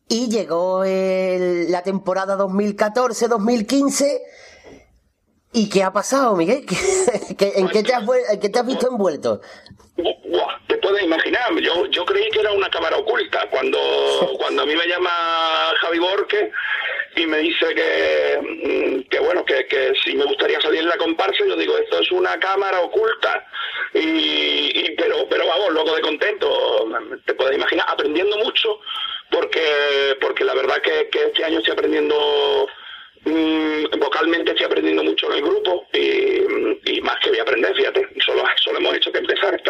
[0.09, 4.21] Y llegó el- la temporada 2014-2015.
[5.53, 6.65] ¿Y qué ha pasado, Miguel?
[6.67, 9.41] ¿Qué- qué- en, qué te has, en qué te has visto envuelto?
[10.67, 13.77] Te puedes imaginar, yo, yo creí que era una cámara oculta cuando,
[14.39, 15.11] cuando a mí me llama
[15.81, 16.51] Javi Borque
[17.15, 20.97] y me dice que, mm, que bueno, que, que si me gustaría salir en la
[20.97, 23.45] comparsa, yo digo, esto es una cámara oculta.
[23.93, 26.87] Y, y- pero, pero vamos, loco de contento,
[27.25, 28.79] te puedes imaginar, aprendiendo mucho,
[29.29, 32.67] porque, porque la verdad que, que este año estoy aprendiendo
[33.25, 37.73] Mm, vocalmente estoy aprendiendo mucho en el grupo y, y más que voy a aprender,
[37.75, 39.61] fíjate, solo, solo hemos hecho que empezar.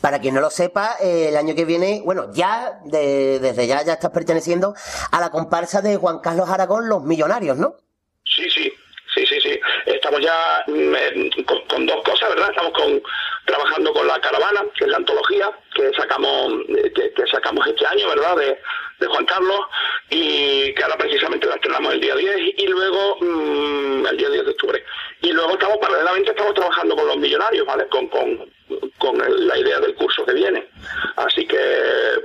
[0.00, 3.82] Para quien no lo sepa, eh, el año que viene, bueno, ya, de- desde ya,
[3.84, 4.74] ya estás perteneciendo
[5.10, 7.74] a la comparsa de Juan Carlos Aragón, Los Millonarios, ¿no?
[8.24, 8.72] Sí, sí,
[9.14, 9.60] sí, sí, sí.
[9.86, 12.48] Estamos ya mm, eh, con, con dos cosas, ¿verdad?
[12.50, 13.02] Estamos con,
[13.44, 17.86] trabajando con la caravana, que es la antología que sacamos, eh, que, que sacamos este
[17.86, 18.36] año, ¿verdad?
[18.36, 18.58] De,
[19.02, 19.60] de Juan Carlos
[20.10, 24.44] y que ahora precisamente la estrenamos el día 10 y luego mm, el día 10
[24.44, 24.84] de octubre.
[25.20, 27.86] Y luego estamos paralelamente estamos trabajando con los millonarios, ¿vale?
[27.88, 28.50] Con, con,
[28.98, 30.68] con el- la idea del curso que viene.
[31.16, 31.58] Así que,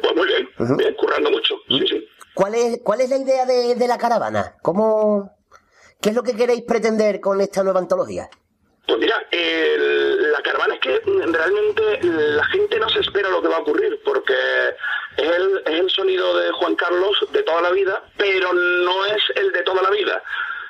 [0.02, 1.56] pues muy bien, bien, currando mucho.
[1.68, 2.08] Sí, sí.
[2.34, 4.56] ¿Cuál es, cuál es la idea de, de la caravana?
[4.62, 5.32] ¿Cómo,
[6.02, 8.30] ¿Qué es lo que queréis pretender con esta nueva antología?
[8.86, 13.48] Pues mira, el- la caravana es que realmente la gente no se espera lo que
[13.50, 14.34] va a ocurrir, porque
[15.18, 19.22] es el, es el sonido de Juan Carlos de toda la vida, pero no es
[19.36, 20.22] el de toda la vida.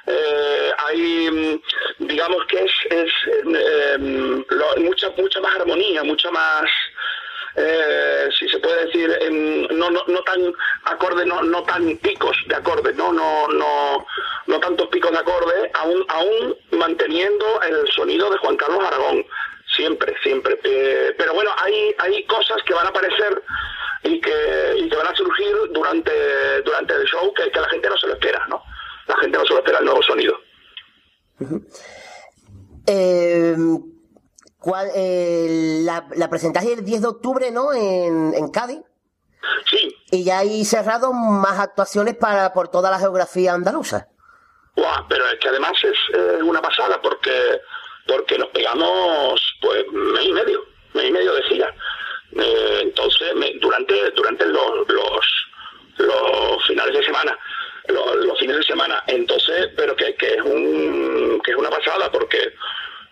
[0.10, 1.62] eh, hay, mm,
[2.08, 3.98] digamos que es, es eh,
[4.50, 6.64] lo- mucha, mucha más armonía, mucha más,
[7.56, 10.54] eh, si se puede decir, em, no, no, no tan
[10.86, 14.06] acordes, no, no tan picos de acordes, no, no, no,
[14.46, 19.26] no tantos picos de acordes, aún, aún manteniendo el sonido de Juan Carlos Aragón,
[19.76, 20.58] siempre, siempre.
[20.64, 23.42] Eh, pero bueno, hay, hay cosas que van a aparecer
[24.04, 27.90] y que, y que van a surgir durante, durante el show que, que la gente
[27.90, 28.62] no se lo espera, ¿no?
[29.08, 30.38] La gente no se lo espera el nuevo sonido.
[32.86, 33.56] Eh,
[34.60, 37.74] ¿cuál, eh, la, la presentaste el 10 de octubre, ¿no?
[37.74, 38.82] En, en Cádiz.
[39.70, 39.96] Sí.
[40.12, 44.08] Y ya hay cerrado más actuaciones para por toda la geografía andaluza.
[44.76, 47.62] Guau, pero es que además es eh, una pasada porque
[48.08, 50.62] porque nos pegamos pues mes y medio,
[50.94, 51.76] mes y medio de gira.
[52.40, 55.26] Eh, entonces, me- durante durante los, los,
[55.98, 57.38] los finales de semana,
[57.88, 62.12] los, los fines de semana, entonces, pero que, que es un que es una pasada
[62.12, 62.54] porque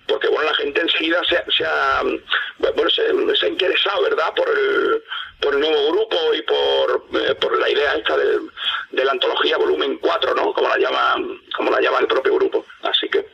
[0.08, 5.04] porque bueno la gente enseguida se, se ha bueno se, ha interesado verdad por el
[5.42, 8.52] por el nuevo grupo y por, eh, por la idea esta del-
[8.92, 11.16] de la antología volumen 4 no como la llama
[11.58, 12.66] como la llama el propio grupo.
[12.84, 13.26] Así que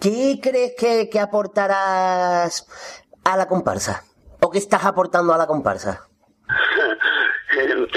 [0.00, 2.66] ¿Qué crees que, que aportarás
[3.24, 4.04] a la comparsa?
[4.46, 6.06] ¿O qué estás aportando a la comparsa?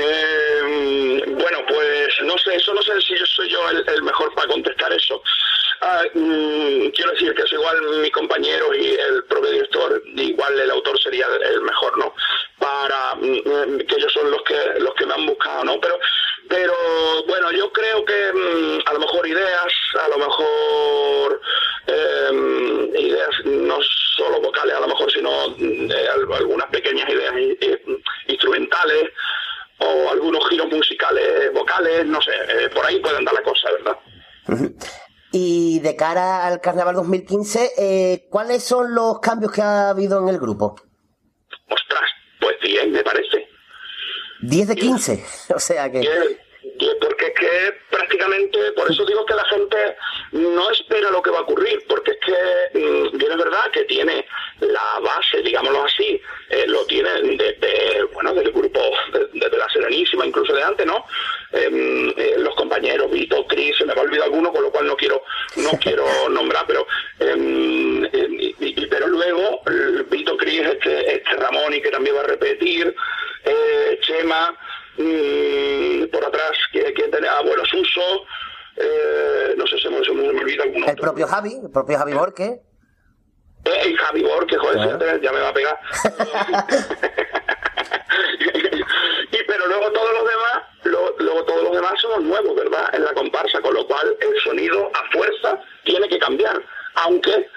[0.01, 4.33] Eh, bueno, pues no sé, eso no sé si yo soy yo el, el mejor
[4.33, 5.21] para contestar eso.
[5.81, 10.71] Ah, mm, quiero decir que es igual mi compañero y el propio director, igual el
[10.71, 12.13] autor sería el, mejor, ¿no?
[12.57, 15.81] Para mm, que ellos son los que los que me han buscado, ¿no?
[15.81, 15.99] Pero
[16.47, 16.73] pero
[17.27, 21.41] bueno, yo creo que mm, a lo mejor ideas, a lo mejor
[21.87, 23.77] eh, ideas no
[24.19, 27.81] solo vocales, a lo mejor, sino mm, eh, al- algunas pequeñas ideas eh,
[28.27, 29.09] instrumentales
[29.79, 33.97] o algunos giros musicales vocales, no sé, eh, por ahí puede andar la cosa, ¿verdad?
[35.31, 40.29] Y de cara al Carnaval 2015, eh, ¿cuáles son los cambios que ha habido en
[40.29, 40.75] el grupo?
[42.39, 43.47] Pues bien, me parece.
[44.41, 45.25] 10 de 15,
[45.55, 45.99] o sea que...
[47.01, 49.77] Porque es que prácticamente, por eso digo que la gente
[50.31, 53.83] no espera lo que va a ocurrir, porque es que mm, bien es verdad que
[53.85, 54.25] tiene
[54.61, 58.79] la base, digámoslo así, eh, lo tiene desde, bueno, del grupo,
[59.13, 61.05] de- desde la Serenísima, incluso de antes, ¿no?
[61.51, 64.85] Em, eh, los compañeros, Vito, Cris, se me va a olvidar alguno, con lo cual
[64.87, 65.23] no quiero,
[65.57, 66.85] no quiero nombrar, pero
[67.19, 68.53] em, em,
[68.89, 72.95] pero luego el Vito Cris, este, este Ramón y que también va a repetir,
[73.45, 74.55] eh, Chema,
[75.03, 78.25] mm, por atrás, que, que tenía abuelo Suso,
[78.77, 80.87] eh, no sé si se me, se me olvida alguno.
[80.87, 82.61] El propio Javi, el propio Javi Borque.
[83.65, 85.79] Eh, y Javi Borque, joder, ya me va a pegar.
[89.31, 92.89] y pero luego todos los demás, lo- luego todos los demás somos nuevos, ¿verdad?
[92.93, 96.61] En la comparsa, con lo cual el sonido a fuerza tiene que cambiar,
[96.95, 97.49] aunque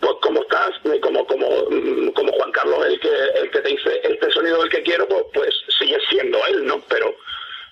[0.00, 3.68] pues como estás, eh, como como mm, como Juan Carlos el que el que te
[3.70, 6.80] dice este sonido es el que quiero, pues, pues sigue siendo él, ¿no?
[6.88, 7.14] Pero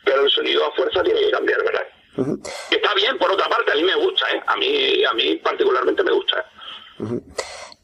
[0.05, 1.87] pero el sonido a fuerza tiene que cambiar, ¿verdad?
[2.71, 4.41] Está bien, por otra parte, a mí me gusta, ¿eh?
[4.47, 6.45] A mí a mí particularmente me gusta.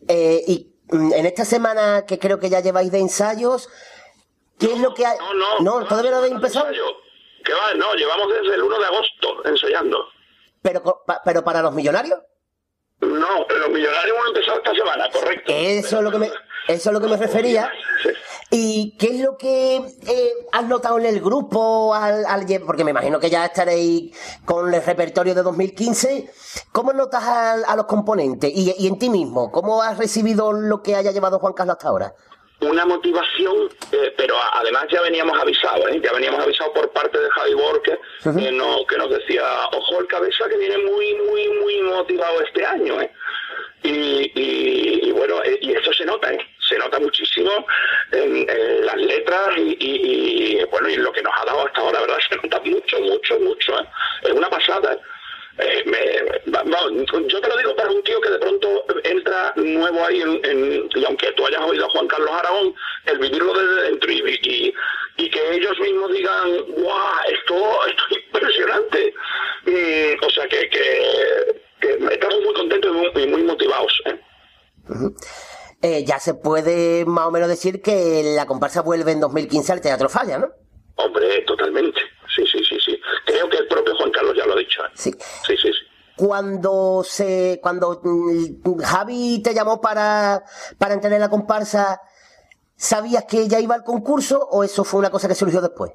[0.09, 3.69] Eh, y mm, en esta semana que creo que ya lleváis de ensayos,
[4.59, 5.19] ¿qué es lo que hay?
[5.35, 6.67] No, no, todavía no habéis empezado.
[7.45, 10.07] Que va, no, llevamos desde el 1 de agosto ensayando.
[10.62, 12.19] Pero, pa- pero para los millonarios.
[13.01, 15.52] No, los millonarios hemos empezado esta semana, correcto.
[15.55, 16.27] Eso es lo que me,
[16.68, 17.70] eso es lo que me refería.
[18.51, 21.94] ¿Y qué es lo que eh, has notado en el grupo?
[21.94, 24.14] Al, al porque me imagino que ya estaréis
[24.44, 26.31] con el repertorio de 2015.
[26.72, 28.51] ¿Cómo notas al- a, los componentes?
[28.55, 31.89] Y, y en ti mismo, ¿cómo has recibido lo que haya llevado Juan Carlos hasta
[31.89, 32.14] ahora?
[32.61, 36.01] Una motivación, eh, pero además ya veníamos avisados, ¿eh?
[36.03, 39.43] ya veníamos avisados por parte de Javi Borque, que, no, que nos decía,
[39.73, 43.01] ojo el cabeza que viene muy, muy, muy motivado este año.
[43.01, 43.11] ¿eh?
[43.82, 46.39] Y, y- y bueno, eh, y eso se nota, ¿eh?
[46.69, 47.66] se nota muchísimo
[48.12, 52.19] en, en las letras y, bueno, y lo que nos ha dado hasta ahora, ¿verdad?
[52.28, 53.73] Se nota mucho, mucho, mucho.
[54.23, 54.99] Es una pasada.
[55.87, 56.91] Me- va- va-
[57.28, 60.89] yo te lo digo para un tío que de pronto entra nuevo ahí en, en-
[60.95, 62.74] y aunque tú hayas oído a Juan Carlos Aragón,
[63.07, 64.74] el vivirlo desde dentro y, y,
[65.16, 69.15] y que ellos mismos digan, guau, esto, esto es impresionante.
[69.66, 73.93] Mm, o sea que, que, que estamos muy contentos y muy, motivados.
[74.07, 74.20] ¿eh?
[75.82, 79.81] Eh, ya se puede más o menos decir que la comparsa vuelve en 2015 al
[79.81, 80.49] Teatro Falla, ¿no?
[80.97, 82.01] Hombre, totalmente.
[82.35, 82.69] Sí, sí.
[83.31, 84.82] Creo que el propio Juan Carlos ya lo ha dicho.
[84.85, 84.90] ¿eh?
[84.94, 85.12] Sí.
[85.47, 85.78] Sí, sí, sí.
[86.16, 90.43] Cuando se, cuando mm, Javi te llamó para,
[90.78, 92.01] para entrar en la comparsa,
[92.77, 95.93] ¿sabías que ella iba al concurso o eso fue una cosa que surgió después?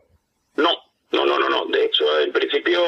[0.56, 0.72] No,
[1.12, 1.66] no, no, no, no.
[1.66, 2.82] De hecho, en principio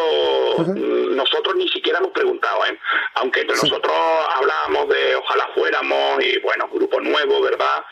[0.57, 2.80] mm, nosotros ni siquiera hemos preguntado, ¿eh?
[3.15, 3.94] aunque entre nosotros
[4.36, 7.84] hablábamos de ojalá fuéramos y bueno, grupo nuevo, ¿verdad?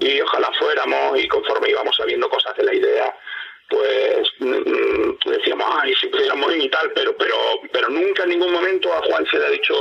[0.00, 3.16] Y ojalá fuéramos y conforme íbamos sabiendo cosas de la idea,
[3.72, 7.34] pues mm, decíamos, ay, si pudiéramos ir y tal, pero, pero,
[7.72, 9.74] pero nunca en ningún momento a Juan se le ha dicho,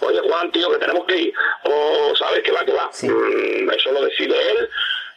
[0.00, 1.34] oye Juan, tío, que tenemos que ir,
[1.64, 2.90] o sabes que va, que va.
[3.02, 4.68] Mm, eso lo decide él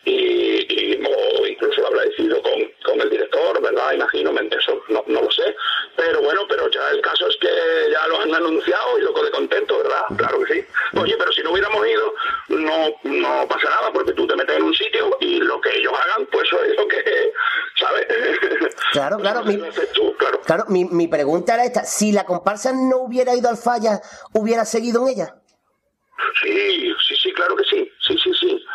[0.06, 2.54] y, y- o incluso lo habrá decidido con,
[2.84, 3.94] con el director, ¿verdad?
[3.94, 5.56] Imagino, eso no, no lo sé,
[5.96, 7.48] pero bueno, pero ya el caso es que
[7.92, 10.02] ya lo han anunciado y loco de contento, ¿verdad?
[10.18, 10.66] Claro que sí.
[11.00, 12.14] Oye, pero si no hubiéramos ido,
[12.50, 14.01] no, no pasa nada, porque
[18.92, 19.44] Claro, claro.
[19.44, 19.58] Mi,
[20.46, 21.84] claro, mi, mi pregunta era esta.
[21.84, 24.02] Si la comparsa no hubiera ido al falla,
[24.34, 25.36] ¿hubiera seguido en ella?
[26.44, 28.66] Sí, sí, sí, claro que sí, sí, sí, sí.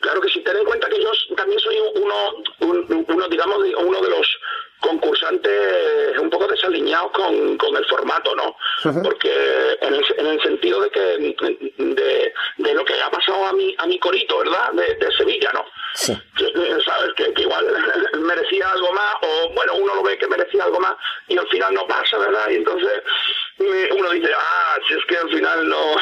[0.00, 2.14] Claro que sí, ten en cuenta que yo también soy uno,
[2.60, 4.26] un- uno digamos, uno de los
[4.80, 8.56] concursantes un poco desaliñados con, con el formato, ¿no?
[9.02, 13.52] Porque en el, en el sentido de que de, de lo que ha pasado a
[13.52, 14.72] mi a mi corito, ¿verdad?
[14.72, 15.64] De, de Sevilla, ¿no?
[15.94, 16.16] Sí.
[16.36, 17.64] Que, eh, sabes que, que igual
[18.34, 20.94] merecía algo más o bueno uno lo ve que merecía algo más
[21.28, 23.02] y al final no pasa verdad y entonces
[23.58, 25.96] eh, uno dice ah si es que al final no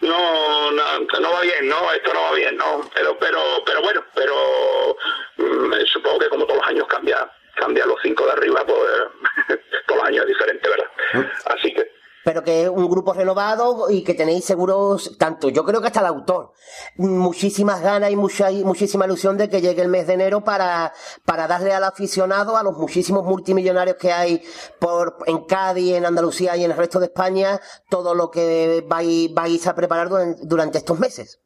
[0.00, 4.04] no, no no va bien no esto no va bien no pero pero pero bueno
[4.14, 4.96] pero
[5.36, 10.00] mm, supongo que como todos los años cambia cambia los cinco de arriba pues todos
[10.00, 10.90] los años es diferente verdad
[11.46, 15.80] así que Pero que es un grupo renovado y que tenéis seguros, tanto yo creo
[15.80, 16.52] que hasta el autor,
[16.96, 20.92] muchísimas ganas y mucha, muchísima ilusión de que llegue el mes de enero para,
[21.24, 24.42] para darle al aficionado, a los muchísimos multimillonarios que hay
[24.78, 29.32] por, en Cádiz, en Andalucía y en el resto de España, todo lo que vais,
[29.32, 30.08] vais a preparar
[30.42, 31.40] durante, estos meses.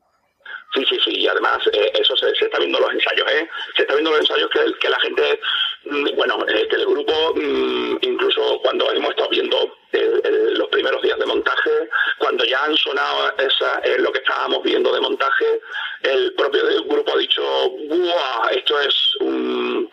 [0.74, 3.48] Sí, sí, sí, y además eh, eso se, se está viendo en los ensayos, ¿eh?
[3.76, 5.40] Se está viendo en los ensayos que, que la gente,
[5.84, 9.56] mm, bueno, que el grupo, mm, incluso cuando hemos estado viendo
[9.92, 11.70] los primeros días de montaje,
[12.18, 15.60] cuando ya han sonado esa, eh, lo que estábamos viendo de montaje,
[16.02, 17.42] el propio grupo ha dicho,
[17.88, 18.48] ¡buah!
[18.52, 19.90] Esto es un-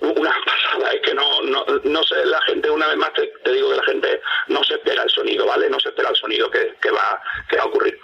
[0.00, 3.70] una pasada, es que no, no, no sé, la gente, una vez más te, digo
[3.70, 5.68] que la gente no se espera el sonido, ¿vale?
[5.70, 7.98] No se espera el sonido que va, que va a ocurrir.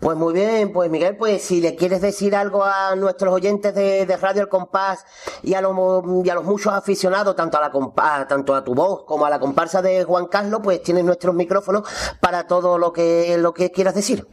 [0.00, 4.16] Pues muy bien, pues Miguel, pues si le quieres decir algo a nuestros oyentes de,
[4.16, 5.04] Radio El Compás
[5.42, 9.30] y a, los, muchos aficionados, tanto a, la compa- tanto a tu voz como a
[9.30, 11.88] la comparsa de Juan Carlos, pues tienes nuestros micrófonos
[12.20, 14.26] para todo lo que, lo que quieras decir.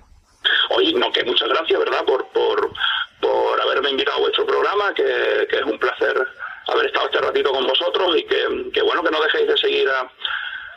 [0.76, 2.06] Oye, no, que muchas gracias, ¿verdad?
[2.06, 2.72] Por, por,
[3.22, 6.16] por haberme invitado a vuestro programa, que, que es un placer
[6.68, 9.88] haber estado este ratito con vosotros y que, que bueno, que no dejéis de seguir
[9.90, 10.12] a,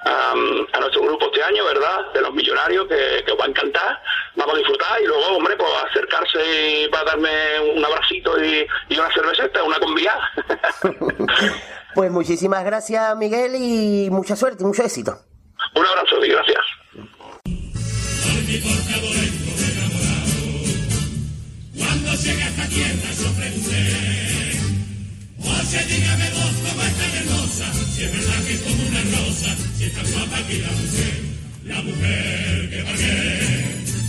[0.05, 2.13] a, a nuestro grupo este año, ¿verdad?
[2.15, 4.03] De los millonarios, que, que os va a encantar,
[4.37, 6.39] vamos a disfrutar y luego, hombre, pues acercarse
[6.85, 7.31] y para darme
[7.75, 10.31] un abracito y, y una cerveceta, una conviada.
[11.93, 15.13] Pues muchísimas gracias Miguel y mucha suerte y mucho éxito.
[15.75, 16.65] un abrazo y gracias.
[21.77, 23.81] Cuando llegue a esta tierra yo pregunté
[25.43, 26.31] Oye, dígame
[28.01, 31.21] Si es verdad que es como una rosa Si es tan guapa que la mujer
[31.67, 33.41] La mujer que pagué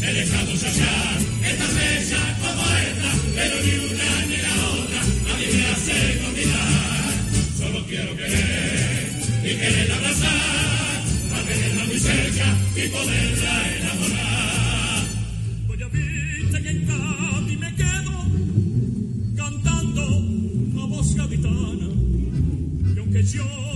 [0.02, 5.02] He dejado ya ya Es tan bella como esta Pero ni una ni la otra
[5.36, 7.14] mí me hace olvidar
[7.58, 9.12] Solo quiero querer
[9.44, 15.04] Y querer abrazar Para tenerla muy cerca Y poderla enamorar
[15.68, 18.26] Voy a verte que en Cádiz me quedo
[19.36, 21.90] cantando a voz gaditana.
[22.96, 23.70] Y aunque llore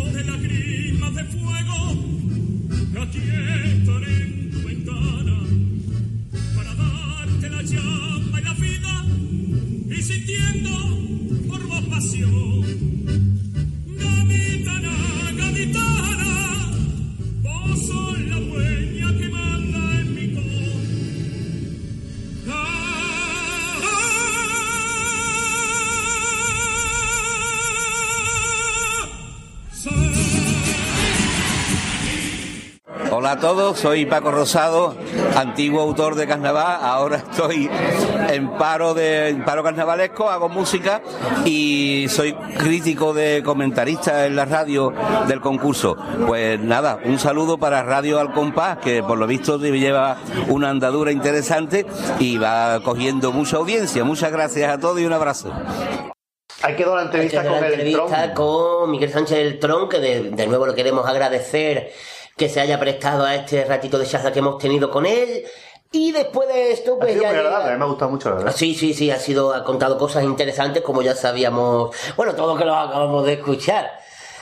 [10.06, 10.70] sintiendo
[11.48, 12.62] por vos pasión.
[13.98, 16.15] Gaditana, gaditana,
[33.12, 34.96] Hola a todos, soy Paco Rosado,
[35.36, 37.70] antiguo autor de carnaval, ahora estoy
[38.30, 41.02] en paro de en paro carnavalesco, hago música
[41.46, 44.92] y soy crítico de comentarista en la radio
[45.28, 45.96] del concurso.
[46.26, 50.18] Pues nada, un saludo para Radio Al Compás, que por lo visto lleva
[50.48, 51.86] una andadura interesante
[52.20, 54.04] y va cogiendo mucha audiencia.
[54.04, 55.54] Muchas gracias a todos y un abrazo.
[56.64, 60.74] Ahí quedó la entrevista con el Miguel Sánchez del Tron, que de, de nuevo le
[60.74, 61.92] queremos agradecer
[62.38, 65.46] que se haya prestado a este ratito de charla que hemos tenido con él.
[65.92, 68.36] Y después de esto, Ha pues sido ya muy agradable, me ha gustado mucho, la
[68.36, 68.54] verdad.
[68.56, 72.66] Sí, sí, sí, ha sido, ha contado cosas interesantes como ya sabíamos, bueno, todo que
[72.66, 73.92] lo acabamos de escuchar.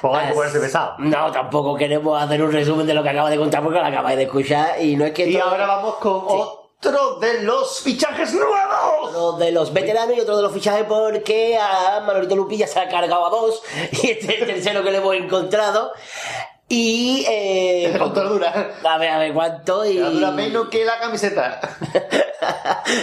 [0.02, 0.96] Que ponerse pesado.
[0.98, 4.18] No, tampoco queremos hacer un resumen de lo que acaba de contar porque lo acabáis
[4.18, 5.28] de escuchar y no es que...
[5.30, 9.12] Y todo- ahora vamos con otro de los fichajes nuevos.
[9.12, 12.90] Uno de los veteranos y otro de los fichajes porque a Manolito Lupilla se ha
[12.90, 13.62] cargado a dos
[14.04, 15.94] y este es el tercero que le hemos encontrado.
[16.74, 17.26] Y.
[17.30, 18.72] Eh, ¿Cuánto dura?
[18.84, 19.86] A ver, a ver cuánto.
[19.86, 19.98] Y...
[19.98, 21.60] Dura menos que la camiseta.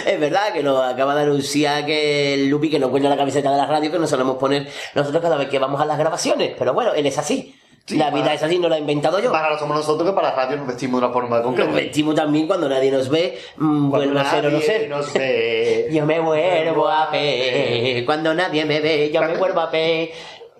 [0.05, 3.49] Es verdad que nos acaba de anunciar que el Lupi que no encuentra la camiseta
[3.51, 6.53] de la radio que nos solemos poner nosotros cada vez que vamos a las grabaciones.
[6.57, 7.55] Pero bueno, él es así.
[7.89, 9.31] la vida para- es así, no la he inventado yo.
[9.31, 11.69] Para somos nosotros que para la radio nos vestimos de una forma concreta.
[11.71, 14.87] Nos vestimos también cuando nadie nos ve, mm, vuelvo a ser o no ser.
[14.89, 15.87] nos ve.
[15.91, 18.05] Yo me vuelvo a ver.
[18.05, 20.11] Cuando nadie me ve, yo me vuelvo a ver.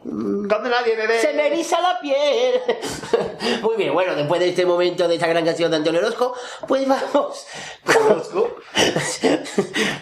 [0.03, 1.19] Cuando nadie ve.
[1.19, 2.59] Se me eriza la piel.
[3.61, 6.33] Muy bien, bueno, después de este momento, de esta gran canción de Antonio Orozco,
[6.67, 7.45] pues vamos.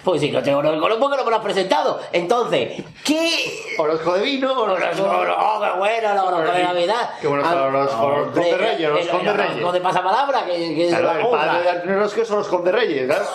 [0.06, 2.00] pues si no tengo Orozco, no, porque no me lo has presentado.
[2.14, 3.76] Entonces, ¿qué.
[3.78, 7.10] Orozco de vino, Orozco, Orozco, qué bueno, el Orozco de Navidad.
[7.20, 9.52] Qué bueno son los Orozco de Reyes, Orozco de Reyes.
[9.56, 12.48] Orozco de pasapalabra, que, que es Claro, la el padre de Antonio Orozco son los
[12.48, 13.26] Conde Reyes, ¿verdad?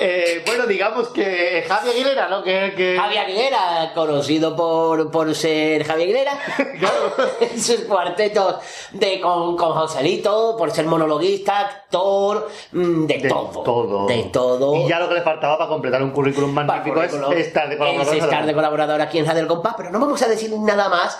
[0.00, 2.42] Eh, bueno, digamos que Javi Aguilera, ¿no?
[2.42, 2.96] Que, que...
[2.98, 6.32] Javi Aguilera, conocido por, por ser Javi Aguilera,
[7.40, 8.56] en sus cuartetos
[8.92, 13.62] de, con, con Joselito, por ser monologuista, actor, mm, de, todo.
[13.62, 14.06] todo.
[14.06, 14.74] De todo.
[14.76, 17.12] Y ya lo que le faltaba para completar un currículum magnífico es
[17.46, 18.16] estar de colaborador.
[18.16, 21.18] Es estar de colaborador aquí en del Compás, pero no vamos a decir nada más,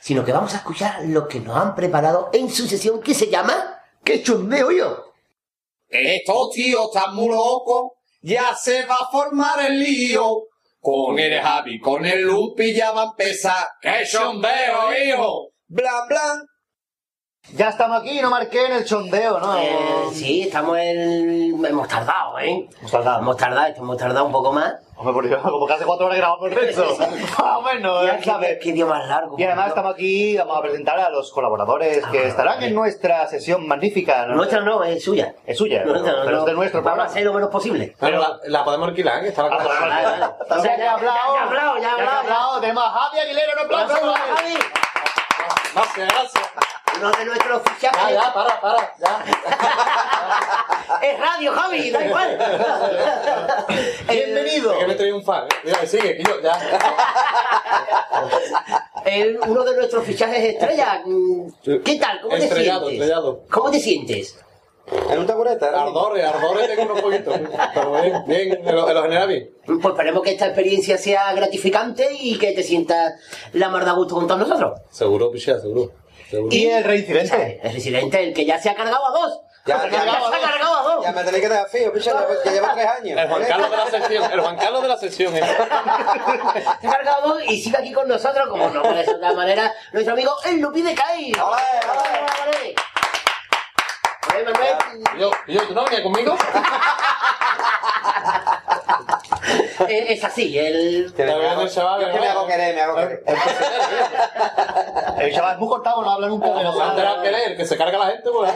[0.00, 3.28] sino que vamos a escuchar lo que nos han preparado en su sesión que se
[3.28, 5.05] llama ¡Qué chundeo yo!
[5.88, 10.42] Estos tíos están muy locos, ya se va a formar el lío.
[10.80, 13.66] Con el Javi, con el Lupi ya va a empezar.
[13.80, 15.50] ¡Qué chondeo, hijo!
[15.66, 16.38] Blan, blan.
[17.52, 19.56] Ya estamos aquí, no marqué en el chondeo, ¿no?
[19.56, 19.78] Eh,
[20.12, 21.64] sí, estamos en...
[21.64, 22.68] Hemos tardado, ¿eh?
[22.80, 23.20] Hemos tardado.
[23.20, 24.74] Hemos tardado, hemos tardado un poco más.
[24.96, 26.84] Hombre, por Dios, como que hace cuatro horas grabamos el resto.
[27.38, 28.58] Ah, bueno, Ya, ya sabes.
[28.60, 29.36] Qué día más largo.
[29.38, 33.66] Y además estamos aquí, vamos a presentar a los colaboradores que estarán en nuestra sesión
[33.68, 34.26] magnífica.
[34.26, 34.34] ¿no?
[34.34, 35.34] Nuestra no, es suya.
[35.46, 36.38] Es suya, No, pero, no, pero no.
[36.40, 37.94] es de nuestro Vamos a hacer lo menos posible.
[38.00, 39.68] Pero la, la podemos alquilar, que está la cosa.
[39.80, 40.24] Vale, vale.
[40.50, 41.16] O sea, que he hablado.
[41.16, 42.18] Ya, ya he hablado, ya he que he hablado.
[42.20, 42.60] hablado.
[42.60, 43.94] Tenemos a Javi Aguilera, un aplauso.
[44.02, 44.54] Gracias, Javi.
[45.74, 46.75] Gracias, gracias.
[46.98, 48.02] Uno de nuestros fichajes.
[48.02, 49.24] Ya, ya, para, para, ya.
[51.02, 52.38] Es radio, Javi, da igual.
[54.08, 54.72] Bienvenido.
[54.72, 55.44] Es que me triunfar.
[55.44, 55.48] ¿eh?
[55.64, 56.58] Mira, sigue, yo, ya.
[59.04, 61.02] El- uno de nuestros fichajes estrella.
[61.84, 62.20] ¿Qué tal?
[62.22, 63.00] ¿Cómo te Estrellado, sientes?
[63.02, 63.42] estrellado.
[63.50, 64.38] ¿Cómo te sientes?
[65.10, 67.34] En un taburete, Ardores, ardores tengo unos poquitos.
[67.74, 69.50] Pero bien, bien, en lo, en lo general bien.
[69.66, 73.14] Pues esperemos que esta experiencia sea gratificante y que te sientas
[73.52, 74.80] la mar de a gusto con todos nosotros.
[74.90, 75.90] Seguro, pichea, seguro.
[76.50, 77.60] Y el reincidente.
[77.62, 79.40] El residente, el que ya se ha cargado a dos.
[79.64, 81.04] Ya, El ya, que ya, se ha cargado a dos.
[81.04, 82.12] Ya me tenéis que dejar fío, picha,
[82.44, 83.20] ya lleva tres años.
[83.20, 85.36] El Juan Carlos de la sección, el Juan Carlos de la sección.
[85.36, 85.40] ¿eh?
[86.80, 89.24] Se ha cargado a dos y sigue aquí con nosotros, como no puede ser de
[89.24, 91.32] otra manera, nuestro amigo el Lupi de Cai.
[91.34, 91.62] ¡Hola,
[95.18, 96.36] Yo, yo, ¿tú no venías conmigo?
[99.88, 101.06] Eh, Es así, el...
[101.06, 103.22] Está viendo el chaval, Yo es que me hago querer, me hago querer.
[105.18, 106.46] El chaval es muy cortado, no habla nunca.
[106.46, 108.52] Como se han enterado que que se carga la gente, pues.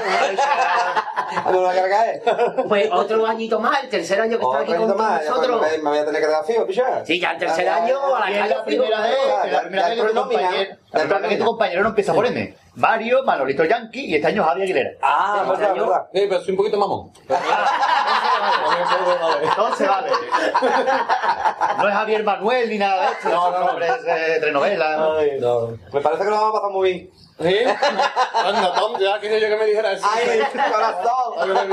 [1.47, 2.23] ¿No lo carga él?
[2.69, 5.63] Pues otro añito más, el tercer año que está aquí con más, nosotros.
[5.63, 7.05] me, me voy a tener que dar fío, picha.
[7.05, 8.17] Sí, ya el tercer año ya.
[8.17, 11.01] a la es calle la primera vez, es la primera vez que tu compañero, la
[11.01, 12.55] primera vez que tu compañero no empieza por M.
[12.75, 14.91] Mario, Manolito Yankee y este año Javi Aguilera.
[15.03, 16.07] Ah, verdad, verdad.
[16.13, 17.13] Sí, pero soy un poquito mamón.
[19.43, 20.11] Entonces vale.
[21.79, 23.29] No es Javier Manuel ni nada de esto.
[23.29, 23.85] No, no, no.
[23.85, 24.97] Es de telenovela.
[25.41, 25.69] No.
[25.93, 27.11] Me parece que lo vamos a pasar muy bien.
[27.41, 27.57] ¿Sí?
[28.35, 30.07] Anda, Tom, ya quería yo que me dijera eso.
[30.11, 30.41] Ay,
[30.71, 31.73] corazón.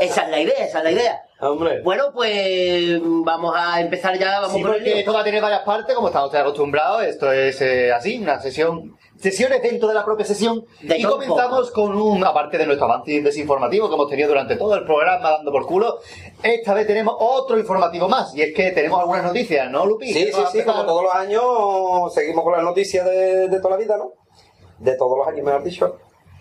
[0.00, 1.22] Esa es la idea, esa es la idea.
[1.40, 1.82] Hombre.
[1.82, 5.94] Bueno, pues vamos a empezar ya, vamos Sí, porque esto va a tener varias partes,
[5.94, 7.02] como están ustedes acostumbrados.
[7.02, 8.96] Esto es eh, así, una sesión.
[9.20, 10.64] Sesiones dentro de la propia sesión.
[10.80, 14.74] De y comenzamos con un, aparte de nuestro avance desinformativo que hemos tenido durante todo
[14.76, 15.98] el programa dando por culo,
[16.42, 18.34] esta vez tenemos otro informativo más.
[18.34, 20.12] Y es que tenemos algunas noticias, ¿no, Lupi?
[20.12, 23.70] Sí, ¿Qué sí, sí, como todos los años seguimos con las noticias de, de toda
[23.70, 24.12] la vida, ¿no?
[24.78, 25.96] De todos los años, mejor dicho.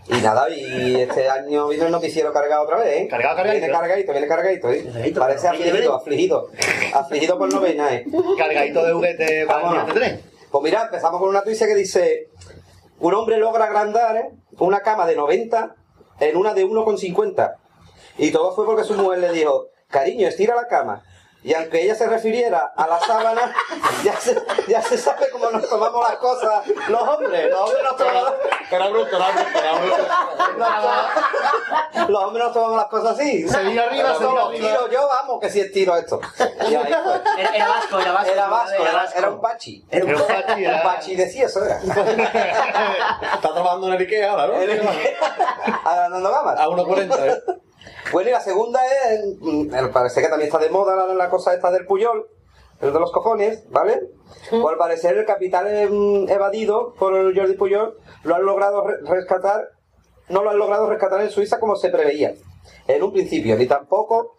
[0.09, 3.07] Y nada, y este año vino el noticiero cargado otra vez, ¿eh?
[3.09, 3.65] Cargado, cargadito.
[3.65, 4.83] Viene cargadito, viene cargadito, ¿eh?
[4.85, 6.47] Cargadito, Parece afligido, afligido.
[6.93, 8.05] Afligido por novena, ¿eh?
[8.37, 10.21] Cargadito de juguete para el tren.
[10.49, 12.29] Pues mira, empezamos con una noticia que dice:
[12.99, 14.31] Un hombre logra agrandar ¿eh?
[14.59, 15.75] una cama de 90
[16.19, 17.55] en una de 1,50.
[18.17, 21.03] Y todo fue porque su mujer le dijo: Cariño, estira la cama.
[21.43, 23.55] Y aunque ella se refiriera a la sábana,
[24.03, 24.35] ya se,
[24.67, 27.49] ya se sabe cómo nos tomamos las cosas los hombres.
[27.49, 28.33] Los hombres nos tomamos,
[28.69, 30.07] Era bruto, era bruto, era bruto.
[32.09, 33.47] los hombres nos tomamos las cosas así.
[33.47, 34.67] Se vino arriba, se vino arriba.
[34.69, 36.19] tiro yo, vamos, que si estiro esto.
[36.69, 37.21] Y ahí fue.
[37.41, 38.31] Era, era vasco, era vasco.
[38.31, 39.19] Era vasco, Era era, vasco.
[39.19, 39.85] era un pachi.
[39.89, 41.77] Era un pachi, era- Un pachi decía eso era.
[41.79, 44.53] Está trabajando en el Ikea ahora, ¿no?
[45.89, 46.59] Agrandando gamas.
[46.59, 47.41] A 1.40, ¿eh?
[48.11, 51.53] Bueno, y la segunda es, mm, parece que también está de moda la, la cosa
[51.53, 52.27] esta del Puyol,
[52.81, 54.01] el de los cojones, ¿vale?
[54.49, 58.97] Pues al parecer el capital em, evadido por el Jordi Puyol lo han logrado re-
[59.03, 59.69] rescatar,
[60.29, 62.33] no lo han logrado rescatar en Suiza como se preveía.
[62.87, 64.37] En un principio, ni tampoco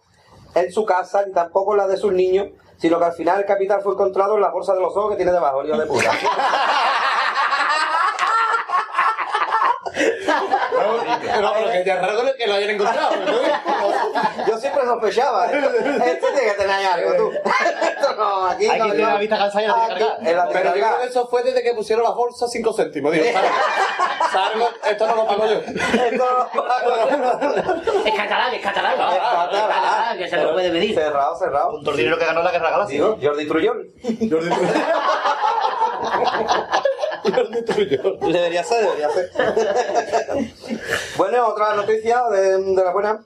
[0.55, 2.47] en su casa, ni tampoco en la de sus niños,
[2.77, 5.17] sino que al final el capital fue encontrado en la bolsa de los ojos que
[5.17, 6.11] tiene debajo, hijo de puta.
[11.41, 13.15] No, pero que ya es raro que lo hayan encontrado.
[13.15, 14.47] ¿no?
[14.47, 15.45] Yo siempre sospechaba.
[15.51, 17.31] Este tiene que tener algo, tú.
[17.33, 18.87] Esto no, aquí no.
[18.87, 18.93] no.
[18.93, 21.01] la vista cansada y la Pero yo creo descargar.
[21.01, 23.11] que eso fue desde que pusieron las bolsas 5 céntimos.
[23.11, 23.49] Digo, salgo,
[24.31, 25.59] salgo, esto no lo pago yo.
[28.05, 28.97] Es catalán, es catalán.
[28.97, 29.11] ¿no?
[29.11, 30.95] Es catalán, que se lo puede medir.
[30.95, 31.79] Cerrado, cerrado.
[31.85, 33.03] El dinero que ganó la Guerra Galáctica.
[33.03, 33.87] Digo, Jordi Trullón.
[38.21, 39.31] Debería ser, debería ser.
[41.17, 43.23] bueno, otra noticia de, de la buena.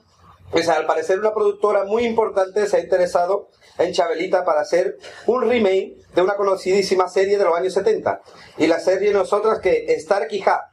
[0.50, 3.48] Pues al parecer una productora muy importante se ha interesado
[3.78, 8.20] en Chabelita para hacer un remake de una conocidísima serie de los años 70.
[8.58, 10.70] Y la serie nosotras que Star Quijá.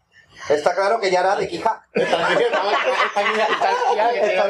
[0.49, 1.88] Está claro que ya era de Quijá.
[1.93, 2.18] Esta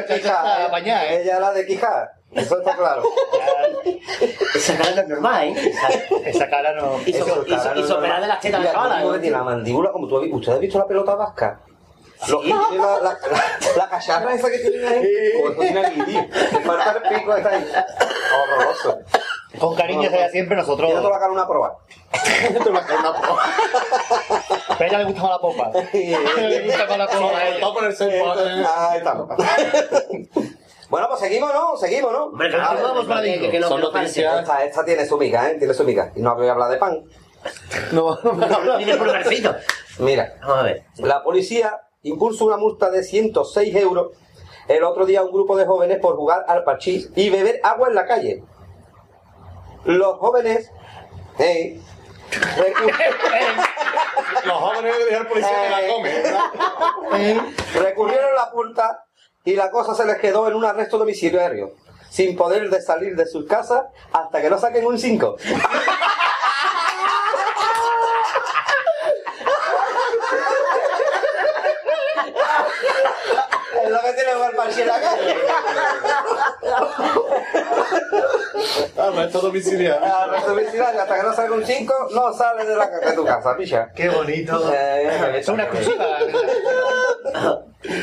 [0.06, 1.22] Quijá, eh.
[1.22, 2.12] Ella era de Quijá.
[2.34, 3.02] Eso está claro.
[4.54, 5.72] Esa cara no es normal, ¿eh?
[6.26, 6.98] Esa cara no.
[7.06, 8.22] Hizo, Eso, hizo, cara, no, hizo no, operar no.
[8.22, 9.18] de las tetas a Mira, la ¿eh?
[9.20, 10.36] tiene la mandíbula, como tú has visto.
[10.38, 11.60] ¿Usted ha visto la pelota vasca?
[12.28, 13.18] Lo- tiene la, la,
[13.76, 15.08] la cacharra esa que tiene ahí.
[15.42, 16.22] Pues eso tiene aquí, tío.
[16.64, 17.66] Falta el pico está ahí.
[18.42, 18.98] Horroroso.
[19.58, 20.86] Con cariño sería siempre nosotros.
[20.86, 21.76] Tiene toda la cara una prueba.
[24.78, 25.72] Pero a ella le gusta más la popa.
[25.92, 27.60] le gusta más la popa a ella.
[27.60, 29.28] Todo por el ser Ahí estamos.
[30.92, 31.74] Bueno, pues seguimos, ¿no?
[31.78, 32.30] Seguimos, ¿no?
[32.32, 34.40] Claro, A ver, vamos, Vladimir, que- que no- Son que no noticias.
[34.40, 35.54] Esta, esta tiene su miga, ¿eh?
[35.58, 36.12] Tiene su miga.
[36.14, 37.02] Y no voy a hablar de pan.
[37.92, 38.18] No,
[38.76, 39.54] Tiene pulgarcito.
[40.00, 40.84] Mira, Vamos a ver.
[40.98, 44.08] la policía impuso una multa de 106 euros
[44.68, 47.88] el otro día a un grupo de jóvenes por jugar al parchís y beber agua
[47.88, 48.44] en la calle.
[49.86, 50.70] Los jóvenes...
[51.38, 51.80] eh,
[54.44, 56.12] Los jóvenes dijeron al policía que la come.
[57.82, 59.04] recurrieron a la multa
[59.44, 61.74] y la cosa se les quedó en un arresto domiciliario,
[62.10, 63.82] sin poder de salir de sus casas
[64.12, 65.36] hasta que no saquen un 5.
[73.84, 75.36] es lo que tiene jugar parche en la calle.
[78.98, 80.04] Ah, pero esto domiciliario.
[80.14, 83.56] Arresto domiciliario, hasta que no salga un 5, no sales de, la, de tu casa,
[83.56, 83.88] picha.
[83.94, 84.72] Qué bonito.
[84.72, 86.06] Eh, Es una exclusiva.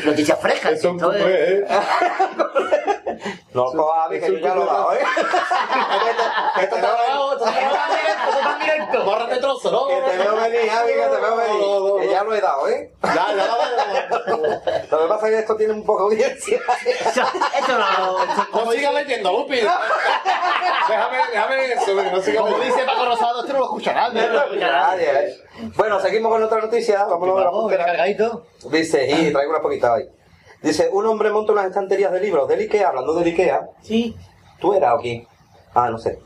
[0.04, 0.72] Noticias frescas.
[0.72, 1.66] Eso es un esto es- cupé, ¿eh?
[3.52, 4.98] No lo cojas, que yo ya lo he dado, ¿eh?
[6.60, 9.04] Que te veo- Esto está directo.
[9.04, 9.88] Bórrate trozo, ¿no?
[9.88, 12.00] que te veo venir, Javi, que te veo venir.
[12.00, 12.92] Que ya lo he dado, ¿eh?
[13.02, 14.08] Ya, ya, ya.
[14.90, 16.60] Lo que pasa es que esto tiene un poco de audiencia.
[16.86, 18.64] Esto no.
[18.64, 19.56] No sigas leyendo, Lupi.
[19.60, 24.28] Déjame, déjame eso, no sigas Como dice Paco Rosado, esto no lo escucha nadie.
[24.60, 25.36] Nadie, ¿eh?
[25.76, 27.04] Bueno, seguimos con otra noticia.
[27.04, 27.84] Vámonos a la puntera.
[27.84, 28.46] cargadito.
[28.70, 30.04] Dice, y traigo una poquita ahí.
[30.62, 33.68] Dice, un hombre monta unas estanterías de libros del Ikea, hablando del Ikea.
[33.82, 34.14] Sí.
[34.60, 35.26] ¿Tú eras o quién?
[35.74, 36.18] Ah, no sé.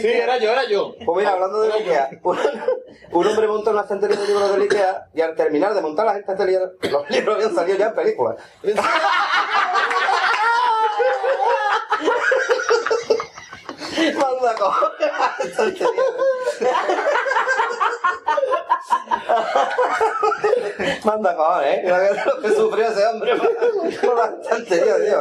[0.00, 0.94] Sí, era yo, era yo.
[1.04, 2.38] Pues mira, hablando del Ikea, un,
[3.12, 6.16] un hombre monta una estantería de libros del Ikea y al terminar de montar las
[6.16, 8.36] estanterías, los libros habían salido ya en películas.
[13.96, 14.54] Manda
[15.44, 15.86] estantería.
[21.04, 22.22] Manda cojones, ¿eh?
[22.26, 23.32] Lo que sufrió ese hombre
[24.02, 25.18] por la estantería, tío.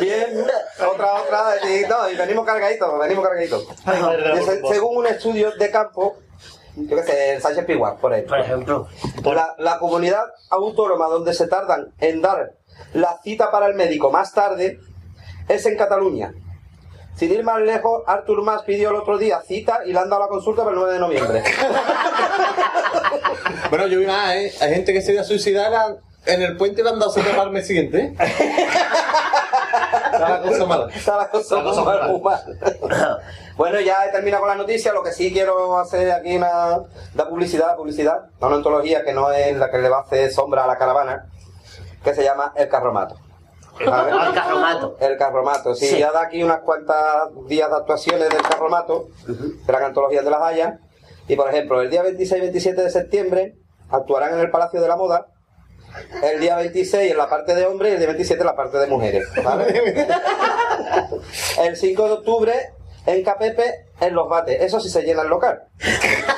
[0.00, 0.46] Bien,
[0.92, 3.66] otra, otra, y, no, y venimos cargaditos, venimos cargaditos.
[4.68, 6.16] Según un estudio de campo,
[6.76, 8.36] yo qué sé, el Sánchez Piguar, por ejemplo.
[8.36, 8.88] Por ejemplo.
[9.34, 12.52] La, la comunidad autónoma donde se tardan en dar
[12.94, 14.80] la cita para el médico más tarde
[15.48, 16.32] es en Cataluña.
[17.16, 20.22] Sin ir más lejos, Artur Mas pidió el otro día cita y le han dado
[20.22, 21.42] la consulta para el 9 de noviembre.
[23.70, 24.52] Bueno, yo vi más, ¿eh?
[24.60, 27.30] Hay gente que se iba a suicidar en el puente y le han dado cita
[27.30, 27.98] para el mes siguiente.
[27.98, 28.16] ¿eh?
[30.12, 30.88] Está la cosa mala.
[30.94, 31.62] Está la cosa.
[33.56, 34.92] Bueno, ya he terminado con las noticias.
[34.92, 36.80] Lo que sí quiero hacer aquí una
[37.14, 40.30] da publicidad, publicidad, a una antología que no es la que le va a hacer
[40.30, 41.26] sombra a la caravana,
[42.04, 43.16] que se llama El Carromato.
[43.78, 44.96] El Carromato.
[45.00, 45.98] El Carromato, sí, Sí.
[45.98, 50.40] ya da aquí unas cuantas días de actuaciones del Carromato, de las antologías de las
[50.42, 50.74] Hayas.
[51.28, 53.56] Y por ejemplo, el día 26 y 27 de septiembre
[53.90, 55.26] actuarán en el Palacio de la Moda.
[56.22, 58.78] El día 26 en la parte de hombres y el día 27 en la parte
[58.78, 59.26] de mujeres.
[59.42, 60.06] ¿vale?
[61.64, 62.52] el 5 de octubre
[63.06, 64.60] en Capepe en Los Bates.
[64.60, 65.64] Eso sí se llena el local.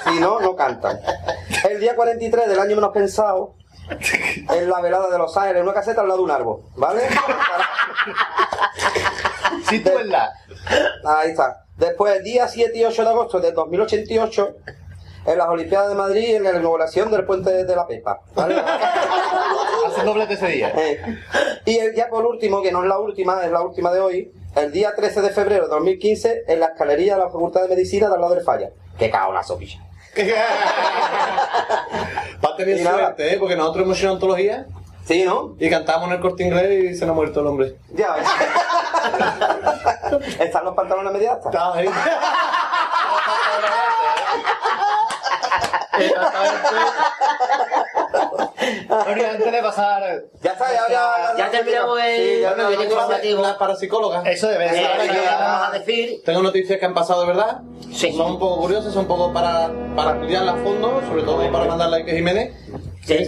[0.05, 0.99] Si no, no cantan.
[1.69, 3.55] El día 43 del año menos pensado
[3.91, 6.61] en la velada de Los Ángeles, en una caseta al lado de un árbol.
[6.77, 7.03] ¿Vale?
[9.69, 10.33] Sitúenla.
[11.05, 11.65] Ahí está.
[11.77, 14.57] Después, día 7 y 8 de agosto del 2088,
[15.27, 18.21] en las Olimpiadas de Madrid, en la inauguración del puente de la Pepa.
[18.35, 18.57] ¿vale?
[19.87, 20.73] Hacen doblete ese día.
[20.77, 21.01] Eh,
[21.65, 24.33] Y el día por último, que no es la última, es la última de hoy,
[24.57, 28.09] el día 13 de febrero de 2015, en la escalería de la Facultad de Medicina
[28.09, 28.71] de al lado del Falla.
[28.99, 29.88] ¡Qué cao la sopilla!
[32.45, 33.37] Va a tener suerte, ¿eh?
[33.39, 34.67] Porque nosotros hemos hecho antología.
[35.05, 35.55] Sí, ¿no?
[35.59, 37.77] Y cantamos en el corte inglés y se nos ha muerto el hombre.
[37.95, 38.15] Ya.
[40.41, 41.39] ¿Están los pantalones medias?
[41.45, 41.89] Está ahí.
[48.89, 50.03] Bueno, antes de pasar.
[50.43, 53.43] Ya está, ya, ya, Ya terminamos el, Sí, ya informativo.
[53.43, 54.23] la parapsicóloga.
[54.31, 55.31] Eso debe Eh, ser.
[55.41, 56.23] vamos a decir.
[56.25, 57.61] Tengo noticias que han pasado de verdad.
[57.93, 58.13] Sí.
[58.17, 61.65] Son un poco curiosas, son un poco para, para estudiarlas a fondo, sobre todo para
[61.65, 62.53] mandarla a Ike Jiménez.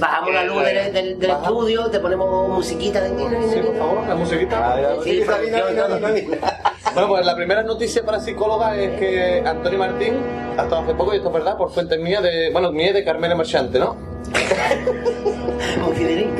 [0.00, 1.42] Bajamos la luz del, del- del Baja.
[1.42, 4.76] estudio, te ponemos musiquita de Sí, por favor, la musiquita.
[5.02, 5.22] Sí,
[6.94, 10.14] Bueno, pues la primera noticia para psicóloga es que Antonio Martín
[10.58, 13.04] ha estado hace poco, y esto es verdad, por fuentes mías, de, bueno, mías de
[13.04, 13.96] Carmela Marchante, ¿no?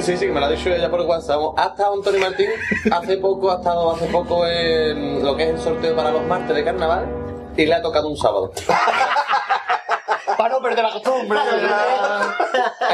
[0.00, 1.36] Sí, sí, que me lo ha dicho ella por WhatsApp.
[1.36, 2.48] Vamos, Ha estado Antonio Martín
[2.90, 6.56] hace poco, ha estado hace poco en lo que es el sorteo para los martes
[6.56, 7.06] de carnaval
[7.56, 8.50] y le ha tocado un sábado.
[10.40, 11.38] Para no perder la costumbre.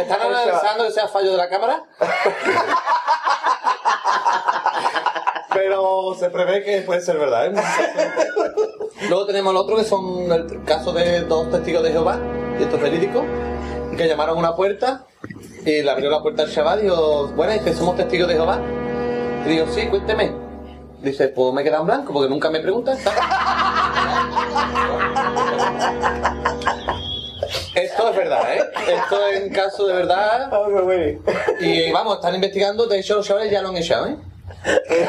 [0.01, 1.85] ¿Están analizando que sea fallo de la cámara?
[5.55, 7.52] Pero se prevé que puede ser verdad, ¿eh?
[9.09, 12.18] Luego tenemos el otro que son el caso de dos testigos de Jehová,
[12.59, 13.24] y esto es verídico,
[13.97, 15.05] que llamaron a una puerta
[15.64, 18.59] y le abrió la puerta al chaval y dijo, bueno, dice, somos testigos de Jehová.
[19.44, 20.35] Y digo, sí, cuénteme.
[21.01, 22.98] Dice, pues me he quedado en blanco porque nunca me preguntan.
[27.76, 28.62] Esto es verdad, ¿eh?
[28.88, 30.50] Esto es un caso de verdad.
[31.60, 34.16] Y vamos, están investigando, de hecho los chavales ya lo han echado, ¿eh?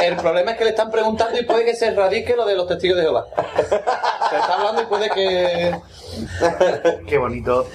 [0.00, 2.66] El problema es que le están preguntando y puede que se radique lo de los
[2.66, 3.26] testigos de Jehová.
[3.68, 5.78] Se está hablando y puede que...
[7.06, 7.66] Qué bonito.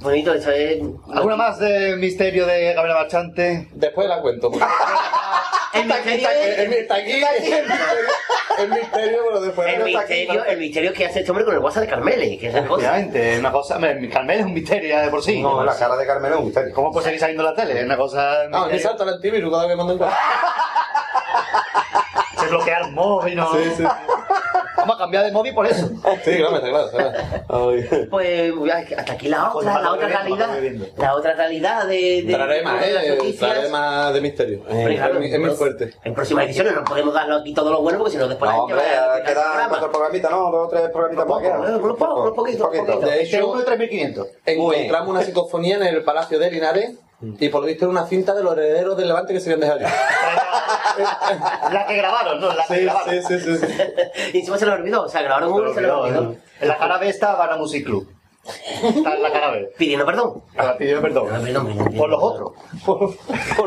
[0.00, 0.78] Bonito, eso es.
[1.12, 3.68] ¿Alguna más de misterio de Gabriela Marchante?
[3.72, 4.50] Después la cuento.
[5.74, 6.58] El misterio es.
[6.58, 6.72] El,
[8.58, 11.82] el misterio, pero después El misterio, el misterio que hace este hombre con el WhatsApp
[11.84, 12.86] de Carmele, que es una cosa.
[12.98, 13.76] Efectivamente, una cosa.
[13.76, 15.42] hombre, Carmel es un misterio ya de por sí.
[15.42, 16.74] No, la cara de Carmelo es un misterio.
[16.74, 17.78] ¿Cómo puede seguir saliendo en la tele?
[17.78, 18.48] Es una cosa.
[18.48, 18.88] No, a mí misterio.
[18.88, 19.98] salta el antivirus cada vez que mando un
[22.38, 23.52] Se bloquea el móvil, ¿no?
[23.52, 23.84] Sí, sí.
[24.76, 25.88] Vamos a cambiar de móvil por eso.
[26.24, 26.86] Sí, claro, está claro.
[26.86, 28.06] está claro.
[28.10, 28.52] Pues
[28.96, 30.48] hasta aquí la otra, la otra realidad.
[30.96, 32.22] La otra realidad de.
[32.22, 33.36] de Traeré más, de ¿eh?
[33.38, 34.62] Traeré más de misterio.
[34.68, 35.94] Hombre, Es claro, mi- es muy fuerte.
[36.04, 38.56] En próximas ediciones no podemos darlo aquí todo lo bueno porque si no después No,
[38.56, 39.68] la hombre, gente va a programa.
[39.68, 40.50] cuatro programitas, ¿no?
[40.50, 41.38] Dos o tres programitas más
[41.80, 42.70] unos pocos, unos poquitos.
[42.72, 44.26] De Este es hecho, uno de 3500.
[44.46, 46.90] encontramos una psicofonía en el Palacio de Linares
[47.20, 49.60] y por lo visto era una cinta de los herederos del Levante que se habían
[49.60, 49.94] dejado allí.
[51.72, 52.52] La que grabaron, ¿no?
[52.54, 53.10] La que Sí, grabaron.
[53.10, 53.74] sí, sí, sí, sí.
[54.34, 56.34] Y encima se lo olvidó, o sea, grabaron uno y se lo olvidó.
[56.60, 58.08] En la cara B está Habana Music Club.
[58.82, 59.68] Está en la cara B.
[59.76, 60.42] Pidiendo perdón.
[60.56, 61.28] Ahora pidió perdón.
[61.96, 62.52] Por los otros.
[62.86, 63.00] Por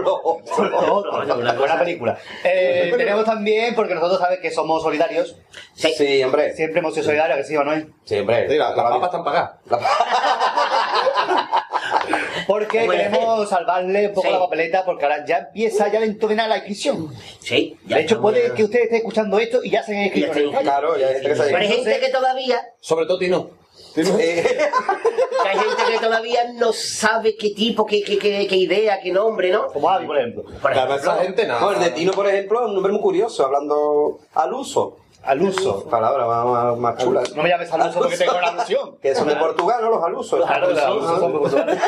[0.01, 0.49] los otros.
[0.57, 1.57] Por los otros.
[1.57, 2.17] Buena película.
[2.43, 5.35] Eh, tenemos también, porque nosotros sabes que somos solidarios.
[5.75, 6.53] Sí, hombre.
[6.55, 7.85] Siempre hemos sido solidarios, que sí no es.
[8.05, 8.49] Sí, hombre.
[8.49, 9.51] Sí, la- las papas están pagadas.
[12.51, 14.33] Porque queremos salvarle un poco Sí.
[14.33, 17.13] la papeleta, porque ahora ya empieza ya dentro de nada la inscripción.
[17.39, 20.33] Sí, ya De hecho, puede que usted esté escuchando esto y ya se haya inscrito.
[20.33, 20.71] Ya en el está Falla.
[20.71, 23.49] Claro, ya hay gente que se Pero hay gente que todavía, Sobre todo Tino.
[23.95, 24.17] Tino.
[24.19, 24.43] Eh,
[25.45, 29.49] hay gente que todavía no sabe qué tipo, qué, qué, qué, qué idea, qué nombre,
[29.49, 29.67] ¿no?
[29.67, 30.43] Como Avi, por ejemplo.
[30.43, 31.59] Por Claro, ejemplo, esa gente no.
[31.59, 34.97] No, el de Tino, por ejemplo, es un nombre muy curioso, hablando al uso.
[35.23, 35.87] Al uso.
[35.87, 37.21] Palabra más, más, chula.
[37.35, 38.97] No me llames al uso porque tengo una alusión.
[39.01, 39.91] Que son de Portugal, ¿no?
[39.91, 40.45] Los alusos.
[40.45, 41.83] Claro, los alusos son portugaleños.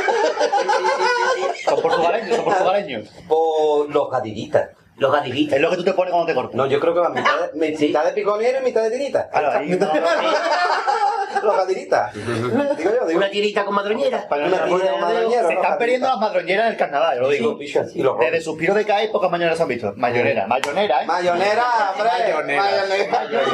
[1.66, 3.10] Son portugaleños, son portugaleños.
[3.30, 4.70] O los gadillitas.
[4.98, 5.56] los gadilitas.
[5.56, 6.56] Es lo que tú te pones cuando te cortas.
[6.56, 9.30] No, yo creo que va mitad de, mitad de piconero y mitad de tirita.
[9.30, 9.88] Claro, ahí no,
[11.44, 12.12] Los tirita.
[12.14, 13.18] Digo yo, digo.
[13.18, 14.28] Una tirita con madroñera.
[14.30, 15.48] Una tirita con madroñera.
[15.48, 17.58] Se están perdiendo las madroñeras en el carnaval, yo lo digo.
[17.60, 17.72] Y
[18.20, 19.94] Desde Suspiro de Cae, pocas mayoneras se han visto.
[19.96, 21.06] Mayonera, mayonera, ¿eh?
[21.06, 22.10] Mayonera, hombre.
[22.10, 22.64] Mayonera.
[23.12, 23.54] Mayonera.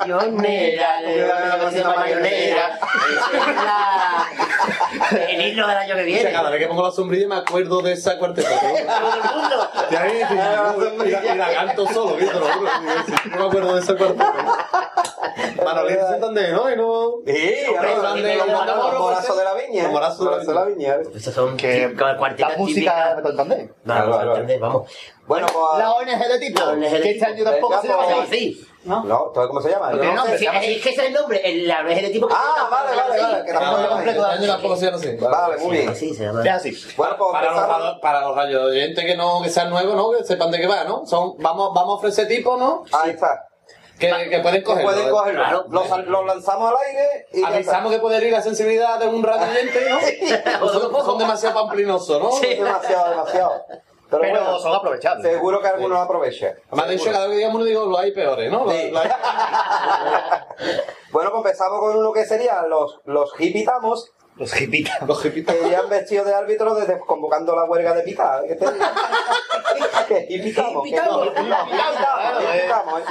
[0.00, 2.78] Mayonera, mayonera.
[5.28, 6.32] El himno del año que viene.
[6.32, 8.48] cada vez que pongo la sombrilla me acuerdo de esa cuarteta.
[8.50, 9.88] ¿no?
[9.90, 12.16] De ahí, y, la, y la canto solo.
[12.18, 14.34] No me acuerdo de esa cuarteta.
[15.64, 16.70] Manolín de Santander, ¿no?
[16.72, 17.12] Y no...
[17.26, 19.82] Sí, morazos moro, morazos de la viña.
[19.84, 20.96] Los morazos de la viña.
[21.14, 23.74] Esas son Que la música de Santander.
[23.84, 23.94] No,
[24.60, 24.90] vamos.
[25.26, 25.78] Bueno, pues.
[25.78, 26.60] La ONG de tipo.
[26.60, 27.26] La ONG de Que este tipo.
[27.26, 28.68] año tampoco se llama así.
[28.84, 29.04] ¿no?
[29.04, 29.90] No, ¿todo cómo se llama?
[29.90, 32.96] No es que ese es el nombre, el, la ONG de tipo que Ah, vale,
[32.96, 33.44] vale, vale.
[33.44, 33.60] Que No,
[34.46, 35.16] tampoco este se llama así.
[35.16, 35.94] Vale, muy bien.
[35.94, 36.42] Sí, se llama.
[36.42, 36.94] Es así.
[36.96, 37.32] Bueno, pues
[38.00, 40.10] Para los, oyentes que no que sean nuevos, ¿no?
[40.12, 41.06] Que sepan de qué va, ¿no?
[41.06, 42.84] Son, vamos, vamos a ofrecer tipos, ¿no?
[42.92, 43.47] Ahí está.
[43.98, 44.90] Que, que pueden Que cogerlo.
[44.90, 45.10] pueden ¿eh?
[45.10, 45.40] cogerlo.
[45.42, 45.64] Claro.
[45.70, 47.44] Los, los lanzamos al aire y.
[47.44, 50.68] Avisamos que puede ir la sensibilidad de un radio oyente, ¿no?
[50.72, 52.48] son, son demasiado pamplinosos, ¿no?
[52.48, 53.52] Demasiado, demasiado.
[54.10, 55.30] Pero, Pero bueno, son aprovechables.
[55.32, 56.54] seguro que algunos aprovechan.
[56.68, 58.70] Además, de hecho, cada vez que digamos uno, digo, los hay peores, ¿no?
[58.70, 58.90] Sí.
[58.90, 59.10] los hay-
[61.10, 65.00] Bueno, pues empezamos con uno que sería los, los hipitamos, Los hipitas.
[65.06, 65.54] Los hipitas.
[65.56, 68.42] que irían vestidos de árbitro desde convocando la huelga de pitar.
[68.46, 68.86] ¿Qué te digo?
[70.08, 70.26] ¿Qué?
[70.30, 70.82] Hipitamos.
[70.84, 70.88] ¿qué?
[70.90, 71.26] Hipitamos.
[71.26, 73.04] Hipitamos, hipitamos, ¿eh?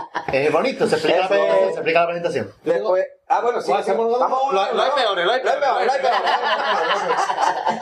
[0.46, 2.52] Es bonito, se explica, la se explica la presentación.
[2.64, 3.06] Después.
[3.30, 3.72] Ah, bueno, sí.
[3.72, 4.54] Lo hacemos Vamos uno.
[4.74, 6.22] lo- hay peores, lo hay peores, lo hay peores.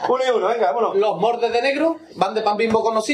[0.09, 0.95] Uno y uno, venga, vámonos.
[0.95, 2.95] Los mordes de negro van de pan bimbo con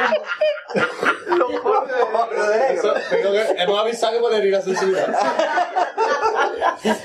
[0.00, 1.36] nocilla.
[1.36, 2.96] Los de negro.
[2.96, 5.08] Eso, tengo que- hemos avisado que puede ir a sensibilidad.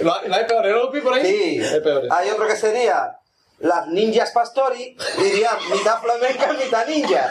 [0.02, 1.26] ¿Lo, hay- lo hay peores, no lo vi por ahí?
[1.26, 1.64] Sí.
[1.66, 2.12] Hay peores.
[2.12, 3.18] Hay otro que sería
[3.60, 7.30] las ninjas pastori, diría mitad flamenca, mitad ninja.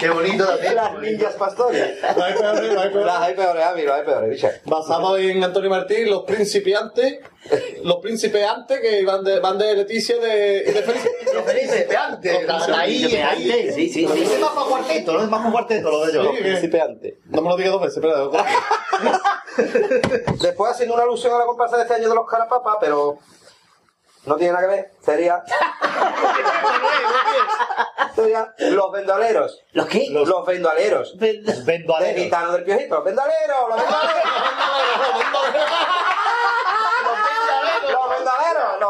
[0.00, 0.74] Qué bonito también.
[0.74, 1.78] Las ninjas pastori.
[2.16, 3.06] Lo hay peores, lo hay peores.
[3.06, 4.46] Las hay peores, a mí, los hay peores.
[4.64, 7.20] Basamos en Antonio Martín, los principiantes,
[7.84, 11.10] los principiantes que van de, van de Leticia de, y de Felipe.
[11.34, 12.48] Los principiantes.
[12.74, 13.72] Ahí, ahí.
[13.74, 14.22] Sí, sí, sí.
[14.22, 16.28] Es más para cuarteto, no es más para cuarteto lo de ellos.
[16.36, 17.18] Sí, Principiante.
[17.26, 18.26] No me lo digas dos veces, espera.
[20.40, 23.18] Después haciendo una alusión a la comparsa de este año de los carapapas, pero
[24.26, 25.42] no tiene nada que ver, sería...
[28.14, 29.62] sería los vendoleros.
[29.72, 30.06] ¿Los qué?
[30.10, 31.18] Los, vendoleros.
[31.18, 32.22] De Vendoaleros.
[32.24, 34.24] gitano del piojito, los vendoleros, los vendoleros.
[37.02, 38.80] Los vendoleros, los vendoleros, ¿no?
[38.80, 38.80] De- de- Los vendoleros.
[38.80, 38.89] Lo hay peores, Los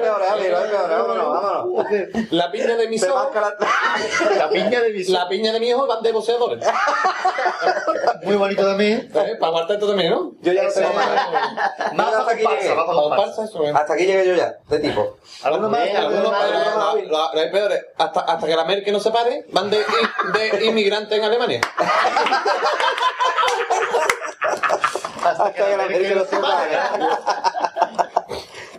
[0.00, 1.86] peores, Javi, los hay peores, vámonos, vámonos.
[2.30, 3.14] La piña de mi Se hijo.
[3.14, 3.56] máscara-
[4.38, 6.64] La piña de mi La piña de mi hijo van de boxeadores.
[8.24, 9.10] Muy bonito también.
[9.14, 9.36] ¿Eh?
[9.38, 10.32] Para guardar esto también, ¿no?
[10.40, 11.08] Yo ya no tengo más.
[12.14, 13.72] Hasta aquí llegué.
[13.74, 15.16] Hasta aquí llegué yo ya, de tipo.
[15.42, 17.84] Algunos algunos más, lo- lo- lo hay peores.
[17.98, 21.60] Hasta, hasta que la Merkel no se pare, van de, de inmigrantes en Alemania.
[25.24, 25.88] Hasta que la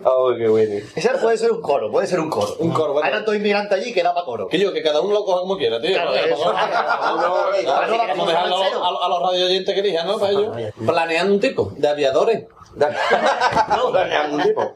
[0.05, 0.85] Oh, qué bueno.
[0.95, 2.53] Ese puede ser un coro, puede ser un coro.
[2.59, 3.05] Un coro, bueno.
[3.07, 4.47] Hay tantos inmigrantes allí que da para coro.
[4.49, 5.93] Que yo, que cada uno lo coja como quiera, tío.
[5.93, 6.53] Claro, eso.
[6.53, 10.19] Vamos a dejarlo a, los- a los radio oyentes que elijan, ¿no?
[10.19, 10.73] Para ellos.
[10.85, 12.43] Planeando un tipo de aviadores.
[13.67, 14.75] No, dañando un tipo.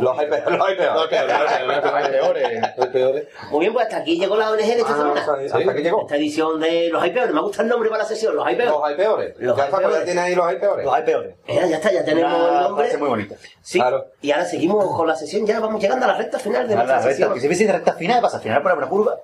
[0.00, 1.54] Los hay peores, los hay peores.
[1.54, 3.28] hay.
[3.50, 5.20] Muy bien, pues hasta aquí llegó la ONG de esta Ah, semana.
[5.20, 6.02] hasta hasta aquí llegó.
[6.02, 7.32] Esta edición de Los Hay Peores.
[7.32, 8.74] Me gusta el nombre para la sesión, Los Hay Peores.
[8.74, 9.34] Los hay peores.
[9.38, 10.04] Los Ya hay está, pues ya peores.
[10.04, 10.84] tiene ahí los hay peores.
[10.84, 11.34] Los hay peores.
[11.46, 12.96] Mira, ya está, ya tenemos el nombre.
[12.98, 13.34] muy bonita.
[13.62, 13.78] Sí.
[13.78, 14.06] Claro.
[14.20, 16.82] Y ahora seguimos con la sesión, ya vamos llegando a la recta final de La
[16.84, 17.34] nuestra recta, sesión.
[17.34, 19.16] que si ves recta final, pasa al final por una curva.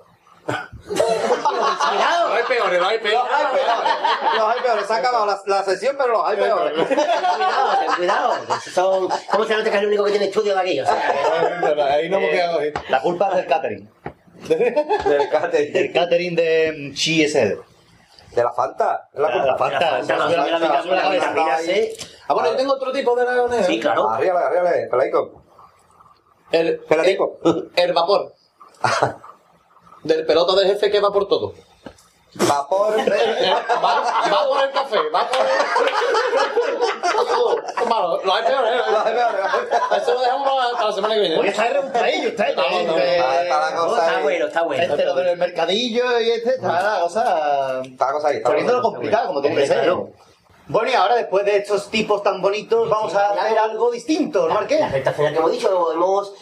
[0.87, 2.29] Cuidado.
[2.29, 3.33] No hay peores, no hay peores.
[4.37, 4.87] Los hay peores.
[4.87, 6.75] Se ha acabado la, la sesión, pero los hay peores.
[6.87, 8.35] Cuidado, ten cuidado.
[8.73, 10.81] Son, ¿Cómo se nota que es el único que tiene estudio de aquí?
[10.81, 12.73] O sea, Ahí no hemos quedado ahí.
[12.89, 13.91] La culpa es del catering.
[14.49, 15.73] Del catering.
[15.73, 17.61] Del catering de mm, Chi SL.
[18.35, 19.09] De la Fanta.
[19.13, 19.79] Es la La, Fanta.
[19.81, 21.97] la Fanta, es la- C.
[22.27, 24.11] Ah, bueno, yo tengo otro tipo de la Sí, claro.
[24.11, 25.43] Arriba, arriba, pelaico.
[26.51, 27.39] El, Peladico.
[27.45, 28.35] el, el vapor.
[30.05, 31.55] Del pelota de jefe que va por todo.
[32.35, 32.99] Vapor.
[32.99, 33.55] Eh,
[33.85, 34.01] Va,
[34.33, 35.47] va por el café, va por el...
[37.89, 38.81] Malo, lo hay peor, ¿eh?
[40.03, 41.39] Eso lo dejamos para la semana que viene.
[41.39, 42.95] Oye, está rebuscadillo, está No, no, no.
[42.97, 44.23] Ah, Está la No, cosa está ahí.
[44.25, 44.83] bueno, está bueno.
[44.83, 47.81] Este lo del mercadillo y este está la cosa.
[47.85, 48.37] Está la cosa ahí.
[48.37, 49.79] está la Poniéndolo complicado, como tiene que ser.
[49.79, 50.09] Claro.
[50.67, 54.49] Bueno, y ahora después de estos tipos tan bonitos, vamos a hacer algo distinto, ¿no,
[54.49, 54.91] La Marqués?
[54.93, 56.33] recta final que hemos dicho, hemos...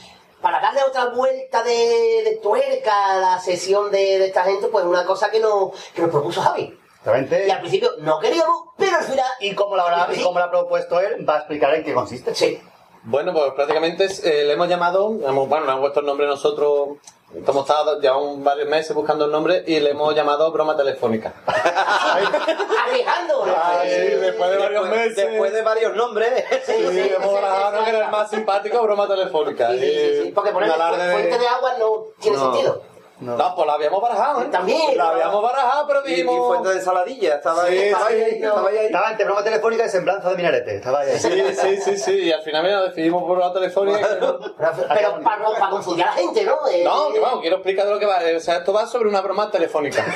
[0.42, 4.84] Para darle otra vuelta de, de tuerca a la sesión de, de esta gente, pues
[4.84, 6.78] una cosa que nos, que nos propuso Javi.
[6.98, 7.46] Exactamente.
[7.46, 9.30] Y al principio no queríamos, pero al final...
[9.40, 11.94] Y como la, habrá, y como la ha propuesto él, va a explicar en qué
[11.94, 12.34] consiste.
[12.34, 12.60] Sí.
[13.04, 16.98] Bueno, pues prácticamente eh, le hemos llamado, hemos, bueno, le hemos puesto el nombre nosotros,
[17.34, 21.32] hemos estado llevamos varios meses buscando el nombre y le hemos llamado broma telefónica.
[21.46, 23.44] Arriesgando.
[23.60, 23.88] Ay,
[24.20, 25.16] después de varios meses.
[25.16, 26.44] Después de varios nombres.
[26.64, 26.74] Sí,
[27.16, 29.70] hemos barajado que era el más simpático, broma telefónica.
[29.72, 32.52] Sí, sí, sí, porque poner Un fuente de agua no tiene No.
[32.52, 32.82] sentido.
[33.22, 33.54] No.
[33.54, 34.48] pues la habíamos barajado, ¿eh?
[34.50, 34.96] También.
[34.96, 36.34] La habíamos barajado, pero Y, dijimos...
[36.34, 37.34] y fuente de ensaladilla.
[37.36, 38.48] Estaba Sí, ahí, estaba sí, ahí, no.
[38.48, 38.76] estaba ahí.
[38.78, 40.76] Estaba entre broma telefónica y semblanza de minarete.
[40.76, 41.18] Estaba ahí.
[41.18, 42.12] Sí, sí, sí, sí.
[42.24, 44.08] Y al final, mira, decidimos por la telefónica.
[44.18, 46.56] Pero para, no- para confundir a la gente, ¿no?
[46.68, 48.18] Eh, No, que vamos, quiero explicar de lo que va.
[48.36, 50.04] O sea, esto va sobre una broma telefónica.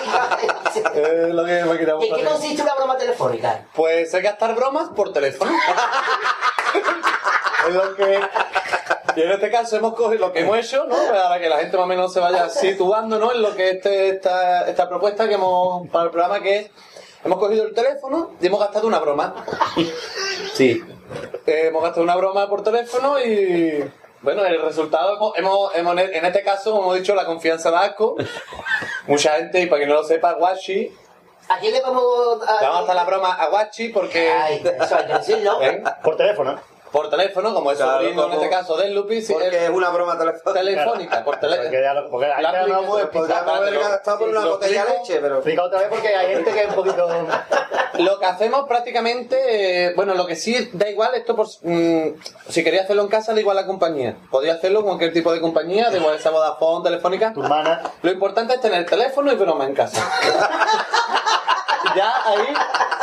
[0.94, 3.66] es lo que me ¿En qué consiste una broma telefónica?
[3.74, 5.50] Pues es gastar bromas por teléfono.
[7.68, 8.20] es lo que.
[9.16, 10.96] Y en este caso hemos cogido lo que hemos hecho, ¿no?
[10.96, 13.32] Para que la gente más o menos se vaya situando, ¿no?
[13.32, 16.70] En lo que este, esta, esta propuesta que hemos para el programa que es.
[17.24, 19.34] Hemos cogido el teléfono y hemos gastado una broma.
[20.54, 20.82] Sí.
[21.46, 23.84] Eh, hemos gastado una broma por teléfono y.
[24.22, 27.80] Bueno, el resultado, hemos, hemos, hemos- en este caso, como hemos dicho, la confianza da
[27.80, 28.16] asco.
[29.06, 30.94] Mucha gente, y para que no lo sepa, Washi,
[31.48, 32.04] ¿A quién le vamos
[32.46, 32.60] a.?
[32.60, 34.30] le vamos a hacer la broma a Wachi porque.
[34.30, 35.60] Ay, eso hay que decirlo.
[35.62, 35.82] ¿Eh?
[36.04, 36.60] Por teléfono.
[36.92, 39.90] Por teléfono, como es Claro, sobrino en como- este caso del Lupi, Porque es una
[39.90, 40.52] broma telefónica.
[40.60, 41.68] telefónica, por teléfono.
[41.68, 42.50] Porque, ya lo- porque ahí La
[43.10, 45.34] Podríamos haber gastado por una botella de leche, pero.
[45.36, 47.08] Explica otra vez porque hay gente que es un poquito.
[47.98, 52.14] Lo que hacemos prácticamente, eh, bueno, lo que sí da igual, esto por, mm,
[52.48, 54.16] si quería hacerlo en casa, da igual la compañía.
[54.30, 57.32] Podía hacerlo con cualquier tipo de compañía, da igual esa Vodafone, telefónica.
[57.32, 57.82] Tu hermana.
[58.02, 60.00] Lo importante es tener teléfono y broma en casa.
[61.96, 62.54] ya ahí.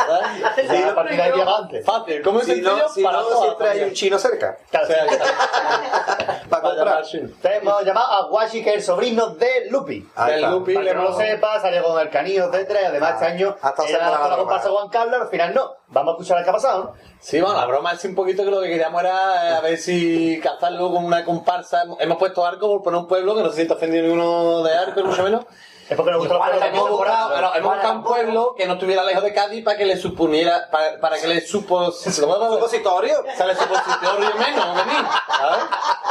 [0.06, 0.68] ¿sabes?
[0.68, 1.82] Ya, a partir de ahí diamante.
[1.82, 2.76] Fácil, ¿cómo es Si sencillo?
[2.76, 4.58] no, si para no toda la siempre hay un chino cerca.
[4.70, 5.16] Claro, O sea, sí.
[6.48, 7.04] Para para comprar.
[7.12, 9.98] Entonces hemos llamado a Washi, que es el sobrino de Lupi.
[9.98, 10.50] Está.
[10.50, 13.26] Lupi Para le que no lo sepa, salió con el canillo, etcétera, y además este
[13.26, 14.70] año ha estado era la la comparsa.
[14.70, 15.72] Juan Carlos, al final no.
[15.88, 16.94] Vamos a escuchar qué ha pasado.
[17.20, 19.76] Sí, bueno, la broma es un poquito que lo que queríamos era eh, a ver
[19.76, 21.82] si cazarlo con una comparsa.
[21.98, 25.02] Hemos puesto arco por poner un pueblo que no se siente ofendido ninguno de arco,
[25.04, 25.44] mucho menos.
[25.88, 29.04] Es porque nos gusta pueblos tampoco Hemos buscado, hemos buscado un pueblo que no estuviera
[29.04, 32.54] lejos de Cádiz para que le suponiera, para, para que le supo, se lo puedo
[32.54, 33.16] ¿Supositorio?
[33.36, 35.64] sale supositorio menos venir, ¿sabes?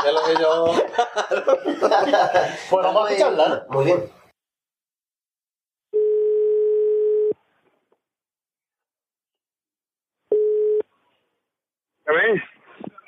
[0.03, 0.73] De lo que yo.
[2.69, 3.65] Pues vamos a escucharla.
[3.69, 4.17] Muy bien.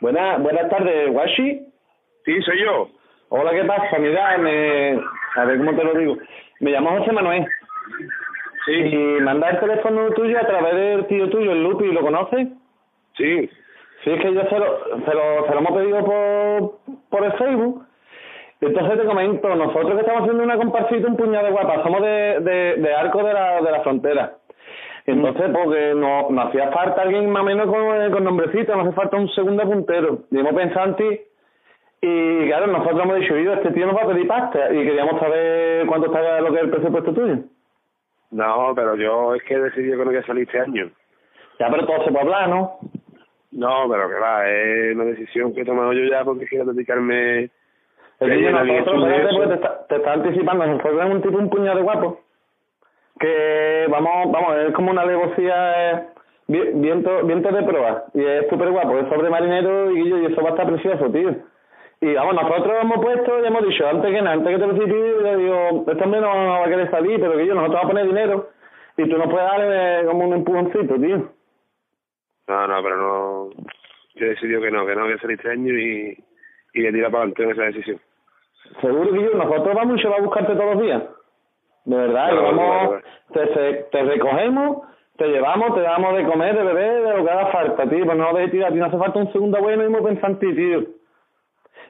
[0.02, 1.68] Buenas, buenas tardes, Washi.
[2.24, 2.90] Sí, soy yo.
[3.30, 3.98] Hola, ¿qué pasa?
[4.00, 5.00] Mira, me...
[5.36, 6.18] a ver cómo te lo digo.
[6.60, 7.48] Me llamo José Manuel.
[8.66, 12.48] Sí, Y manda el teléfono tuyo a través del tío tuyo, el Lupi, ¿lo conoces?
[13.18, 13.50] sí.
[14.04, 17.34] Sí, es que yo se lo, se lo, se lo hemos pedido por, por el
[17.34, 17.86] Facebook.
[18.62, 22.40] Entonces te comento, nosotros que estamos haciendo una comparsita, un puñado de guapas, somos de,
[22.40, 24.36] de, de Arco de la, de la Frontera.
[25.06, 28.96] Entonces, porque nos, nos hacía falta alguien más o menos con, con nombrecito, nos hace
[28.96, 30.20] falta un segundo puntero.
[30.32, 31.22] Y hemos pensado en ti.
[32.02, 34.74] Y claro, nosotros hemos dicho, "Oye, este tío nos va a pedir pasta.
[34.74, 37.36] Y queríamos saber cuánto está lo que es el presupuesto tuyo.
[38.32, 40.90] No, pero yo es que he decidido que no voy a salir este año.
[41.60, 42.78] Ya, pero todo se puede hablar, ¿no?
[43.52, 47.46] No, pero que va, es una decisión que he tomado yo ya porque quiero dedicarme
[47.46, 47.52] Es
[48.20, 51.50] yo la nosotros, espérate, porque te está, te está anticipando, nosotros tenemos un tipo, un
[51.50, 52.20] puñado de guapo,
[53.20, 56.04] que vamos, vamos, es como una alevosía, eh,
[56.48, 60.42] vi- viento, viento de proa, y es súper guapo, es sobre marinero y, y eso
[60.42, 61.36] va a estar precioso, tío.
[62.02, 65.16] Y vamos, nosotros hemos puesto y hemos dicho, antes que nada, antes que te precipes,
[65.22, 65.68] yo digo,
[66.04, 68.50] hombre no, no va a querer salir, pero que yo, nosotros vamos a poner dinero,
[68.98, 71.30] y tú nos puedes dar eh, como un empujoncito, tío.
[72.48, 73.50] No, no, pero no.
[74.16, 76.18] Yo he decidido que no, que no voy a salir este año y,
[76.74, 78.00] y de tirar para adelante en esa decisión.
[78.82, 81.04] Seguro que yo, nosotros vamos y se va a buscarte todos los días.
[81.86, 83.04] De verdad, Vale, vamos.
[83.34, 83.46] Te,
[83.92, 84.84] te- recogemos,
[85.18, 88.06] te llevamos, te damos de comer, de beber, de lo que haga falta, tío.
[88.06, 90.34] Pues no dejes tirar, a ti no hace falta un segundo bueno y hemos pensado
[90.34, 90.84] en ti, tío.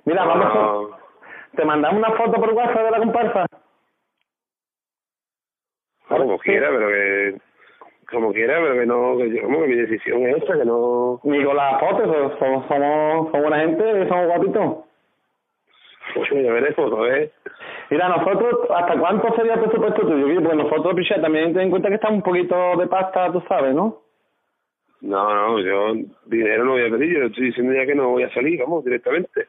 [0.05, 0.45] Mira, vamos
[0.93, 1.55] a...
[1.55, 3.45] Te mandamos una foto por WhatsApp de la comparsa.
[6.07, 7.37] como quiera, pero que.
[8.11, 9.17] Como quiera, pero que no.
[9.17, 11.19] Que yo, como que mi decisión es esta, que no.
[11.23, 14.77] Ni con las fotos, so- somos, somos, somos buena gente, somos guapitos.
[16.15, 17.31] Pues ya veremos, a ver.
[17.89, 20.41] Mira, nosotros, ¿hasta cuánto sería el presupuesto tuyo?
[20.41, 23.73] Pues nosotros, picha, también ten en cuenta que está un poquito de pasta, tú sabes,
[23.75, 24.01] ¿no?
[25.01, 25.93] No, no, yo
[26.25, 28.83] dinero no voy a pedir, yo estoy diciendo ya que no voy a salir, vamos,
[28.83, 29.47] directamente.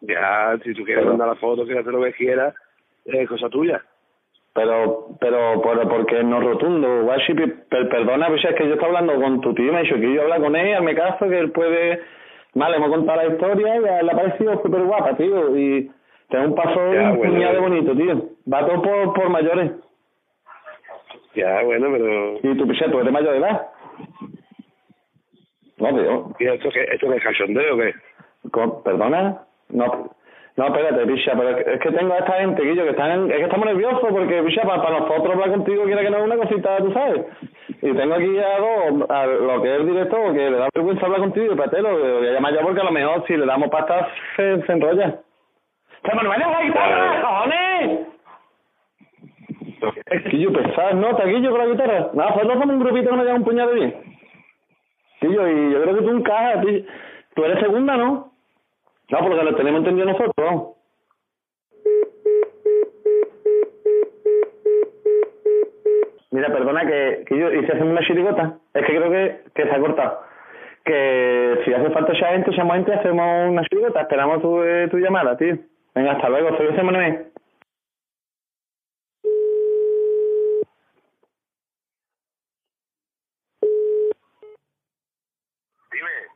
[0.00, 2.54] Ya, si tú quieres Pero- mandar la foto, quieres hacer lo que quieras,
[3.04, 3.82] es cosa tuya.
[4.54, 9.20] Pero, pero, pero, porque no rotundo, Washi, per- perdona, pues es que yo estaba hablando
[9.20, 11.52] con tu tío, me ha dicho que yo hablar con él, me caso, que él
[11.52, 12.00] puede,
[12.54, 15.90] vale, hemos contado la historia y a él le ha parecido súper guapa, tío, y
[16.28, 18.22] tengo un paso Ya, un bueno, de bonito, tío,
[18.52, 19.72] va todo por, por mayores,
[21.34, 23.66] Ya, bueno, pero y tú, picha, tú eres mayor de edad,
[25.78, 26.32] No, tío.
[26.40, 27.94] ¿Y esto qué, esto qué es cachondeo o qué?
[28.84, 29.42] ¿Perdona?
[29.70, 30.10] No,
[30.56, 33.36] no, espérate, picha, pero es que- es tengo a esta gente, Guillo, que están, es
[33.36, 36.78] que estamos nerviosos porque, picha, para, para nosotros hablar contigo quiere que nos una cosita,
[36.78, 37.26] tú sabes.
[37.82, 38.58] Y tengo aquí a
[39.20, 41.82] a lo que es el director, que le da vergüenza hablar contigo, y para te
[41.82, 44.72] lo voy a llamar yo porque a lo mejor si le damos pasta se, se
[44.72, 45.20] enrolla.
[46.02, 48.00] ¡Pero no me la guitarra, cojones!
[50.30, 51.14] Guillo, pesado, ¿no?
[51.16, 52.10] Taquillo con la guitarra.
[52.14, 53.94] Nada, pues somos un grupito que nos lleva un puñado bien.
[55.20, 56.82] Guillo, y yo creo que tú encajas, tío.
[57.34, 58.32] Tú eres segunda, ¿no?
[59.10, 60.74] No, porque lo tenemos entendido nosotros.
[66.30, 68.58] Mira, perdona que, que yo, ¿y si hacemos una chirigota?
[68.74, 70.20] Es que creo que, que se ha cortado.
[70.84, 74.02] Que si hace falta ya gente, llamo gente y hacemos una chirigota.
[74.02, 75.56] Esperamos tu, eh, tu llamada, tío.
[75.94, 77.26] Venga, hasta luego, soy José Manuel.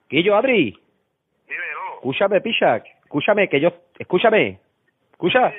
[0.09, 0.78] Guillo, Adri.
[2.02, 2.84] Escúchame, Pichak.
[3.04, 3.70] Escúchame, que yo...
[3.96, 4.58] Escúchame.
[5.12, 5.52] Escucha.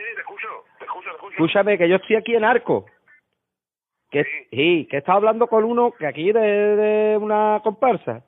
[1.32, 2.86] Escúchame, que yo estoy aquí en Arco.
[4.12, 8.24] Que, sí, que he estado hablando con uno que aquí de, de una comparsa.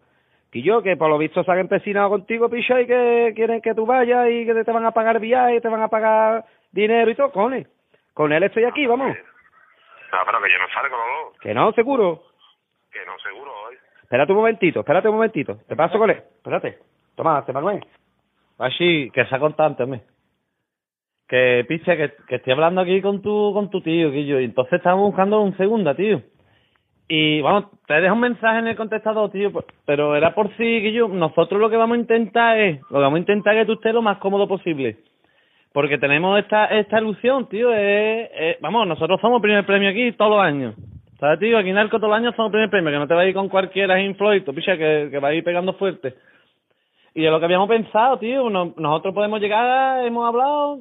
[0.49, 3.75] Que yo, que por lo visto se han empecinado contigo, Picha, y que quieren que
[3.75, 7.15] tú vayas y que te van a pagar viajes, te van a pagar dinero y
[7.15, 7.67] todo, cojones.
[8.13, 9.09] Con él estoy aquí, vamos.
[9.09, 12.23] No, pero que yo no salgo, no, Que no, seguro.
[12.93, 13.75] que no, seguro, hoy.
[14.03, 15.57] Espérate un momentito, espérate un momentito.
[15.67, 16.23] Te paso con él.
[16.37, 16.79] Espérate.
[17.15, 17.85] Toma, te Manuel.
[18.57, 20.01] Así, que sea cortante, hombre.
[21.27, 24.73] Que, picha, que, que estoy hablando aquí con tu, con tu tío, Guillo, y entonces
[24.73, 26.21] estamos buscando un segunda, tío.
[27.07, 30.63] Y, vamos, te dejo un mensaje en el contestador, tío, pues, pero era por si,
[30.63, 33.73] Guillo, nosotros lo que vamos a intentar es, lo que vamos a intentar que tú
[33.73, 34.97] estés lo más cómodo posible.
[35.71, 40.41] Porque tenemos esta, esta ilusión, tío, es, vamos, nosotros somos primer premio aquí todos los
[40.41, 40.73] años.
[41.19, 41.57] ¿Sabes, tío?
[41.57, 43.33] Aquí en Arco todos los años somos primer premio, que no te vas a ir
[43.33, 46.15] con cualquiera sin Floyd, picha, que, que va a ir pegando fuerte.
[47.15, 48.49] Y es lo que habíamos pensado, tío.
[48.49, 50.79] no- nosotros podemos llegar, hemos hablado.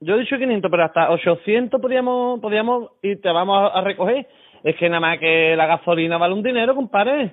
[0.00, 4.26] Yo he dicho 500, pero hasta 800 podríamos, podríamos y te vamos a, a recoger.
[4.64, 7.30] Es que nada más que la gasolina vale un dinero, compadre.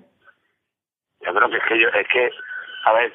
[1.25, 2.30] Yo creo que es que yo, es que,
[2.85, 3.13] a ver,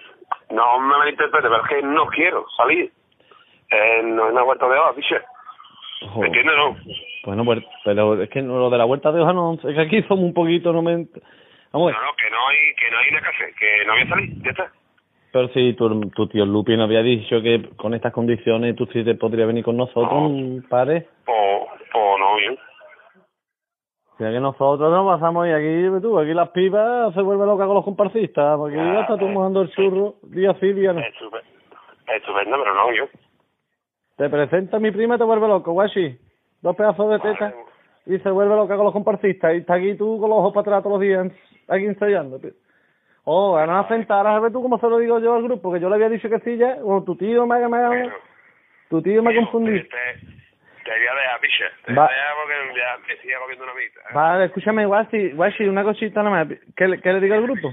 [0.51, 2.93] no me malinterprete, pero es que no quiero salir.
[3.71, 5.21] Eh, no es una vuelta de hoja, piche.
[6.19, 6.77] ¿Me entiendes, no?
[7.25, 10.03] Bueno, pues, pero es que lo de la vuelta de hoja no, es que aquí
[10.05, 10.93] somos un poquito, no me...
[11.73, 14.09] Vamos, No, no, que no hay, que no hay que hacer, que no voy a
[14.09, 14.73] salir, ya está.
[15.33, 19.05] Pero si tu, tu tío Lupi nos había dicho que con estas condiciones tú sí
[19.05, 21.09] te podrías venir con nosotros, compadre.
[21.27, 22.59] O, o no, bien.
[24.19, 27.75] Ya que nosotros nos pasamos y aquí, tú, aquí las pipas se vuelve loca con
[27.77, 31.01] los comparsistas, porque ya está tú mojando el churro día sí, día no.
[31.01, 31.43] Estupe-
[32.17, 33.05] Estupendo, pero no, yo.
[34.17, 36.19] Te presenta mi prima y te vuelve loco, guachi.
[36.63, 37.55] Dos pedazos de teta
[38.07, 39.55] y se vuelve loca con los comparsistas.
[39.55, 41.31] Y está aquí tú con los ojos para atrás todos los días,
[41.69, 42.41] aquí ensayando.
[42.41, 42.51] tío.
[43.31, 45.81] Oh, ganas a sentar, a ver tú cómo se lo digo yo al grupo, que
[45.81, 46.77] yo le había dicho que sí ya.
[46.77, 48.11] Bueno, tu tío me ha, me
[48.89, 49.83] tu tío me ha confundido.
[49.85, 51.65] Te, voy a dejar, piche.
[51.85, 54.01] Te voy a dejar porque ya me sigue comiendo una mitad.
[54.15, 56.59] Vale, escúchame, guachi, guachi, una cosita nada más.
[56.75, 57.71] ¿Qué, le- qué le digo al grupo?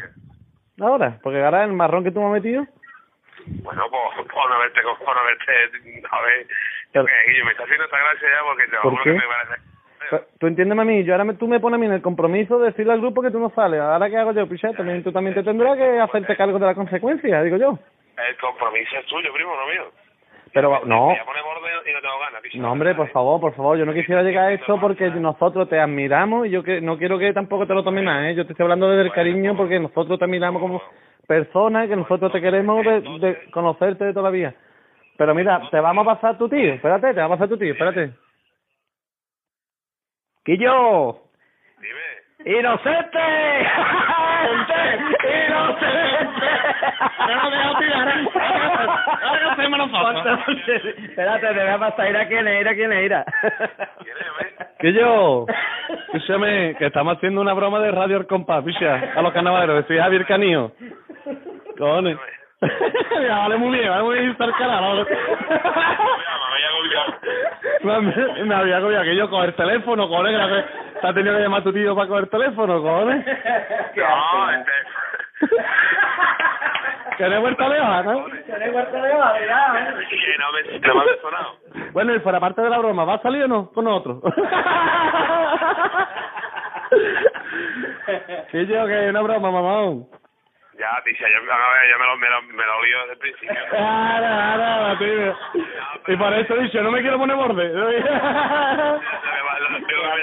[0.82, 2.68] Ahora, porque ahora el marrón que tú me has metido.
[3.64, 5.52] Bueno, pues, por no verte, por no verte,
[6.12, 6.48] a ver,
[6.94, 9.12] yo que Guillo, me está haciendo esta gracia ya porque te ¿Por juro qué?
[9.14, 9.75] que me parece.
[10.40, 12.60] Tú entiéndeme a mí, yo ahora me- tú me pones a mí en el compromiso
[12.60, 13.80] de decirle al grupo que tú no sales.
[13.82, 16.76] Ahora qué hago yo, piché, también tú también te tendrás que hacerte cargo de la
[16.76, 17.78] consecuencia, digo yo.
[18.30, 19.92] El compromiso es tuyo, primo, no mío.
[20.54, 21.10] Pero no,
[22.62, 25.80] no hombre, por favor, por favor, yo no quisiera llegar a esto porque nosotros te
[25.80, 28.36] admiramos y yo que no quiero que tampoco te lo tomes más, ¿eh?
[28.36, 30.82] Yo te estoy hablando desde el cariño porque nosotros te admiramos como
[31.28, 34.54] persona y que nosotros te queremos de, de conocerte de toda la vida.
[35.18, 37.72] Pero mira, te vamos a pasar tu tío, espérate, te va a pasar tu tío,
[37.74, 38.12] espérate.
[40.46, 41.22] ¡Quillo!
[42.46, 43.20] ¡Inocente!
[45.48, 46.46] ¡Inocente!
[46.48, 46.66] ¿eh?
[49.76, 50.38] Nosotros.
[51.04, 53.26] Espérate, te voy a pasar, ir a quién es, ir a quién es, ir a...
[54.80, 55.48] Que yo,
[56.06, 59.98] escúchame, que estamos haciendo una broma de radio al compás, picha, a los carnavaleros, soy
[59.98, 60.72] Javier Canillo.
[61.78, 62.18] Cojones.
[62.62, 65.06] Vale muy bien, vale muy bien estar calado.
[67.84, 70.66] Me, me, me había agobiado que yo coger teléfono, cojones,
[71.02, 73.26] te ha tenido que llamar tu tío para coger teléfono, cojones.
[73.96, 74.72] No, este...
[77.18, 78.26] Que no he vuelto de hoja, ¿no?
[78.26, 78.58] Que no
[80.52, 81.56] me, no me ha sonado.
[81.94, 84.22] Bueno, y fuera parte de la broma, ¿va a salir o no con nosotros?
[88.52, 90.08] Sí, yo, que es una broma, mamón.
[90.78, 93.56] Ya, ver, ya me lo, me lo, me lo lío desde el principio.
[93.70, 95.38] Claro, claro, tío.
[96.08, 97.72] Y por eso dicho, no me quiero poner borde.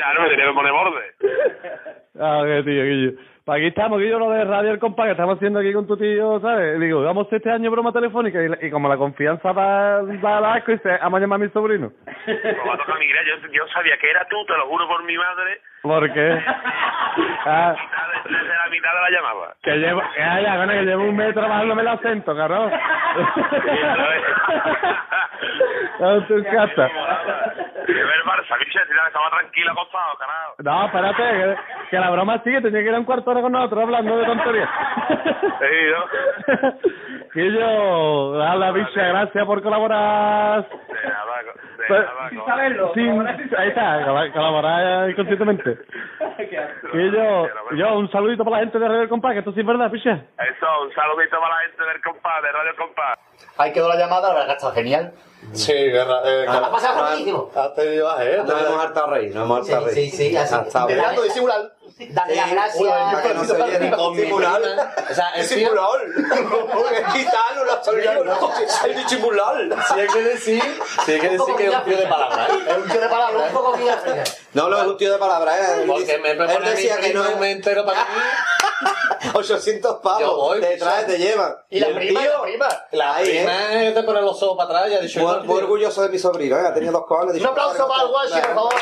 [0.03, 1.13] Ya no me tenía que poner borde.
[2.21, 3.13] Ah, qué tío, Guillo.
[3.45, 5.97] Pues aquí estamos, Guillo, lo de Radio El Compás, que estamos haciendo aquí con tu
[5.97, 6.79] tío, ¿sabes?
[6.79, 10.73] Digo, vamos este año broma telefónica y, y como la confianza va, va al asco,
[10.73, 11.91] dice, vamos a llamar a mi sobrino.
[12.07, 15.03] No va a tocar mi yo, yo sabía que era tú, te lo juro por
[15.05, 16.43] mi madre, ¿Por qué?
[17.45, 17.75] Ah,
[18.25, 19.55] desde la mitad de la llamada.
[19.63, 22.73] que llevo, que haya, bueno, que llevo un mes trabajándome el acento, cabrón.
[26.01, 26.89] No, tú encanta.
[27.87, 30.55] Que ver Barça, bicho, si ya estaba tranquilo acostado, carajo.
[30.59, 31.57] No, espérate, que,
[31.91, 34.17] que la broma sigue, tenía que ir a un cuarto de hora con nosotros hablando
[34.17, 34.71] de tonterías.
[35.61, 36.73] Sí, ¿no?
[37.33, 40.67] Que yo, da la bicha, gracias por colaborar.
[40.69, 41.43] De nada,
[41.79, 42.29] de Pues, nada.
[42.29, 42.93] sin saberlo,
[43.59, 45.72] ahí está, col- colaborar inconscientemente.
[46.37, 49.67] Que yo, yo, un saludito para la gente de Radio Compás, que esto sí es
[49.67, 50.13] verdad, picha.
[50.13, 53.19] Eso, un saludito para la gente del compás, de Radio Compás.
[53.59, 55.13] Ahí quedó la llamada, la verdad que estado genial.
[55.55, 56.21] Sí, guerra.
[56.25, 57.51] Eh, Ha pasado rapidísimo.
[57.55, 58.43] Has tenido baje, ¿eh?
[58.45, 60.11] Nos hemos hartado a reír, nos hemos hartado a reír.
[60.11, 60.55] Sí, sí, sí, así.
[60.55, 60.81] Ha.
[60.83, 61.73] Intentando disimular.
[62.11, 62.89] Darle las gracias.
[62.89, 64.63] Para que no se oye ni con Disimular.
[65.11, 66.01] O sea, el simulador.
[67.13, 68.03] Gitano, lo estoy
[68.87, 69.57] El disimular.
[69.89, 72.53] Si hay que decir, si hay que decir que es un tío de palabras, ¿eh?
[72.69, 73.43] Es un tío de palabras.
[73.49, 73.79] Un poco.
[74.55, 75.85] No, no, es un tío de palabras, ¿eh?
[75.87, 78.11] Porque me propone decía que no me entero para mí.
[79.35, 80.61] 800 pavos.
[80.61, 81.55] Te traes, te llevan.
[81.71, 82.69] Y la prima, la prima.
[82.93, 83.45] La Ahí, ¿eh?
[83.45, 85.21] prima es de poner los ojos para atrás y ha dicho...
[85.39, 86.67] Muy, muy orgulloso de mi sobrino, ¿eh?
[86.67, 87.41] Ha tenido dos cojones.
[87.41, 88.73] Un aplauso para el guachi, por favor.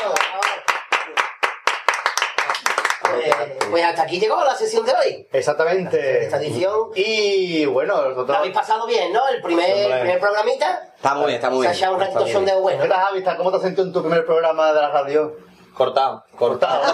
[3.23, 5.27] Eh, Pues hasta aquí llegó la sesión de hoy.
[5.31, 6.23] Exactamente.
[6.25, 6.91] Esta edición.
[6.95, 8.37] Y bueno, Lo nosotros...
[8.37, 9.27] habéis pasado bien, ¿no?
[9.27, 10.81] El primer, primer programita.
[10.95, 11.93] Está muy bien, está muy Se ha bien.
[11.93, 12.61] un ratito sondeo bien.
[12.63, 12.83] bueno.
[12.83, 13.23] ¿Qué tal, Javi?
[13.37, 15.35] ¿Cómo te has sentido en tu primer programa de la radio?
[15.73, 16.81] Cortado, cortado.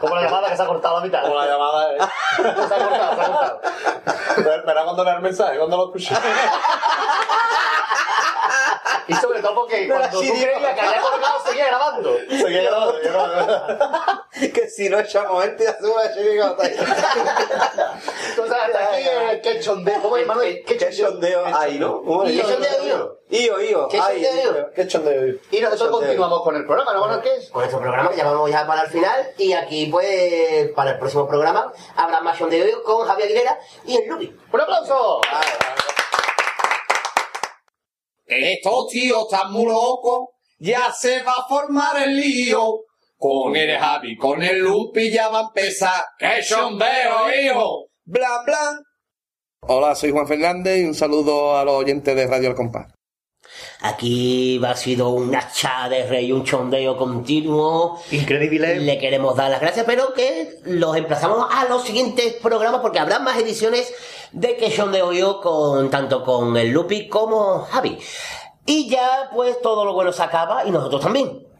[0.00, 1.22] Como la llamada que se ha cortado a la mitad.
[1.22, 1.98] Como la llamada, ¿eh?
[2.36, 3.60] se ha cortado, se ha cortado.
[4.56, 6.14] Espera cuando vea el mensaje, cuando lo escuche.
[9.08, 12.18] Y sobre todo porque cuando tú creías que había colgado, seguía grabando.
[12.28, 14.22] Seguía grabando, seguía grabando.
[14.52, 16.66] que si no echamos gente, a chirigota.
[16.66, 20.02] Entonces, hasta aquí el que chondeo.
[20.02, 20.64] ¿Cómo es, Manuel?
[20.66, 22.02] ¿Qué Qué chondeo ahí, ¿no?
[22.24, 23.18] ¿Qué chondeo, Io?
[23.28, 23.88] Io, Io.
[23.88, 24.70] ¿Qué ay, chondeo?
[24.74, 25.34] Qué chondeo.
[25.50, 25.98] Y nosotros Chondeo.
[25.98, 27.20] continuamos con el programa, ¿no, Manuel?
[27.22, 27.50] ¿Qué es?
[27.50, 29.32] Con nuestro programa que ya vamos ya para el final.
[29.38, 34.08] Y aquí, pues, para el próximo programa, habrá más sondeo con Javier Aguilera y el
[34.08, 34.36] Lupi.
[34.52, 35.20] ¡Un aplauso!
[38.34, 40.28] Estos tíos están muy locos,
[40.58, 42.80] ya se va a formar el lío.
[43.16, 46.02] Con el Javi, con el Lupi ya va a empezar.
[46.18, 47.86] ¡Qué chondeo, hijo!
[48.04, 48.78] Blan, blan.
[49.60, 52.92] Hola, soy Juan Fernández y un saludo a los oyentes de Radio El Compás.
[53.80, 58.00] Aquí ha sido una hacha de rey, un chondeo continuo.
[58.10, 58.80] Increíble.
[58.80, 63.18] Le queremos dar las gracias, pero que los emplazamos a los siguientes programas porque habrá
[63.18, 63.92] más ediciones
[64.32, 67.98] de Que Chondeo Yo con tanto con el Lupi como Javi.
[68.64, 71.51] Y ya pues todo lo bueno se acaba y nosotros también.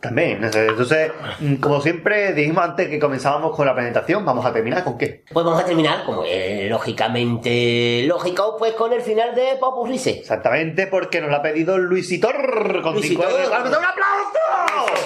[0.00, 4.82] También, entonces, mm, como siempre dijimos antes que comenzábamos con la presentación, vamos a terminar
[4.82, 5.24] con qué.
[5.30, 6.24] Pues vamos a terminar, como
[6.68, 10.20] lógicamente lógico, pues con el final de Popus Rice.
[10.20, 13.26] Exactamente, porque nos lo ha pedido Luisitor con Luisitor.
[13.26, 13.50] 5 euros.
[13.50, 15.04] ¡Vamos a dar ¡Un aplauso!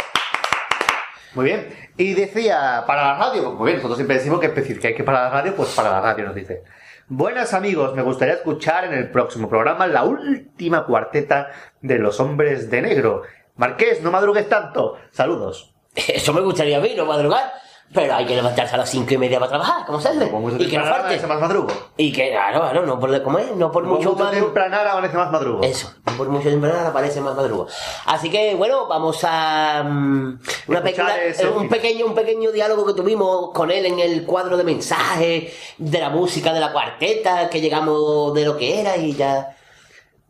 [1.34, 1.66] Muy bien.
[1.96, 5.24] Y decía, para la radio, pues muy bien, nosotros siempre decimos que especificáis que para
[5.24, 6.62] la radio, pues para la radio nos dice.
[7.08, 11.50] Buenas amigos, me gustaría escuchar en el próximo programa la última cuarteta
[11.82, 13.22] de los hombres de negro.
[13.56, 14.96] Marqués, no madrugues tanto.
[15.10, 15.72] Saludos.
[15.94, 17.52] Eso me gustaría a mí, no madrugar.
[17.92, 20.24] Pero hay que levantarse a las cinco y media para trabajar, como se hace.
[20.58, 21.24] Y que no falte.
[21.28, 21.68] más madrugo.
[21.96, 23.54] Y que, claro, claro, no por, ¿cómo es?
[23.54, 24.46] No por mucho mucho madrugo.
[24.46, 25.62] tempranar amanece más madrugo.
[25.62, 27.68] Eso, no por mucho tempranar aparece más madrugo.
[28.06, 29.84] Así que, bueno, vamos a...
[29.84, 34.24] mm, una película- ese un, pequeño, un pequeño diálogo que tuvimos con él en el
[34.24, 38.96] cuadro de mensajes, de la música de la cuarteta, que llegamos de lo que era
[38.96, 39.56] y ya...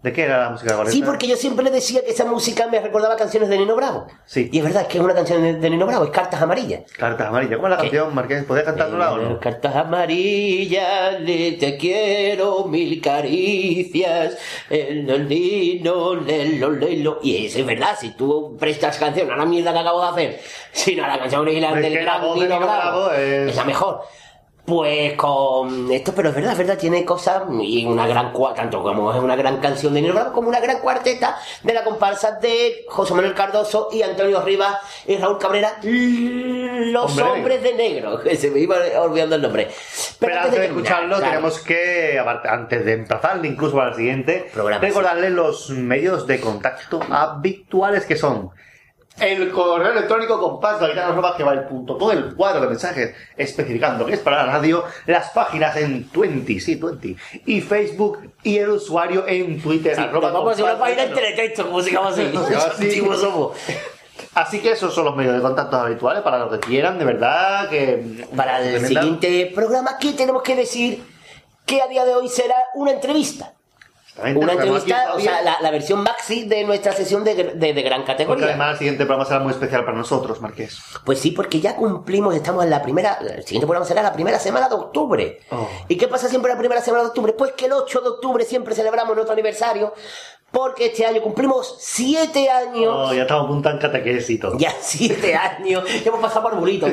[0.05, 2.67] ¿De qué era la música de Sí, porque yo siempre le decía que esa música
[2.67, 4.07] me recordaba canciones de Nino Bravo.
[4.27, 4.51] Sí.
[4.53, 6.83] Y es verdad, es que es una canción de, de Nino Bravo, es Cartas Amarillas.
[6.93, 7.57] Cartas amarillas.
[7.57, 8.45] ¿Cómo es la canción, Marqués?
[8.45, 9.41] ¿Podrías cantárnosla o no?
[9.41, 14.37] Cartas amarillas, le te quiero mil caricias,
[14.69, 17.19] el nino, lelo, lelo.
[17.23, 20.41] Y eso es verdad, si tú prestas canción a la mierda que acabo de hacer,
[20.73, 22.67] sino a la canción original Es del gran Nino Nino Bravo,
[23.07, 24.03] Bravo es- es la mejor.
[24.67, 29.13] Pues con esto, pero es verdad, es verdad, tiene cosas y una gran tanto como
[29.13, 32.87] es una gran canción de Nino Bravo como una gran cuarteta de la comparsa de
[32.89, 38.37] José Manuel Cardoso y Antonio Rivas y Raúl Cabrera, los Hombre hombres de negro, que
[38.37, 39.69] se me iba olvidando el nombre.
[40.19, 41.31] Pero antes de escucharlo, claro.
[41.31, 44.51] tenemos que, antes de emplazarle incluso para el siguiente,
[44.81, 48.51] recordarle los medios de contacto habituales que son
[49.21, 55.31] el correo electrónico compás el cuadro de mensajes especificando que es para la radio, las
[55.31, 57.17] páginas en 20, sí, 20,
[57.47, 59.99] y Facebook y el usuario en Twitter.
[59.99, 62.23] arroba Vamos a hacer una página en del teletexto, como se llama así.
[62.23, 62.85] Así.
[62.85, 63.57] Antiguos somos.
[64.35, 67.69] Así que esos son los medios de contacto habituales para los que quieran, de verdad,
[67.69, 68.27] que...
[68.35, 71.05] Para el siguiente programa, ¿qué tenemos que decir?
[71.65, 73.54] Que a día de hoy será una entrevista.
[74.17, 78.01] Una entrevista, o sea, la, la versión maxi de nuestra sesión de, de- de gran
[78.03, 78.47] Porque categoría.
[78.47, 80.79] además el siguiente programa será muy especial para nosotros, Marqués.
[81.05, 84.39] Pues sí, porque ya cumplimos, estamos en la primera, el siguiente programa será la primera
[84.39, 85.41] semana de octubre.
[85.51, 85.69] Oh.
[85.89, 87.33] ¿Y qué pasa siempre la primera semana de octubre?
[87.33, 89.93] Pues que el 8 de octubre siempre celebramos nuestro aniversario,
[90.55, 92.95] porque este año cumplimos siete años.
[92.97, 94.57] Oh, ya estamos a punto en catequesis y todo.
[94.57, 96.87] Ya siete años, ya hemos pasado por burrito.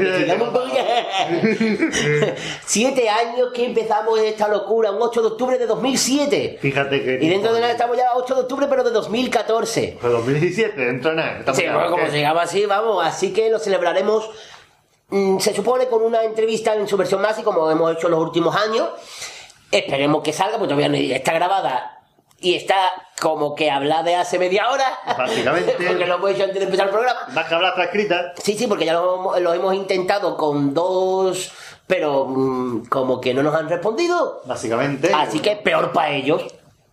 [2.65, 6.57] siete años que empezamos esta locura, un 8 de octubre de 2007.
[6.59, 7.19] Fíjate que...
[7.21, 9.99] Y dentro de nada estamos ya a 8 de octubre, pero de 2014.
[10.01, 11.37] Pues 2017, dentro de nada.
[11.37, 14.27] estamos Sí, bueno, como se llama así, vamos, así que lo celebraremos,
[15.09, 18.13] mm, se supone, con una entrevista en su versión más y como hemos hecho en
[18.13, 18.89] los últimos años.
[19.71, 22.00] Esperemos que salga, pues todavía no está grabada
[22.41, 22.75] y está
[23.21, 24.85] como que habla de hace media hora.
[25.17, 25.73] Básicamente.
[25.87, 27.19] porque lo hemos hecho antes de empezar el programa.
[27.33, 28.33] Más que hablar está escrita.
[28.41, 31.51] Sí, sí, porque ya lo, hemos- lo hemos intentado con dos,
[31.87, 34.41] pero mm, como que no nos han respondido.
[34.45, 35.11] Básicamente.
[35.13, 36.43] Así que peor para ellos.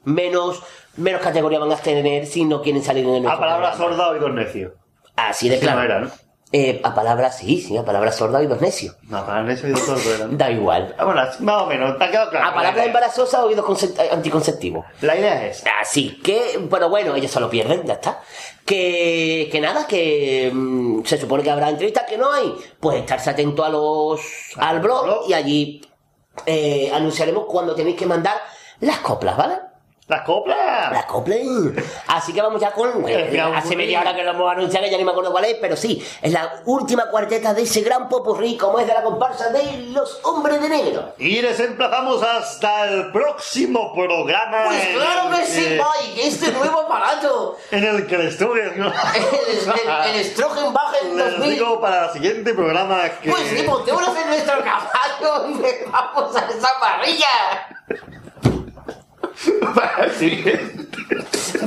[0.04, 0.62] Menos,
[0.96, 4.32] menos categoría van a tener si no quieren salir en el A palabra sorda, oídos
[4.32, 4.72] necios.
[5.16, 5.78] Así de Sí, claro.
[5.80, 6.10] no era, ¿no?
[6.50, 8.96] Eh, a palabras sí, sí, a palabras sorda, oídos necios.
[9.02, 10.38] No, a palabra necio, oídos sordos.
[10.38, 10.94] Da igual.
[10.98, 12.46] Ah, Bueno, más o menos, te ha quedado claro.
[12.46, 14.86] A palabras embarazosas, oídos eh, anticonceptivos.
[15.02, 15.70] La idea es esa.
[15.80, 18.22] Así que, bueno, bueno, ellos se lo pierden, ya está.
[18.64, 22.54] Que, que nada, que mm, se supone que habrá entrevistas, que no hay.
[22.80, 24.20] Pues estarse atento a los,
[24.56, 25.82] al blog y allí
[26.46, 28.36] eh, anunciaremos cuando tenéis que mandar
[28.80, 29.54] las coplas, ¿vale?
[30.08, 30.90] ¡Las coplas!
[30.90, 31.38] Las coplas.
[32.06, 33.04] Así que vamos ya con.
[33.04, 35.56] Gran hace media hora que lo hemos anunciado, que ya ni me acuerdo cuál es,
[35.60, 39.50] pero sí, es la última cuarteta de ese gran popurrí, como es de la comparsa
[39.50, 41.12] de los hombres de negro.
[41.18, 44.64] Y les emplazamos hasta el próximo programa.
[44.68, 47.58] Pues en claro que sí, Mike, este nuevo aparato.
[47.70, 48.72] En el que les tuve.
[48.76, 48.86] ¿no?
[48.86, 51.50] El, el, el Strogen Wagen Les 2000.
[51.50, 53.30] digo para el siguiente programa que.
[53.30, 57.26] Pues sí, montémonos en nuestro caballo y vamos a esa parrilla.
[59.74, 60.88] Para el siguiente.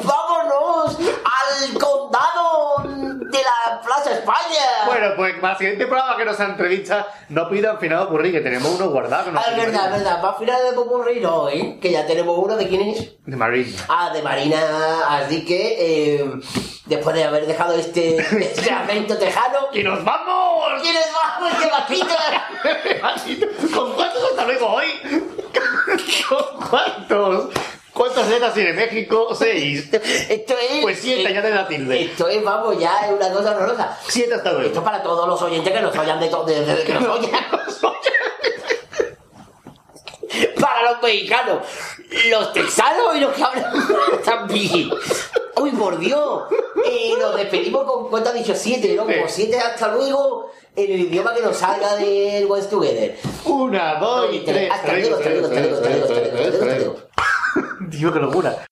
[0.04, 4.86] Vámonos al condado de la Plaza España.
[4.86, 8.70] Bueno, pues para el siguiente programa que nos entrevista, no pidan final ocurrir, que tenemos
[8.72, 9.32] uno guardado.
[9.32, 10.24] nos Ah, es verdad, es verdad.
[10.24, 11.78] Va a final de popurrí, no, ¿eh?
[11.82, 13.12] Que ya tenemos uno de quién es.
[13.26, 13.78] De Marina.
[13.88, 14.60] Ah, de Marina.
[15.10, 16.32] Así que, eh,
[16.86, 19.68] después de haber dejado este, este acento tejano.
[19.74, 20.82] ¡Y nos vamos!
[20.82, 22.18] ¿Quiénes vamos, qué vaquita?
[23.76, 24.88] ¿Con cuántos hasta luego hoy?
[26.30, 27.50] ¿Con cuántos?
[27.94, 29.36] ¿Cuántas letras tiene México?
[29.36, 29.90] Seis.
[29.92, 30.82] Esto es.
[30.82, 32.04] Pues siete, añade la tilde.
[32.04, 33.98] Esto es, vamos, ya es una cosa horrorosa.
[34.08, 34.68] Siete hasta luego.
[34.68, 37.08] Esto es para todos los oyentes que nos oyan de todo, desde de, que nos
[37.08, 37.32] oyan.
[40.60, 41.60] para los mexicanos,
[42.30, 43.74] los texanos y los que hablan
[44.26, 44.90] también.
[45.58, 46.44] Uy, por Dios.
[46.86, 48.56] Eh, nos despedimos con, ¿cuánto ha dicho?
[48.56, 49.04] Siete, ¿no?
[49.04, 53.18] Como siete hasta luego en el idioma que nos salga del West Together.
[53.46, 54.72] Una, dos y tres.
[54.72, 56.98] Hasta luego, hasta luego, hasta luego, hasta luego, hasta luego,
[57.90, 58.66] Dios, qué locura.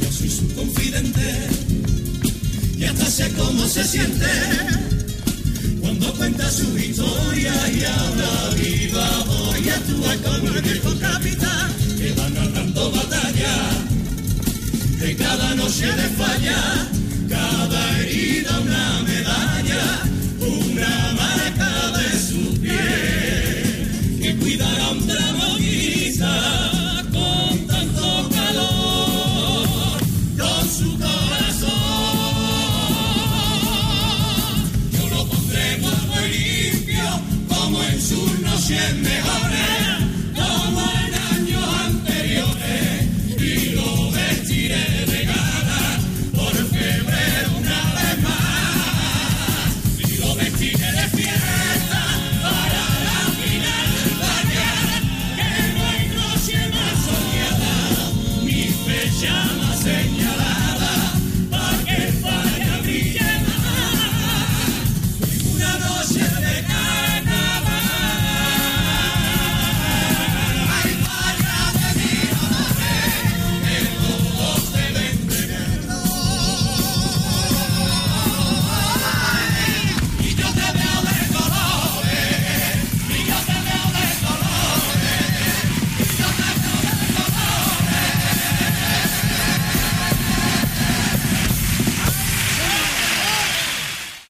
[0.00, 1.48] Yo soy su confidente
[2.76, 4.26] y hasta sé cómo se siente
[5.80, 9.24] cuando cuenta su historia y habla viva.
[9.26, 13.70] Voy a actuar como el viejo capitán que va narrando batalla.
[15.00, 16.88] Que cada noche le falla
[17.28, 20.17] cada herida una medalla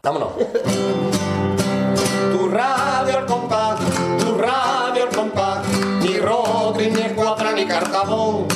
[0.00, 0.28] Vámonos.
[2.32, 3.80] Tu radio al compás,
[4.20, 5.66] tu radio al compás,
[6.00, 8.46] ni Rodri, ni Escuadra, ni Cartabón.